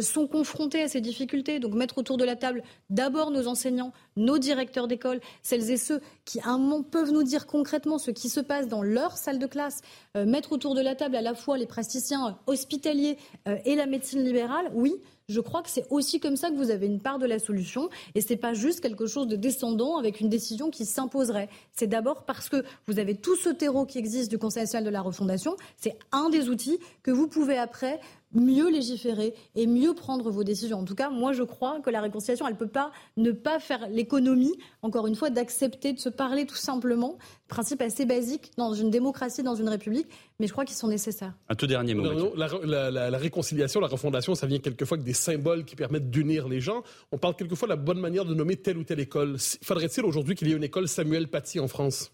sont 0.00 0.26
confrontés 0.26 0.82
à 0.82 0.88
ces 0.88 1.00
difficultés. 1.00 1.58
Donc 1.58 1.74
mettre 1.74 1.98
autour 1.98 2.16
de 2.16 2.24
la 2.24 2.36
table 2.36 2.62
d'abord 2.90 3.30
nos 3.30 3.46
enseignants, 3.46 3.92
nos 4.16 4.38
directeurs 4.38 4.88
d'école, 4.88 5.20
celles 5.42 5.70
et 5.70 5.76
ceux 5.76 6.00
qui 6.24 6.40
à 6.40 6.48
un 6.48 6.58
moment 6.58 6.82
peuvent 6.82 7.12
nous 7.12 7.22
dire 7.22 7.46
concrètement 7.46 7.98
ce 7.98 8.10
qui 8.10 8.28
se 8.28 8.40
passe 8.40 8.68
dans 8.68 8.82
leur 8.82 9.16
salle 9.16 9.38
de 9.38 9.46
classe, 9.46 9.82
euh, 10.16 10.24
mettre 10.26 10.52
autour 10.52 10.74
de 10.74 10.80
la 10.80 10.94
table 10.94 11.16
à 11.16 11.22
la 11.22 11.34
fois 11.34 11.58
les 11.58 11.66
praticiens 11.66 12.28
euh, 12.28 12.32
hospitaliers 12.46 13.18
euh, 13.48 13.56
et 13.64 13.74
la 13.74 13.86
médecine 13.86 14.22
libérale, 14.24 14.70
oui, 14.74 14.94
je 15.28 15.40
crois 15.40 15.62
que 15.62 15.70
c'est 15.70 15.86
aussi 15.90 16.20
comme 16.20 16.36
ça 16.36 16.50
que 16.50 16.56
vous 16.56 16.70
avez 16.70 16.86
une 16.86 17.00
part 17.00 17.18
de 17.18 17.26
la 17.26 17.38
solution 17.38 17.88
et 18.14 18.20
c'est 18.20 18.36
pas 18.36 18.52
juste 18.52 18.80
quelque 18.80 19.06
chose 19.06 19.26
de 19.26 19.36
descendant 19.36 19.96
avec 19.96 20.20
une 20.20 20.28
décision 20.28 20.70
qui 20.70 20.84
s'imposerait. 20.84 21.48
C'est 21.72 21.86
d'abord 21.86 22.24
parce 22.24 22.50
que 22.50 22.62
vous 22.86 22.98
avez 22.98 23.14
tout 23.14 23.36
ce 23.36 23.48
terreau 23.48 23.86
qui 23.86 23.98
existe 23.98 24.30
du 24.30 24.36
Conseil 24.36 24.64
national 24.64 24.84
de 24.84 24.90
la 24.90 25.00
refondation, 25.00 25.56
c'est 25.78 25.98
un 26.12 26.28
des 26.28 26.50
outils 26.50 26.78
que 27.02 27.10
vous 27.10 27.26
pouvez 27.26 27.56
après 27.56 28.00
mieux 28.34 28.70
légiférer 28.70 29.34
et 29.54 29.66
mieux 29.66 29.94
prendre 29.94 30.30
vos 30.30 30.44
décisions. 30.44 30.78
En 30.80 30.84
tout 30.84 30.94
cas, 30.94 31.10
moi 31.10 31.32
je 31.32 31.42
crois 31.42 31.80
que 31.80 31.90
la 31.90 32.00
réconciliation, 32.00 32.46
elle 32.48 32.56
peut 32.56 32.66
pas 32.68 32.92
ne 33.16 33.30
pas 33.30 33.58
faire 33.60 33.88
l'économie, 33.88 34.54
encore 34.82 35.06
une 35.06 35.14
fois, 35.14 35.30
d'accepter 35.30 35.92
de 35.92 35.98
se 36.00 36.08
parler 36.08 36.46
tout 36.46 36.56
simplement, 36.56 37.18
principe 37.48 37.80
assez 37.82 38.04
basique 38.06 38.50
dans 38.56 38.74
une 38.74 38.90
démocratie, 38.90 39.42
dans 39.42 39.54
une 39.54 39.68
république, 39.68 40.08
mais 40.40 40.46
je 40.46 40.52
crois 40.52 40.64
qu'ils 40.64 40.76
sont 40.76 40.88
nécessaires. 40.88 41.34
Un 41.48 41.54
tout 41.54 41.66
dernier 41.66 41.94
mot. 41.94 42.02
Non, 42.02 42.12
Mathieu. 42.36 42.58
non, 42.60 42.66
la, 42.66 42.66
la- 42.66 42.90
la- 42.90 43.10
la 43.10 43.18
réconciliation, 43.18 43.80
la 43.80 43.86
refondation, 43.88 44.34
ça 44.34 44.46
vient 44.46 44.58
quelquefois 44.58 44.96
avec 44.96 45.04
des 45.06 45.12
symboles 45.14 45.64
qui 45.64 45.76
permettent 45.76 46.10
d'unir 46.10 46.48
les 46.48 46.60
gens. 46.60 46.82
On 47.12 47.18
parle 47.18 47.36
quelquefois 47.36 47.68
de 47.68 47.72
la 47.72 47.76
bonne 47.76 48.00
manière 48.00 48.24
de 48.24 48.34
nommer 48.34 48.56
telle 48.56 48.78
ou 48.78 48.84
telle 48.84 49.00
école. 49.00 49.36
Faudrait-il 49.62 50.04
aujourd'hui 50.04 50.34
qu'il 50.34 50.48
y 50.48 50.52
ait 50.52 50.56
une 50.56 50.64
école 50.64 50.88
Samuel 50.88 51.28
Paty 51.28 51.60
en 51.60 51.68
France? 51.68 52.10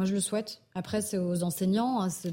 Moi, 0.00 0.06
je 0.06 0.14
le 0.14 0.20
souhaite. 0.20 0.62
Après, 0.74 1.02
c'est 1.02 1.18
aux 1.18 1.42
enseignants, 1.42 2.00
hein, 2.00 2.08
c'est 2.08 2.32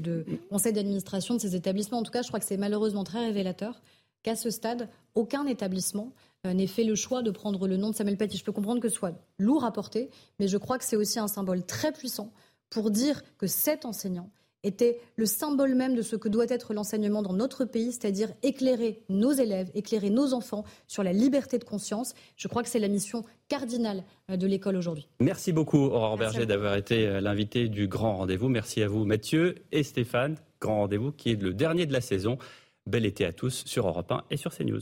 d'administration 0.72 1.34
de 1.34 1.38
ces 1.38 1.54
établissements. 1.54 1.98
En 1.98 2.02
tout 2.02 2.10
cas, 2.10 2.22
je 2.22 2.28
crois 2.28 2.40
que 2.40 2.46
c'est 2.46 2.56
malheureusement 2.56 3.04
très 3.04 3.26
révélateur 3.26 3.82
qu'à 4.22 4.36
ce 4.36 4.48
stade, 4.48 4.88
aucun 5.14 5.44
établissement 5.44 6.14
euh, 6.46 6.54
n'ait 6.54 6.66
fait 6.66 6.84
le 6.84 6.94
choix 6.94 7.20
de 7.20 7.30
prendre 7.30 7.68
le 7.68 7.76
nom 7.76 7.90
de 7.90 7.94
Samuel 7.94 8.16
Paty. 8.16 8.38
Je 8.38 8.44
peux 8.44 8.52
comprendre 8.52 8.80
que 8.80 8.88
ce 8.88 8.94
soit 8.94 9.12
lourd 9.38 9.66
à 9.66 9.70
porter, 9.70 10.08
mais 10.40 10.48
je 10.48 10.56
crois 10.56 10.78
que 10.78 10.84
c'est 10.84 10.96
aussi 10.96 11.18
un 11.18 11.28
symbole 11.28 11.62
très 11.62 11.92
puissant 11.92 12.32
pour 12.70 12.90
dire 12.90 13.22
que 13.36 13.46
cet 13.46 13.84
enseignant 13.84 14.30
était 14.64 15.00
le 15.16 15.26
symbole 15.26 15.74
même 15.74 15.94
de 15.94 16.02
ce 16.02 16.16
que 16.16 16.28
doit 16.28 16.46
être 16.48 16.74
l'enseignement 16.74 17.22
dans 17.22 17.32
notre 17.32 17.64
pays, 17.64 17.92
c'est-à-dire 17.92 18.30
éclairer 18.42 19.02
nos 19.08 19.32
élèves, 19.32 19.70
éclairer 19.74 20.10
nos 20.10 20.34
enfants 20.34 20.64
sur 20.86 21.02
la 21.02 21.12
liberté 21.12 21.58
de 21.58 21.64
conscience. 21.64 22.14
Je 22.36 22.48
crois 22.48 22.62
que 22.62 22.68
c'est 22.68 22.78
la 22.78 22.88
mission 22.88 23.24
cardinale 23.48 24.04
euh, 24.30 24.36
de 24.36 24.46
l'école 24.46 24.76
aujourd'hui. 24.76 25.08
Merci 25.20 25.52
beaucoup, 25.52 25.78
Aurore 25.78 26.16
Berger, 26.16 26.46
d'avoir 26.46 26.74
été 26.74 27.06
euh, 27.06 27.20
l'invité 27.20 27.68
du 27.68 27.86
Grand 27.86 28.16
Rendez-vous. 28.16 28.48
Merci 28.48 28.82
à 28.82 28.88
vous, 28.88 29.04
Mathieu 29.04 29.56
et 29.72 29.82
Stéphane. 29.82 30.36
Grand 30.60 30.80
Rendez-vous 30.80 31.12
qui 31.12 31.30
est 31.30 31.42
le 31.42 31.54
dernier 31.54 31.86
de 31.86 31.92
la 31.92 32.00
saison. 32.00 32.38
Bel 32.86 33.06
été 33.06 33.24
à 33.24 33.32
tous 33.32 33.64
sur 33.66 33.86
Europe 33.86 34.10
1 34.10 34.24
et 34.30 34.36
sur 34.36 34.52
CNews. 34.52 34.80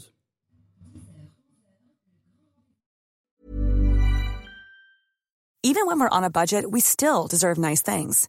Even 5.63 5.87
when 5.87 5.99
we're 5.99 6.09
on 6.13 6.23
a 6.23 6.31
budget, 6.31 6.71
we 6.71 6.81
still 6.81 7.27
deserve 7.29 7.59
nice 7.59 7.83
things. 7.83 8.29